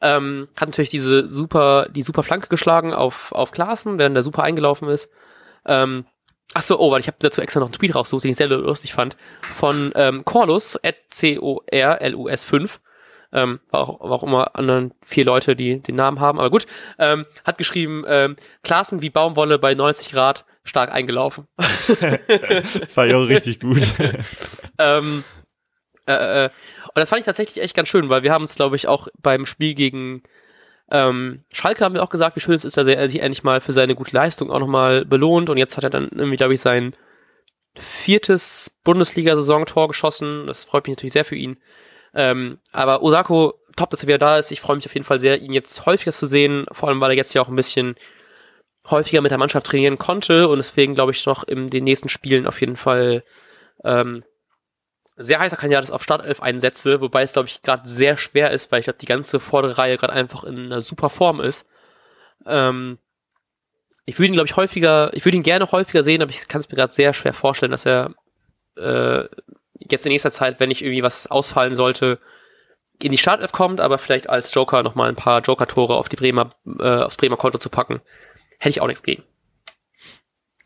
Ähm, 0.01 0.47
hat 0.55 0.69
natürlich 0.69 0.89
diese 0.89 1.27
super, 1.27 1.89
die 1.89 2.01
super 2.01 2.23
Flanke 2.23 2.47
geschlagen 2.47 2.93
auf, 2.93 3.31
auf 3.33 3.51
Klaassen, 3.51 3.99
der 3.99 4.23
super 4.23 4.43
eingelaufen 4.43 4.89
ist. 4.89 5.09
Ähm, 5.65 6.05
Ach 6.53 6.61
so, 6.61 6.79
oh, 6.79 6.91
weil 6.91 6.99
ich 6.99 7.07
habe 7.07 7.17
dazu 7.19 7.41
extra 7.41 7.59
noch 7.59 7.67
einen 7.67 7.73
Tweet 7.73 7.93
rausgesucht, 7.93 8.23
den 8.23 8.31
ich 8.31 8.37
sehr 8.37 8.47
lustig 8.47 8.93
fand, 8.93 9.15
von 9.41 9.91
ähm, 9.95 10.25
Corlus, 10.25 10.79
at 10.83 10.95
C-O-R-L-U-S 11.09 12.43
5. 12.43 12.81
Ähm, 13.31 13.59
war, 13.69 13.81
auch, 13.81 13.99
war 14.01 14.11
auch 14.11 14.23
immer 14.23 14.55
anderen 14.55 14.91
vier 15.03 15.23
Leute, 15.23 15.55
die 15.55 15.79
den 15.79 15.95
Namen 15.95 16.19
haben, 16.19 16.39
aber 16.39 16.49
gut, 16.49 16.65
ähm, 16.97 17.27
hat 17.45 17.59
geschrieben, 17.59 18.03
ähm, 18.07 18.37
Klassen 18.63 19.03
wie 19.03 19.11
Baumwolle 19.11 19.59
bei 19.59 19.75
90 19.75 20.11
Grad 20.11 20.45
stark 20.63 20.91
eingelaufen. 20.91 21.47
war 22.95 23.05
ja 23.05 23.17
auch 23.17 23.27
richtig 23.27 23.59
gut. 23.59 23.83
ähm, 24.79 25.23
äh, 26.07 26.45
äh, 26.45 26.49
und 26.85 26.97
das 26.97 27.09
fand 27.09 27.19
ich 27.19 27.25
tatsächlich 27.25 27.63
echt 27.63 27.75
ganz 27.75 27.89
schön, 27.89 28.09
weil 28.09 28.23
wir 28.23 28.31
haben 28.31 28.43
uns, 28.43 28.55
glaube 28.55 28.75
ich, 28.75 28.87
auch 28.87 29.07
beim 29.21 29.45
Spiel 29.45 29.75
gegen 29.75 30.23
ähm, 30.91 31.43
Schalke 31.51 31.83
haben 31.83 31.95
wir 31.95 32.03
auch 32.03 32.09
gesagt, 32.09 32.35
wie 32.35 32.39
schön 32.39 32.55
es 32.55 32.65
ist, 32.65 32.77
dass 32.77 32.87
er 32.87 33.07
sich 33.07 33.21
endlich 33.21 33.43
mal 33.43 33.61
für 33.61 33.73
seine 33.73 33.95
gute 33.95 34.15
Leistung 34.15 34.51
auch 34.51 34.59
nochmal 34.59 35.05
belohnt 35.05 35.49
und 35.49 35.57
jetzt 35.57 35.77
hat 35.77 35.83
er 35.83 35.89
dann 35.89 36.09
irgendwie, 36.11 36.37
glaube 36.37 36.53
ich, 36.53 36.61
sein 36.61 36.95
viertes 37.77 38.71
Bundesliga-Saison-Tor 38.83 39.87
geschossen. 39.87 40.47
Das 40.47 40.65
freut 40.65 40.87
mich 40.87 40.95
natürlich 40.95 41.13
sehr 41.13 41.25
für 41.25 41.35
ihn. 41.35 41.57
Ähm, 42.13 42.57
aber 42.71 43.03
Osako, 43.03 43.53
top, 43.75 43.91
dass 43.91 44.03
er 44.03 44.07
wieder 44.07 44.17
da 44.17 44.37
ist. 44.37 44.51
Ich 44.51 44.61
freue 44.61 44.75
mich 44.75 44.85
auf 44.85 44.93
jeden 44.93 45.05
Fall 45.05 45.19
sehr, 45.19 45.41
ihn 45.41 45.53
jetzt 45.53 45.85
häufiger 45.85 46.11
zu 46.11 46.27
sehen, 46.27 46.65
vor 46.71 46.89
allem 46.89 46.99
weil 46.99 47.11
er 47.11 47.17
jetzt 47.17 47.33
ja 47.33 47.41
auch 47.41 47.49
ein 47.49 47.55
bisschen 47.55 47.95
häufiger 48.89 49.21
mit 49.21 49.31
der 49.31 49.37
Mannschaft 49.37 49.67
trainieren 49.67 49.99
konnte 49.99 50.47
und 50.47 50.57
deswegen 50.57 50.95
glaube 50.95 51.11
ich 51.11 51.25
noch 51.25 51.43
in 51.43 51.67
den 51.67 51.83
nächsten 51.83 52.09
Spielen 52.09 52.47
auf 52.47 52.59
jeden 52.59 52.77
Fall 52.77 53.23
ähm, 53.83 54.23
sehr 55.19 55.39
heißer 55.39 55.57
Kandidat 55.57 55.91
auf 55.91 56.01
Startelf 56.01 56.41
einsetze, 56.41 57.01
wobei 57.01 57.23
es, 57.23 57.33
glaube 57.33 57.49
ich, 57.49 57.61
gerade 57.61 57.87
sehr 57.87 58.17
schwer 58.17 58.51
ist, 58.51 58.71
weil 58.71 58.79
ich 58.79 58.85
glaube, 58.85 58.99
die 58.99 59.05
ganze 59.05 59.39
vordere 59.39 59.77
Reihe 59.77 59.97
gerade 59.97 60.13
einfach 60.13 60.45
in 60.45 60.65
einer 60.65 60.81
super 60.81 61.09
Form 61.09 61.41
ist. 61.41 61.67
Ähm, 62.45 62.97
ich 64.05 64.17
würde 64.17 64.29
ihn, 64.29 64.33
glaube 64.33 64.47
ich, 64.47 64.55
häufiger, 64.55 65.13
ich 65.13 65.25
würde 65.25 65.35
ihn 65.37 65.43
gerne 65.43 65.71
häufiger 65.71 66.03
sehen, 66.03 66.21
aber 66.21 66.31
ich 66.31 66.47
kann 66.47 66.61
es 66.61 66.69
mir 66.69 66.75
gerade 66.75 66.93
sehr 66.93 67.13
schwer 67.13 67.33
vorstellen, 67.33 67.71
dass 67.71 67.85
er 67.85 68.15
äh, 68.77 69.25
jetzt 69.79 70.05
in 70.05 70.11
nächster 70.11 70.31
Zeit, 70.31 70.59
wenn 70.59 70.69
nicht 70.69 70.81
irgendwie 70.81 71.03
was 71.03 71.27
ausfallen 71.27 71.73
sollte, 71.73 72.19
in 73.01 73.11
die 73.11 73.17
Startelf 73.17 73.51
kommt, 73.51 73.81
aber 73.81 73.97
vielleicht 73.97 74.29
als 74.29 74.53
Joker 74.53 74.83
nochmal 74.83 75.09
ein 75.09 75.15
paar 75.15 75.41
Joker-Tore 75.41 75.95
auf 75.95 76.09
die 76.09 76.15
Bremer, 76.15 76.55
äh, 76.79 77.03
aufs 77.03 77.17
Bremer 77.17 77.37
Konto 77.37 77.57
zu 77.57 77.69
packen, 77.69 78.01
hätte 78.57 78.69
ich 78.69 78.81
auch 78.81 78.87
nichts 78.87 79.03
gegen. 79.03 79.23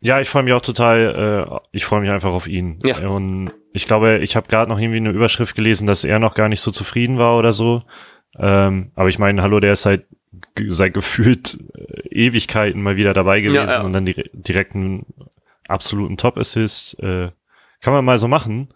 Ja, 0.04 0.20
ich 0.20 0.28
freue 0.28 0.42
mich 0.42 0.52
auch 0.52 0.60
total, 0.60 1.48
äh, 1.50 1.58
ich 1.72 1.86
freue 1.86 2.02
mich 2.02 2.10
einfach 2.10 2.32
auf 2.32 2.46
ihn. 2.46 2.78
Ja. 2.84 3.08
Und 3.08 3.54
ich 3.72 3.86
glaube, 3.86 4.18
ich 4.18 4.36
habe 4.36 4.48
gerade 4.48 4.70
noch 4.70 4.78
irgendwie 4.78 4.98
eine 4.98 5.08
Überschrift 5.08 5.56
gelesen, 5.56 5.86
dass 5.86 6.04
er 6.04 6.18
noch 6.18 6.34
gar 6.34 6.50
nicht 6.50 6.60
so 6.60 6.70
zufrieden 6.70 7.16
war 7.16 7.38
oder 7.38 7.54
so. 7.54 7.84
Ähm, 8.38 8.92
aber 8.96 9.08
ich 9.08 9.18
meine, 9.18 9.40
hallo, 9.40 9.60
der 9.60 9.72
ist 9.72 9.80
seit, 9.80 10.04
seit 10.66 10.92
gefühlt 10.92 11.58
äh, 11.74 12.08
Ewigkeiten 12.10 12.82
mal 12.82 12.96
wieder 12.96 13.14
dabei 13.14 13.40
gewesen 13.40 13.66
ja, 13.66 13.76
ja. 13.76 13.80
und 13.80 13.94
dann 13.94 14.04
die, 14.04 14.30
direkt 14.34 14.74
einen 14.74 15.06
absoluten 15.68 16.18
Top-Assist. 16.18 16.98
Äh, 17.02 17.30
kann 17.80 17.94
man 17.94 18.04
mal 18.04 18.18
so 18.18 18.28
machen. 18.28 18.68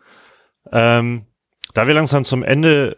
Ähm, 0.73 1.27
da 1.75 1.87
wir 1.87 1.93
langsam 1.93 2.25
zum 2.25 2.43
Ende 2.43 2.97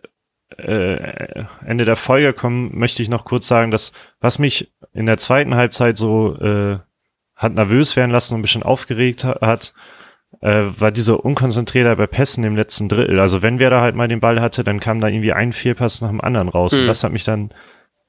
äh, 0.57 1.45
Ende 1.67 1.85
der 1.85 1.97
Folge 1.97 2.33
kommen, 2.33 2.79
möchte 2.79 3.03
ich 3.03 3.09
noch 3.09 3.25
kurz 3.25 3.49
sagen, 3.49 3.73
dass 3.73 3.93
was 4.21 4.39
mich 4.39 4.71
in 4.93 5.07
der 5.07 5.19
zweiten 5.19 5.57
Halbzeit 5.57 5.97
so 5.97 6.37
äh, 6.37 6.79
hat 7.41 7.55
nervös 7.55 7.97
werden 7.97 8.11
lassen 8.11 8.35
und 8.35 8.41
ein 8.41 8.43
bisschen 8.43 8.63
aufgeregt 8.63 9.25
hat, 9.25 9.73
äh, 10.43 10.65
war 10.79 10.93
dieser 10.93 11.25
Unkonzentrierter 11.25 11.97
bei 11.97 12.07
Pässen 12.07 12.45
im 12.45 12.55
letzten 12.55 12.91
Drittel. 12.91 13.19
Also 13.19 13.41
wenn 13.41 13.59
wer 13.59 13.71
da 13.71 13.81
halt 13.81 13.97
mal 13.97 14.09
den 14.09 14.21
Ball 14.21 14.43
hatte, 14.43 14.63
dann 14.63 14.79
kam 14.79 15.01
da 15.01 15.09
irgendwie 15.09 15.33
ein 15.33 15.55
Fehlpass 15.55 16.03
nach 16.03 16.11
dem 16.11 16.21
anderen 16.21 16.51
raus. 16.51 16.73
Mhm. 16.73 16.81
Und 16.81 16.87
das 16.87 17.03
hat 17.03 17.13
mich 17.13 17.25
dann, 17.25 17.49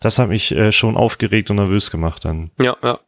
das 0.02 0.20
hat 0.20 0.28
mich 0.28 0.52
äh, 0.52 0.74
schon 0.74 0.98
aufgeregt 0.98 1.50
und 1.50 1.56
nervös 1.56 1.92
gemacht 1.92 2.26
dann. 2.26 2.52
Ja, 2.62 2.76
ja. 2.84 3.00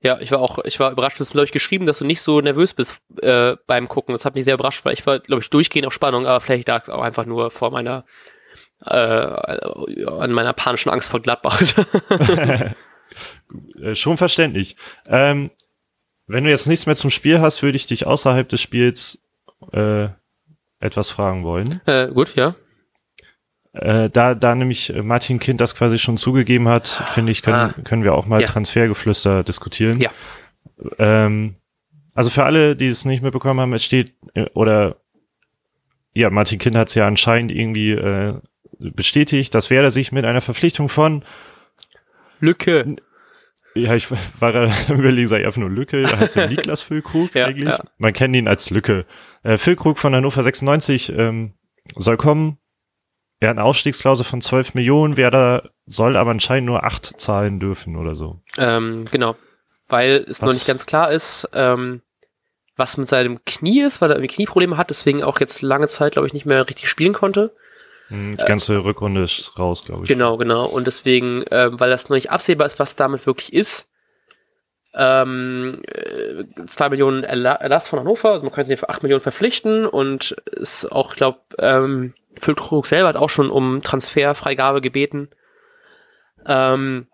Ja, 0.00 0.20
ich 0.20 0.30
war 0.30 0.38
auch, 0.38 0.60
ich 0.64 0.78
war 0.78 0.92
überrascht, 0.92 1.18
du 1.18 1.24
hast, 1.24 1.32
glaube 1.32 1.46
ich, 1.46 1.52
geschrieben, 1.52 1.84
dass 1.84 1.98
du 1.98 2.04
nicht 2.04 2.22
so 2.22 2.40
nervös 2.40 2.72
bist 2.72 3.00
äh, 3.20 3.56
beim 3.66 3.88
Gucken. 3.88 4.12
Das 4.12 4.24
hat 4.24 4.36
mich 4.36 4.44
sehr 4.44 4.54
überrascht, 4.54 4.84
weil 4.84 4.92
ich 4.92 5.04
war, 5.08 5.18
glaube 5.18 5.42
ich, 5.42 5.50
durchgehend 5.50 5.88
auf 5.88 5.92
Spannung, 5.92 6.24
aber 6.24 6.40
vielleicht 6.40 6.68
lag 6.68 6.84
es 6.84 6.88
auch 6.88 7.02
einfach 7.02 7.26
nur 7.26 7.50
vor 7.50 7.72
meiner 7.72 8.04
äh, 8.86 8.92
an 8.92 10.30
meiner 10.30 10.52
panischen 10.52 10.92
Angst 10.92 11.10
vor 11.10 11.18
Gladbach. 11.18 11.60
Äh, 13.82 13.94
Schon 13.94 14.16
verständlich. 14.16 14.76
Ähm, 15.08 15.50
wenn 16.26 16.44
du 16.44 16.50
jetzt 16.50 16.66
nichts 16.68 16.86
mehr 16.86 16.96
zum 16.96 17.10
Spiel 17.10 17.40
hast, 17.40 17.62
würde 17.62 17.76
ich 17.76 17.86
dich 17.86 18.06
außerhalb 18.06 18.48
des 18.48 18.60
Spiels 18.60 19.22
äh, 19.72 20.08
etwas 20.80 21.08
fragen 21.08 21.44
wollen. 21.44 21.80
äh, 21.86 22.08
gut, 22.08 22.34
ja. 22.36 22.54
Äh, 23.72 24.10
da, 24.10 24.34
da 24.34 24.54
nämlich 24.54 24.92
Martin 25.02 25.38
Kind 25.38 25.60
das 25.60 25.74
quasi 25.74 25.98
schon 25.98 26.16
zugegeben 26.16 26.68
hat, 26.68 26.88
finde 26.88 27.32
ich, 27.32 27.42
können, 27.42 27.74
Ah. 27.76 27.82
können 27.84 28.02
wir 28.04 28.14
auch 28.14 28.26
mal 28.26 28.40
Ja. 28.40 28.46
Transfergeflüster 28.46 29.42
diskutieren. 29.44 30.00
Ja. 30.00 30.10
Ähm, 30.98 31.56
also 32.14 32.30
für 32.30 32.44
alle, 32.44 32.76
die 32.76 32.86
es 32.88 33.04
nicht 33.04 33.22
mitbekommen 33.22 33.60
haben, 33.60 33.72
es 33.74 33.84
steht, 33.84 34.14
äh, 34.34 34.46
oder 34.54 34.96
ja, 36.14 36.30
Martin 36.30 36.58
Kind 36.58 36.76
hat 36.76 36.88
es 36.88 36.94
ja 36.94 37.06
anscheinend 37.06 37.52
irgendwie 37.52 37.92
äh, 37.92 38.34
bestätigt, 38.78 39.54
dass 39.54 39.70
Werder 39.70 39.90
sich 39.90 40.12
mit 40.12 40.24
einer 40.24 40.40
Verpflichtung 40.40 40.88
von, 40.88 41.24
Lücke. 42.40 42.96
Ja, 43.78 43.94
ich 43.94 44.10
war 44.10 44.52
gerade 44.52 44.72
am 44.88 44.96
überlegen, 44.98 45.28
sei 45.28 45.44
einfach 45.44 45.60
nur 45.60 45.70
Lücke, 45.70 46.02
da 46.02 46.18
heißt 46.18 46.36
er 46.36 46.48
Niklas 46.48 46.82
Füllkrug 46.82 47.32
Ja, 47.34 47.46
eigentlich. 47.46 47.68
ja. 47.68 47.82
Man 47.98 48.12
kennt 48.12 48.34
ihn 48.36 48.48
als 48.48 48.70
Lücke. 48.70 49.06
Äh, 49.42 49.58
Füllkrug 49.58 49.98
von 49.98 50.14
Hannover 50.14 50.42
96 50.42 51.12
ähm, 51.16 51.54
soll 51.96 52.16
kommen. 52.16 52.58
Er 53.40 53.50
hat 53.50 53.56
eine 53.56 53.64
Ausstiegsklausel 53.64 54.24
von 54.26 54.40
12 54.42 54.74
Millionen, 54.74 55.16
Werder 55.16 55.70
soll 55.86 56.16
aber 56.16 56.32
anscheinend 56.32 56.66
nur 56.66 56.84
8 56.84 57.20
zahlen 57.20 57.60
dürfen 57.60 57.96
oder 57.96 58.14
so. 58.14 58.42
Ähm, 58.58 59.04
genau. 59.10 59.36
Weil 59.88 60.24
es 60.28 60.42
noch 60.42 60.48
Was- 60.48 60.54
nicht 60.56 60.66
ganz 60.66 60.86
klar 60.86 61.12
ist, 61.12 61.48
ähm, 61.54 62.02
was 62.76 62.96
mit 62.96 63.08
seinem 63.08 63.44
Knie 63.44 63.80
ist, 63.82 64.00
weil 64.00 64.10
er 64.10 64.16
irgendwie 64.16 64.34
Knieprobleme 64.34 64.76
hat, 64.76 64.90
deswegen 64.90 65.22
auch 65.22 65.40
jetzt 65.40 65.62
lange 65.62 65.88
Zeit, 65.88 66.12
glaube 66.12 66.26
ich, 66.28 66.34
nicht 66.34 66.46
mehr 66.46 66.68
richtig 66.68 66.88
spielen 66.88 67.12
konnte. 67.12 67.54
Hm, 68.08 68.32
Die 68.32 68.44
ganze 68.44 68.82
Rückrunde 68.84 69.22
ist 69.22 69.58
raus, 69.58 69.84
glaube 69.84 70.02
ich. 70.02 70.08
Genau, 70.08 70.36
genau. 70.36 70.66
Und 70.66 70.86
deswegen, 70.86 71.44
ähm, 71.50 71.78
weil 71.78 71.90
das 71.90 72.08
noch 72.08 72.16
nicht 72.16 72.30
absehbar 72.30 72.66
ist, 72.66 72.78
was 72.78 72.96
damit 72.96 73.26
wirklich 73.26 73.52
ist, 73.52 73.90
ähm, 74.94 75.82
äh, 75.86 76.44
zwei 76.66 76.88
Millionen 76.88 77.22
Erla 77.22 77.52
Erlass 77.54 77.88
von 77.88 77.98
Hannover, 77.98 78.32
also 78.32 78.44
man 78.44 78.52
könnte 78.52 78.70
den 78.70 78.78
für 78.78 78.88
acht 78.88 79.02
Millionen 79.02 79.20
verpflichten 79.20 79.86
und 79.86 80.32
ist 80.46 80.90
auch, 80.90 81.10
ich 81.10 81.16
glaube, 81.16 81.40
ähm, 81.58 82.14
Füllkrug 82.34 82.86
selber 82.86 83.08
hat 83.08 83.16
auch 83.16 83.30
schon 83.30 83.50
um 83.50 83.82
Transferfreigabe 83.82 84.80
gebeten. 84.80 85.28
Ähm, 86.46 87.06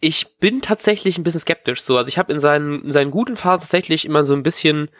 ich 0.00 0.38
bin 0.38 0.62
tatsächlich 0.62 1.18
ein 1.18 1.24
bisschen 1.24 1.40
skeptisch. 1.40 1.82
So, 1.82 1.96
also 1.96 2.08
ich 2.08 2.18
habe 2.18 2.32
in 2.32 2.38
seinen, 2.38 2.84
in 2.84 2.90
seinen 2.90 3.10
guten 3.10 3.36
Phasen 3.36 3.60
tatsächlich 3.60 4.04
immer 4.04 4.24
so 4.24 4.34
ein 4.34 4.42
bisschen, 4.42 4.90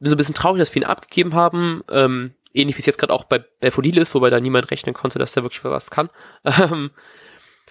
so 0.00 0.14
ein 0.14 0.16
bisschen 0.16 0.34
traurig, 0.34 0.60
dass 0.60 0.74
wir 0.74 0.82
ihn 0.82 0.88
abgegeben 0.88 1.34
haben. 1.34 1.82
Ähm, 1.90 2.34
ähnlich 2.52 2.76
wie 2.76 2.80
es 2.80 2.86
jetzt 2.86 2.98
gerade 2.98 3.12
auch 3.12 3.24
bei 3.24 3.38
Belfodil 3.38 3.98
ist, 3.98 4.14
wobei 4.14 4.30
da 4.30 4.40
niemand 4.40 4.70
rechnen 4.70 4.94
konnte, 4.94 5.18
dass 5.18 5.32
der 5.32 5.42
wirklich 5.42 5.64
was 5.64 5.90
kann. 5.90 6.10
Ähm, 6.44 6.90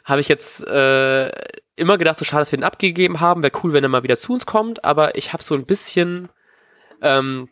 habe 0.03 0.21
ich 0.21 0.29
jetzt 0.29 0.65
äh, 0.65 1.27
immer 1.75 1.97
gedacht, 1.97 2.17
so 2.17 2.23
schade, 2.23 2.39
dass 2.39 2.53
wir 2.53 2.59
ihn 2.59 2.63
abgegeben 2.63 3.19
haben. 3.19 3.43
Wäre 3.43 3.51
cool, 3.61 3.73
wenn 3.73 3.83
er 3.83 3.89
mal 3.89 4.03
wieder 4.03 4.15
zu 4.15 4.31
uns 4.31 4.45
kommt, 4.45 4.85
aber 4.85 5.17
ich 5.17 5.33
habe 5.33 5.43
so 5.43 5.53
ein 5.53 5.65
bisschen 5.65 6.29
ähm, 7.01 7.49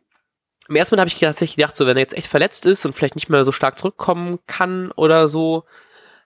im 0.67 0.75
ersten 0.75 0.95
Moment 0.95 1.11
habe 1.11 1.15
ich 1.15 1.19
tatsächlich 1.19 1.57
gedacht, 1.57 1.77
so 1.77 1.85
wenn 1.85 1.97
er 1.97 2.01
jetzt 2.01 2.17
echt 2.17 2.27
verletzt 2.27 2.65
ist 2.65 2.85
und 2.85 2.93
vielleicht 2.93 3.15
nicht 3.15 3.29
mehr 3.29 3.45
so 3.45 3.51
stark 3.51 3.77
zurückkommen 3.77 4.39
kann 4.47 4.91
oder 4.91 5.27
so, 5.27 5.65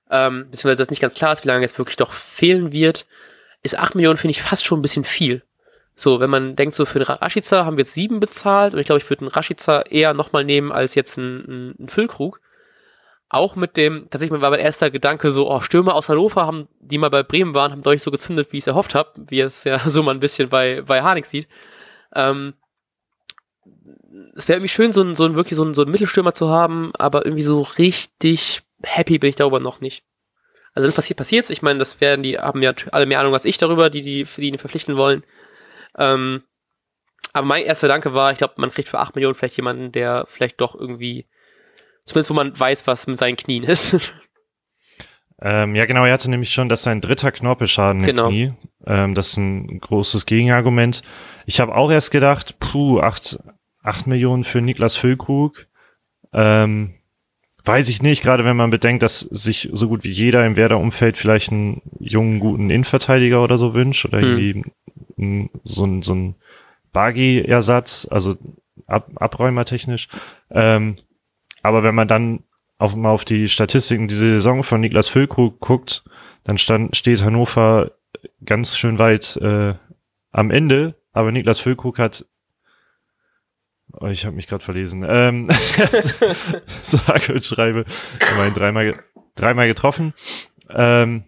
ähm, 0.10 0.50
beziehungsweise 0.50 0.82
das 0.82 0.90
nicht 0.90 1.02
ganz 1.02 1.14
klar 1.14 1.34
ist, 1.34 1.44
wie 1.44 1.50
lange 1.50 1.60
er 1.60 1.64
jetzt 1.64 1.78
wirklich 1.78 1.98
doch 1.98 2.14
fehlen 2.14 2.72
wird, 2.72 3.06
ist 3.64 3.78
8 3.78 3.96
Millionen, 3.96 4.18
finde 4.18 4.32
ich, 4.32 4.42
fast 4.42 4.66
schon 4.66 4.80
ein 4.80 4.82
bisschen 4.82 5.04
viel. 5.04 5.44
So, 6.00 6.22
wenn 6.22 6.30
man 6.30 6.56
denkt, 6.56 6.76
so 6.76 6.86
für 6.86 7.00
einen 7.00 7.18
Rashica 7.18 7.66
haben 7.66 7.76
wir 7.76 7.82
jetzt 7.82 7.94
sieben 7.94 8.22
bezahlt 8.22 8.74
und 8.74 8.80
ich 8.80 8.86
glaube, 8.86 9.00
ich 9.00 9.10
würde 9.10 9.24
einen 9.24 9.32
Rashica 9.32 9.82
eher 9.82 10.14
nochmal 10.14 10.46
nehmen 10.46 10.72
als 10.72 10.96
jetzt 10.96 11.18
einen, 11.18 11.46
einen, 11.46 11.76
einen 11.78 11.90
Füllkrug. 11.90 12.40
Auch 13.28 13.58
mit 13.58 13.76
dem, 13.76 14.10
tatsächlich 14.10 14.40
war 14.42 14.50
mein 14.50 14.62
erster 14.62 14.92
Gedanke 14.92 15.32
so, 15.32 15.52
oh, 15.52 15.60
Stürmer 15.60 15.96
aus 15.96 16.08
Hannover 16.08 16.46
haben, 16.46 16.70
die 16.80 16.98
mal 16.98 17.10
bei 17.10 17.22
Bremen 17.22 17.54
waren, 17.54 17.74
haben 17.74 17.82
nicht 17.92 18.02
so 18.02 18.12
gezündet, 18.12 18.54
wie 18.54 18.58
ich 18.58 18.64
es 18.64 18.68
erhofft 18.68 18.96
habe, 18.96 19.12
wie 19.28 19.42
es 19.42 19.66
ja 19.66 19.78
so 19.90 20.02
mal 20.02 20.14
ein 20.14 20.22
bisschen 20.22 20.48
bei, 20.48 20.84
bei 20.84 21.02
Harnik 21.02 21.26
sieht. 21.26 21.50
Ähm, 22.16 22.54
es 24.36 24.48
wäre 24.48 24.58
irgendwie 24.58 24.70
schön, 24.70 24.94
so 24.94 25.02
ein, 25.02 25.16
so 25.16 25.26
ein 25.26 25.36
wirklich 25.36 25.58
so 25.58 25.66
ein, 25.66 25.74
so 25.74 25.82
ein 25.82 25.92
Mittelstürmer 25.92 26.34
zu 26.34 26.48
haben, 26.48 26.94
aber 26.96 27.26
irgendwie 27.26 27.44
so 27.44 27.62
richtig 27.78 28.62
happy 28.84 29.20
bin 29.20 29.32
ich 29.32 29.36
darüber 29.36 29.60
noch 29.60 29.82
nicht. 29.82 30.06
Also 30.74 30.86
wenn 30.86 30.92
es 30.92 30.96
passiert, 30.96 31.18
passiert's. 31.18 31.50
Ich 31.50 31.62
meine, 31.62 31.80
das 31.80 32.00
werden 32.00 32.24
die, 32.24 32.38
haben 32.38 32.62
ja 32.62 32.74
alle 32.94 33.06
mehr 33.06 33.20
Ahnung 33.20 33.34
als 33.34 33.44
ich 33.44 33.58
darüber, 33.58 33.90
die, 33.90 34.02
die, 34.02 34.24
für 34.24 34.40
die 34.40 34.48
ihn 34.48 34.58
verpflichten 34.58 34.96
wollen. 34.96 35.24
Ähm, 35.98 36.44
aber 37.34 37.46
mein 37.46 37.64
erster 37.64 37.88
Gedanke 37.88 38.14
war, 38.14 38.32
ich 38.32 38.38
glaube, 38.38 38.56
man 38.58 38.72
kriegt 38.72 38.90
für 38.90 39.00
8 39.00 39.16
Millionen 39.16 39.36
vielleicht 39.36 39.58
jemanden, 39.58 39.92
der 39.92 40.26
vielleicht 40.28 40.60
doch 40.62 40.76
irgendwie, 40.76 41.28
zumindest 42.06 42.30
wo 42.32 42.34
man 42.34 42.60
weiß, 42.60 42.88
was 42.88 43.08
mit 43.08 43.18
seinen 43.18 43.38
Knien 43.38 43.64
ist. 43.64 43.96
Ähm, 45.42 45.74
ja, 45.74 45.86
genau, 45.86 46.04
er 46.04 46.12
hatte 46.12 46.30
nämlich 46.30 46.52
schon, 46.54 46.68
dass 46.68 46.84
sein 46.84 47.00
dritter 47.00 47.32
Knorpelschaden 47.32 48.02
im 48.02 48.06
Genau. 48.06 48.28
Knie. 48.28 48.54
Ähm, 48.86 49.16
das 49.16 49.30
ist 49.30 49.38
ein 49.38 49.80
großes 49.80 50.26
Gegenargument. 50.26 51.02
Ich 51.46 51.62
habe 51.62 51.76
auch 51.76 51.90
erst 51.92 52.12
gedacht, 52.12 52.60
puh, 52.60 53.00
acht, 53.00 53.40
acht 53.82 54.06
Millionen 54.06 54.44
für 54.44 54.60
Niklas 54.60 54.98
Füllkrug. 54.98 55.68
Ähm, 56.34 56.96
weiß 57.64 57.88
ich 57.88 58.02
nicht, 58.02 58.22
gerade 58.22 58.44
wenn 58.44 58.58
man 58.58 58.70
bedenkt, 58.70 59.02
dass 59.02 59.20
sich 59.22 59.70
so 59.72 59.88
gut 59.88 60.04
wie 60.04 60.12
jeder 60.12 60.46
im 60.46 60.58
Werder-Umfeld 60.58 61.18
vielleicht 61.18 61.54
einen 61.54 61.84
jungen, 62.02 62.40
guten 62.42 62.70
Innenverteidiger 62.70 63.42
oder 63.42 63.58
so 63.58 63.74
wünscht 63.74 64.04
oder 64.04 64.20
Hm. 64.20 64.38
irgendwie 64.38 64.72
n- 65.20 65.50
so 65.64 65.86
ein, 65.86 66.02
so 66.02 66.14
ein 66.16 66.36
Bagi-Ersatz, 66.94 68.08
also 68.10 68.36
ab, 68.88 69.10
abräumertechnisch. 69.16 70.08
Ähm, 70.50 70.98
aber 71.62 71.84
wenn 71.84 71.96
man 71.96 72.08
dann 72.08 72.44
auf, 72.78 72.96
mal 72.96 73.12
auf 73.12 73.26
die 73.26 73.50
Statistiken 73.50 74.08
diese 74.08 74.26
Saison 74.34 74.64
von 74.64 74.82
Niklas 74.82 75.08
Füllkrug 75.08 75.60
guckt, 75.60 76.04
dann 76.44 76.58
stand, 76.58 76.96
steht 76.96 77.24
Hannover 77.24 77.92
ganz 78.44 78.78
schön 78.78 78.98
weit 78.98 79.36
äh, 79.38 79.76
am 80.32 80.52
Ende, 80.52 80.96
aber 81.12 81.32
Niklas 81.32 81.60
Füllkrug 81.60 82.00
hat 82.00 82.26
oh, 83.94 84.08
ich 84.08 84.26
habe 84.26 84.36
mich 84.36 84.48
gerade 84.48 84.64
verlesen. 84.64 85.06
Ähm, 85.08 85.50
sage 86.84 87.34
und 87.34 87.46
schreibe. 87.46 87.86
Immerhin 88.34 88.54
dreimal, 88.54 88.86
ge- 88.86 89.00
dreimal 89.36 89.68
getroffen. 89.68 90.14
Ähm, 90.70 91.24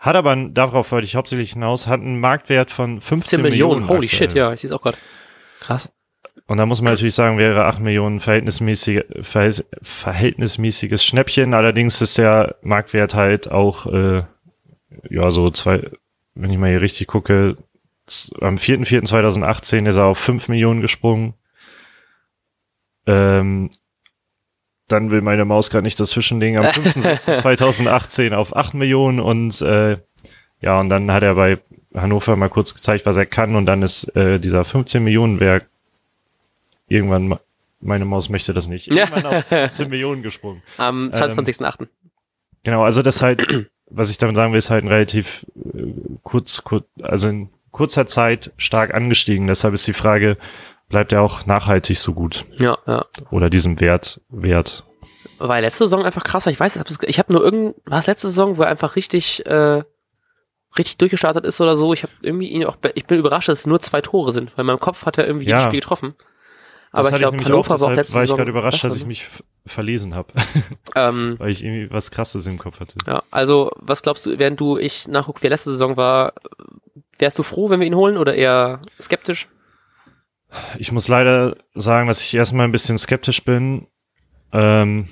hat 0.00 0.16
aber, 0.16 0.34
darauf 0.34 0.90
wollte 0.90 1.04
ich 1.04 1.14
hauptsächlich 1.14 1.52
hinaus, 1.52 1.86
hat 1.86 2.00
einen 2.00 2.18
Marktwert 2.18 2.70
von 2.72 3.00
15 3.00 3.38
10 3.38 3.42
Millionen, 3.42 3.86
holy 3.88 4.06
aktuell. 4.06 4.28
shit, 4.30 4.32
ja, 4.32 4.52
ich 4.52 4.60
sehe 4.60 4.68
es 4.68 4.72
auch 4.74 4.82
gerade. 4.82 4.98
Krass. 5.60 5.92
Und 6.46 6.56
da 6.56 6.66
muss 6.66 6.80
man 6.80 6.94
natürlich 6.94 7.14
sagen, 7.14 7.38
wäre 7.38 7.66
8 7.66 7.78
Millionen 7.78 8.18
verhältnismäßig, 8.18 9.04
verhält- 9.20 9.66
verhältnismäßiges 9.82 11.04
Schnäppchen. 11.04 11.54
Allerdings 11.54 12.00
ist 12.00 12.18
der 12.18 12.56
Marktwert 12.62 13.14
halt 13.14 13.50
auch, 13.52 13.86
äh, 13.86 14.22
ja, 15.08 15.30
so 15.30 15.50
zwei, 15.50 15.88
wenn 16.34 16.50
ich 16.50 16.58
mal 16.58 16.70
hier 16.70 16.80
richtig 16.80 17.06
gucke, 17.06 17.56
am 18.40 18.56
4.4.2018 18.56 19.86
ist 19.86 19.96
er 19.96 20.06
auf 20.06 20.18
5 20.18 20.48
Millionen 20.48 20.80
gesprungen. 20.80 21.34
Ähm, 23.06 23.70
dann 24.92 25.10
will 25.10 25.20
meine 25.22 25.44
Maus 25.44 25.70
gerade 25.70 25.84
nicht 25.84 25.98
das 26.00 26.10
Zwischending 26.10 26.56
am 26.56 26.64
5.6.2018 27.34 28.34
auf 28.34 28.54
8 28.56 28.74
Millionen 28.74 29.20
und 29.20 29.60
äh, 29.62 29.98
ja, 30.60 30.78
und 30.80 30.88
dann 30.88 31.10
hat 31.10 31.22
er 31.22 31.34
bei 31.34 31.58
Hannover 31.94 32.36
mal 32.36 32.48
kurz 32.48 32.74
gezeigt, 32.74 33.06
was 33.06 33.16
er 33.16 33.26
kann 33.26 33.56
und 33.56 33.66
dann 33.66 33.82
ist 33.82 34.14
äh, 34.16 34.38
dieser 34.38 34.64
15 34.64 35.02
Millionen 35.02 35.40
Werk 35.40 35.66
irgendwann, 36.88 37.28
ma- 37.28 37.40
meine 37.80 38.04
Maus 38.04 38.28
möchte 38.28 38.52
das 38.54 38.68
nicht, 38.68 38.88
irgendwann 38.90 39.26
auf 39.26 39.44
15 39.46 39.88
Millionen 39.88 40.22
gesprungen. 40.22 40.62
Am 40.76 41.10
22.8. 41.10 41.88
Genau, 42.62 42.84
also 42.84 43.02
das 43.02 43.22
halt, 43.22 43.66
was 43.90 44.10
ich 44.10 44.18
damit 44.18 44.36
sagen 44.36 44.52
will, 44.52 44.58
ist 44.58 44.70
halt 44.70 44.84
ein 44.84 44.88
relativ 44.88 45.46
äh, 45.74 45.82
kurz, 46.22 46.62
kurz, 46.62 46.84
also 47.02 47.28
in 47.28 47.48
kurzer 47.72 48.06
Zeit 48.06 48.52
stark 48.56 48.92
angestiegen. 48.94 49.46
Deshalb 49.46 49.74
ist 49.74 49.86
die 49.86 49.92
Frage, 49.92 50.36
bleibt 50.88 51.12
er 51.12 51.22
auch 51.22 51.46
nachhaltig 51.46 51.98
so 51.98 52.12
gut 52.12 52.44
Ja, 52.58 52.76
ja. 52.86 53.04
oder 53.30 53.48
diesem 53.48 53.80
Wert 53.80 54.20
wert? 54.28 54.84
War 55.38 55.60
letzte 55.60 55.84
Saison 55.84 56.04
einfach 56.04 56.24
krasser. 56.24 56.50
Ich 56.50 56.60
weiß, 56.60 56.76
ich 56.76 56.80
habe 56.80 57.12
hab 57.12 57.30
nur 57.30 57.42
irgend, 57.44 57.76
war 57.84 57.98
es 57.98 58.06
letzte 58.06 58.28
Saison, 58.28 58.56
wo 58.58 58.62
er 58.62 58.68
einfach 58.68 58.96
richtig, 58.96 59.44
äh, 59.46 59.82
richtig 60.78 60.98
durchgestartet 60.98 61.44
ist 61.44 61.60
oder 61.60 61.76
so. 61.76 61.92
Ich 61.92 62.02
habe 62.02 62.12
irgendwie 62.22 62.48
ihn 62.48 62.64
auch, 62.64 62.76
ich 62.94 63.06
bin 63.06 63.18
überrascht, 63.18 63.48
dass 63.48 63.60
es 63.60 63.66
nur 63.66 63.80
zwei 63.80 64.00
Tore 64.00 64.32
sind, 64.32 64.52
weil 64.56 64.62
in 64.62 64.66
meinem 64.66 64.80
Kopf 64.80 65.06
hat 65.06 65.18
er 65.18 65.26
irgendwie 65.26 65.46
Ja. 65.46 65.56
jedes 65.56 65.64
Spiel 65.64 65.80
getroffen. 65.80 66.14
Das 66.92 67.06
Aber 67.06 67.16
ich 67.16 67.20
glaube, 67.20 67.44
Hannover 67.44 67.74
auch, 67.74 67.80
war 67.80 67.88
auch 67.88 67.94
letzte 67.94 68.14
war 68.14 68.24
ich 68.24 68.30
gerade 68.30 68.50
überrascht, 68.50 68.82
dass 68.82 68.96
ich 68.96 69.06
mich 69.06 69.28
verlesen 69.64 70.14
habe, 70.14 70.32
Ähm, 70.96 71.36
weil 71.38 71.50
ich 71.50 71.62
irgendwie 71.62 71.90
was 71.92 72.10
Krasses 72.10 72.46
im 72.46 72.58
Kopf 72.58 72.80
hatte. 72.80 72.96
ja, 73.06 73.22
also, 73.30 73.70
was 73.76 74.02
glaubst 74.02 74.26
du, 74.26 74.38
während 74.38 74.58
du 74.58 74.76
ich 74.76 75.06
nachguck, 75.06 75.40
wie 75.42 75.46
er 75.46 75.50
letzte 75.50 75.70
Saison 75.70 75.96
war, 75.96 76.32
wärst 77.18 77.38
du 77.38 77.42
froh, 77.44 77.70
wenn 77.70 77.78
wir 77.78 77.86
ihn 77.86 77.94
holen 77.94 78.16
oder 78.16 78.34
eher 78.34 78.80
skeptisch? 79.00 79.48
Ich 80.78 80.90
muss 80.90 81.06
leider 81.06 81.56
sagen, 81.74 82.08
dass 82.08 82.22
ich 82.22 82.34
erstmal 82.34 82.64
ein 82.64 82.72
bisschen 82.72 82.98
skeptisch 82.98 83.44
bin. 83.44 83.86
Ähm, 84.52 85.08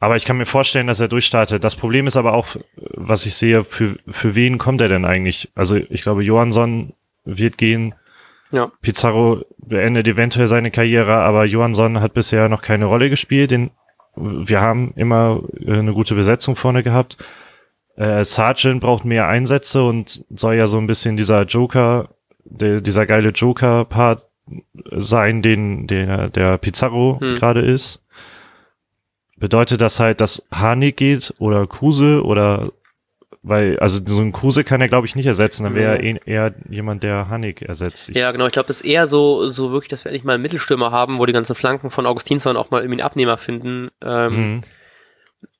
Aber 0.00 0.16
ich 0.16 0.24
kann 0.24 0.36
mir 0.36 0.46
vorstellen, 0.46 0.86
dass 0.88 1.00
er 1.00 1.08
durchstartet. 1.08 1.64
Das 1.64 1.74
Problem 1.76 2.06
ist 2.06 2.16
aber 2.16 2.34
auch, 2.34 2.48
was 2.76 3.24
ich 3.26 3.34
sehe, 3.34 3.64
für, 3.64 3.96
für 4.08 4.34
wen 4.34 4.58
kommt 4.58 4.80
er 4.80 4.88
denn 4.88 5.04
eigentlich? 5.04 5.50
Also 5.54 5.76
ich 5.76 6.02
glaube, 6.02 6.22
Johansson 6.22 6.92
wird 7.24 7.56
gehen. 7.58 7.94
Ja. 8.52 8.70
Pizarro 8.82 9.44
beendet 9.58 10.06
eventuell 10.06 10.46
seine 10.48 10.70
Karriere, 10.70 11.14
aber 11.14 11.44
Johansson 11.46 12.00
hat 12.00 12.14
bisher 12.14 12.48
noch 12.48 12.62
keine 12.62 12.84
Rolle 12.84 13.10
gespielt. 13.10 13.50
Den, 13.50 13.70
wir 14.14 14.60
haben 14.60 14.92
immer 14.96 15.42
äh, 15.66 15.78
eine 15.78 15.92
gute 15.94 16.14
Besetzung 16.14 16.56
vorne 16.56 16.82
gehabt. 16.82 17.16
Äh, 17.96 18.22
Sargent 18.24 18.82
braucht 18.82 19.04
mehr 19.04 19.26
Einsätze 19.28 19.82
und 19.82 20.24
soll 20.30 20.54
ja 20.56 20.66
so 20.66 20.78
ein 20.78 20.86
bisschen 20.86 21.16
dieser 21.16 21.42
Joker, 21.44 22.10
der, 22.44 22.80
dieser 22.82 23.06
geile 23.06 23.30
Joker-Part 23.30 24.22
sein, 24.92 25.42
den, 25.42 25.86
den 25.86 26.30
der 26.32 26.58
Pizarro 26.58 27.18
Hm. 27.20 27.36
gerade 27.36 27.60
ist. 27.62 28.02
Bedeutet 29.36 29.80
das 29.80 30.00
halt, 30.00 30.20
dass 30.20 30.46
Harnik 30.50 30.96
geht 30.96 31.34
oder 31.38 31.66
Kruse 31.66 32.22
oder 32.24 32.70
weil, 33.42 33.78
also 33.78 34.00
so 34.04 34.20
ein 34.20 34.32
Kruse 34.32 34.64
kann 34.64 34.80
er, 34.80 34.88
glaube 34.88 35.06
ich, 35.06 35.14
nicht 35.14 35.26
ersetzen, 35.26 35.62
dann 35.64 35.74
wäre 35.76 35.98
er 35.98 36.02
eh- 36.02 36.20
eher 36.26 36.54
jemand, 36.68 37.04
der 37.04 37.28
Harnik 37.28 37.62
ersetzt. 37.62 38.08
Ich, 38.08 38.16
Ja, 38.16 38.32
genau. 38.32 38.46
Ich 38.46 38.52
glaube, 38.52 38.66
das 38.66 38.80
ist 38.80 38.86
eher 38.86 39.06
so, 39.06 39.46
so 39.48 39.70
wirklich, 39.70 39.88
dass 39.88 40.04
wir 40.04 40.10
endlich 40.10 40.24
mal 40.24 40.32
einen 40.32 40.42
Mittelstürmer 40.42 40.90
haben, 40.90 41.18
wo 41.18 41.26
die 41.26 41.32
ganzen 41.32 41.54
Flanken 41.54 41.90
von 41.90 42.06
Augustinsson 42.06 42.56
auch 42.56 42.70
mal 42.70 42.78
irgendwie 42.80 43.00
einen 43.00 43.06
Abnehmer 43.06 43.36
finden. 43.38 43.90
Ähm, 44.02 44.54
Mhm. 44.54 44.60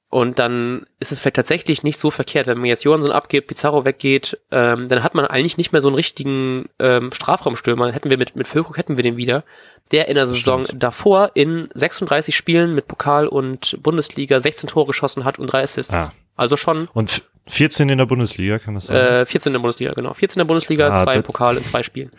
Und 0.08 0.38
dann 0.38 0.86
ist 1.00 1.10
es 1.10 1.18
vielleicht 1.18 1.34
tatsächlich 1.36 1.82
nicht 1.82 1.98
so 1.98 2.12
verkehrt, 2.12 2.46
wenn 2.46 2.58
man 2.58 2.66
jetzt 2.66 2.84
Johansson 2.84 3.10
abgibt, 3.10 3.48
Pizarro 3.48 3.84
weggeht, 3.84 4.38
ähm, 4.52 4.88
dann 4.88 5.02
hat 5.02 5.14
man 5.14 5.26
eigentlich 5.26 5.58
nicht 5.58 5.72
mehr 5.72 5.80
so 5.80 5.88
einen 5.88 5.96
richtigen 5.96 6.66
ähm, 6.78 7.10
Strafraumstürmer. 7.12 7.86
Dann 7.86 7.92
hätten 7.94 8.08
wir 8.08 8.16
mit, 8.16 8.36
mit 8.36 8.46
Füllkrug 8.46 8.78
hätten 8.78 8.96
wir 8.96 9.02
den 9.02 9.16
wieder, 9.16 9.42
der 9.90 10.08
in 10.08 10.14
der 10.14 10.26
Saison 10.28 10.64
Stimmt. 10.64 10.82
davor 10.82 11.32
in 11.34 11.68
36 11.74 12.36
Spielen 12.36 12.74
mit 12.74 12.86
Pokal 12.86 13.26
und 13.26 13.76
Bundesliga 13.82 14.40
16 14.40 14.68
Tore 14.70 14.86
geschossen 14.86 15.24
hat 15.24 15.38
und 15.40 15.48
drei 15.48 15.62
Assists. 15.64 15.92
Ah. 15.92 16.12
Also 16.36 16.56
schon 16.56 16.88
Und 16.94 17.10
f- 17.10 17.22
14 17.48 17.88
in 17.88 17.98
der 17.98 18.06
Bundesliga, 18.06 18.58
kann 18.60 18.74
das 18.74 18.86
sein? 18.86 18.96
äh, 18.96 19.26
14 19.26 19.50
in 19.50 19.54
der 19.54 19.60
Bundesliga, 19.60 19.92
genau. 19.92 20.14
14 20.14 20.36
in 20.36 20.46
der 20.46 20.48
Bundesliga, 20.48 20.88
Ah, 20.88 21.02
zwei 21.02 21.20
Pokal 21.20 21.56
in 21.56 21.64
zwei 21.64 21.82
Spielen. 21.82 22.10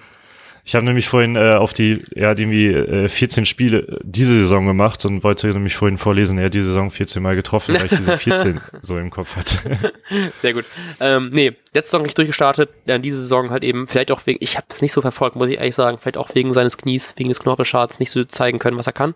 Ich 0.68 0.76
habe 0.76 0.84
nämlich 0.84 1.08
vorhin 1.08 1.38
äh, 1.38 1.54
auf 1.54 1.74
die, 1.74 2.04
er 2.14 2.28
hat 2.28 2.42
irgendwie 2.42 2.68
äh, 2.68 3.08
14 3.08 3.46
Spiele 3.46 4.02
diese 4.04 4.34
Saison 4.34 4.66
gemacht 4.66 5.06
und 5.06 5.24
wollte 5.24 5.48
nämlich 5.48 5.78
vorhin 5.78 5.98
vorlesen, 5.98 6.38
er 6.38 6.48
hat 6.48 6.54
diese 6.54 6.66
Saison 6.66 6.92
14 6.92 7.24
Mal 7.24 7.38
getroffen, 7.38 7.76
weil 7.76 7.86
ich 7.86 7.92
diese 7.92 8.18
14 8.18 8.60
so 8.82 8.98
im 8.98 9.10
Kopf 9.10 9.38
hatte. 9.38 9.94
Sehr 10.36 10.54
gut. 10.54 10.66
Ähm, 11.00 11.30
nee, 11.32 11.54
letzte 11.74 11.92
Saison 11.92 12.02
nicht 12.02 12.18
durchgestartet, 12.18 12.70
dann 12.86 13.02
diese 13.02 13.18
Saison 13.18 13.50
halt 13.50 13.64
eben, 13.64 13.88
vielleicht 13.88 14.12
auch 14.12 14.26
wegen, 14.26 14.40
ich 14.42 14.58
habe 14.58 14.68
es 14.70 14.82
nicht 14.82 14.92
so 14.92 15.02
verfolgt, 15.02 15.38
muss 15.38 15.48
ich 15.48 15.58
ehrlich 15.58 15.74
sagen, 15.74 16.00
vielleicht 16.02 16.18
auch 16.18 16.36
wegen 16.36 16.52
seines 16.52 16.78
Knies, 16.78 17.14
wegen 17.16 17.30
des 17.30 17.40
Knorpelschadens 17.40 18.00
nicht 18.00 18.12
so 18.12 18.26
zeigen 18.26 18.60
können, 18.60 18.78
was 18.78 18.88
er 18.88 18.94
kann. 18.94 19.16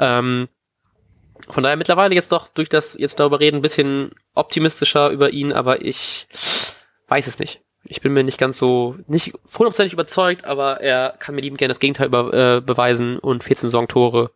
Ähm, 0.00 0.48
von 1.48 1.62
daher 1.62 1.76
mittlerweile 1.76 2.16
jetzt 2.16 2.32
doch 2.32 2.48
durch 2.48 2.68
das 2.68 2.96
jetzt 2.98 3.20
darüber 3.20 3.38
reden, 3.38 3.58
ein 3.58 3.62
bisschen 3.62 4.10
optimistischer 4.34 5.10
über 5.10 5.30
ihn, 5.30 5.52
aber 5.52 5.84
ich 5.84 6.26
weiß 7.06 7.28
es 7.28 7.38
nicht. 7.38 7.60
Ich 7.88 8.00
bin 8.00 8.12
mir 8.12 8.24
nicht 8.24 8.38
ganz 8.38 8.58
so, 8.58 8.96
nicht 9.06 9.32
hundertprozentig 9.44 9.92
überzeugt, 9.92 10.44
aber 10.44 10.80
er 10.80 11.14
kann 11.18 11.34
mir 11.34 11.40
liebend 11.40 11.58
gerne 11.58 11.70
das 11.70 11.80
Gegenteil 11.80 12.08
über, 12.08 12.32
äh, 12.32 12.60
beweisen 12.60 13.18
und 13.18 13.44
14 13.44 13.70
Saisontore 13.70 14.30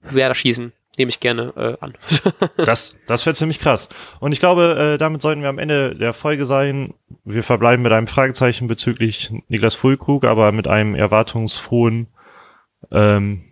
Werder 0.00 0.34
schießen. 0.34 0.72
Nehme 0.98 1.08
ich 1.08 1.20
gerne 1.20 1.52
äh, 1.56 1.84
an. 1.84 1.94
Das, 2.56 2.96
das 3.06 3.24
wäre 3.24 3.34
ziemlich 3.34 3.60
krass. 3.60 3.88
Und 4.20 4.32
ich 4.32 4.40
glaube, 4.40 4.94
äh, 4.94 4.98
damit 4.98 5.22
sollten 5.22 5.42
wir 5.42 5.48
am 5.48 5.58
Ende 5.58 5.96
der 5.96 6.12
Folge 6.12 6.44
sein. 6.44 6.94
Wir 7.24 7.42
verbleiben 7.42 7.82
mit 7.82 7.92
einem 7.92 8.06
Fragezeichen 8.06 8.68
bezüglich 8.68 9.32
Niklas 9.48 9.74
Fulkrug, 9.74 10.24
aber 10.24 10.52
mit 10.52 10.68
einem 10.68 10.94
erwartungsfrohen 10.94 12.08
ähm, 12.90 13.44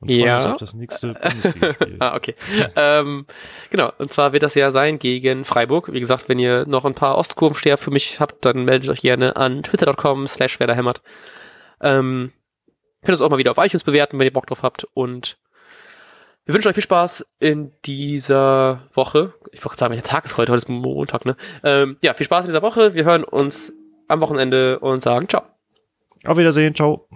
und 0.00 0.08
freuen 0.10 0.20
Ja. 0.24 0.36
uns 0.36 0.46
auf 0.46 0.56
das 0.56 0.74
nächste 0.74 1.14
Bundesligaspiel. 1.22 1.96
Ah, 1.98 2.14
okay. 2.16 2.34
ähm, 2.76 3.26
genau, 3.70 3.92
und 3.98 4.12
zwar 4.12 4.32
wird 4.32 4.42
das 4.42 4.54
ja 4.54 4.70
sein 4.70 4.98
gegen 4.98 5.44
Freiburg. 5.44 5.92
Wie 5.92 6.00
gesagt, 6.00 6.28
wenn 6.28 6.38
ihr 6.38 6.66
noch 6.66 6.84
ein 6.84 6.94
paar 6.94 7.18
Ostkurvensteher 7.18 7.78
für 7.78 7.90
mich 7.90 8.20
habt, 8.20 8.44
dann 8.44 8.64
meldet 8.64 8.88
euch 8.90 9.02
gerne 9.02 9.36
an 9.36 9.62
twitter.com 9.62 10.26
slash 10.26 10.58
werderhämmert. 10.60 11.02
Ähm, 11.80 12.32
könnt 13.02 13.18
uns 13.18 13.20
auch 13.22 13.30
mal 13.30 13.38
wieder 13.38 13.50
auf 13.52 13.58
iTunes 13.58 13.84
bewerten, 13.84 14.18
wenn 14.18 14.26
ihr 14.26 14.32
Bock 14.32 14.46
drauf 14.46 14.62
habt. 14.62 14.86
Und 14.94 15.38
wir 16.46 16.54
wünschen 16.54 16.68
euch 16.68 16.74
viel 16.74 16.82
Spaß 16.82 17.26
in 17.38 17.72
dieser 17.84 18.82
Woche. 18.94 19.34
Ich 19.52 19.64
wollte 19.64 19.78
sagen, 19.78 19.92
welcher 19.92 20.04
Tag 20.06 20.24
ist 20.24 20.36
heute? 20.36 20.52
Heute 20.52 20.58
ist 20.62 20.68
Montag, 20.68 21.24
ne? 21.26 21.36
Ähm, 21.62 21.96
ja, 22.02 22.14
viel 22.14 22.26
Spaß 22.26 22.46
in 22.46 22.52
dieser 22.52 22.62
Woche. 22.62 22.94
Wir 22.94 23.04
hören 23.04 23.24
uns 23.24 23.72
am 24.08 24.20
Wochenende 24.20 24.78
und 24.80 25.00
sagen 25.02 25.28
ciao. 25.28 25.42
Auf 26.24 26.36
Wiedersehen, 26.38 26.74
ciao. 26.74 27.06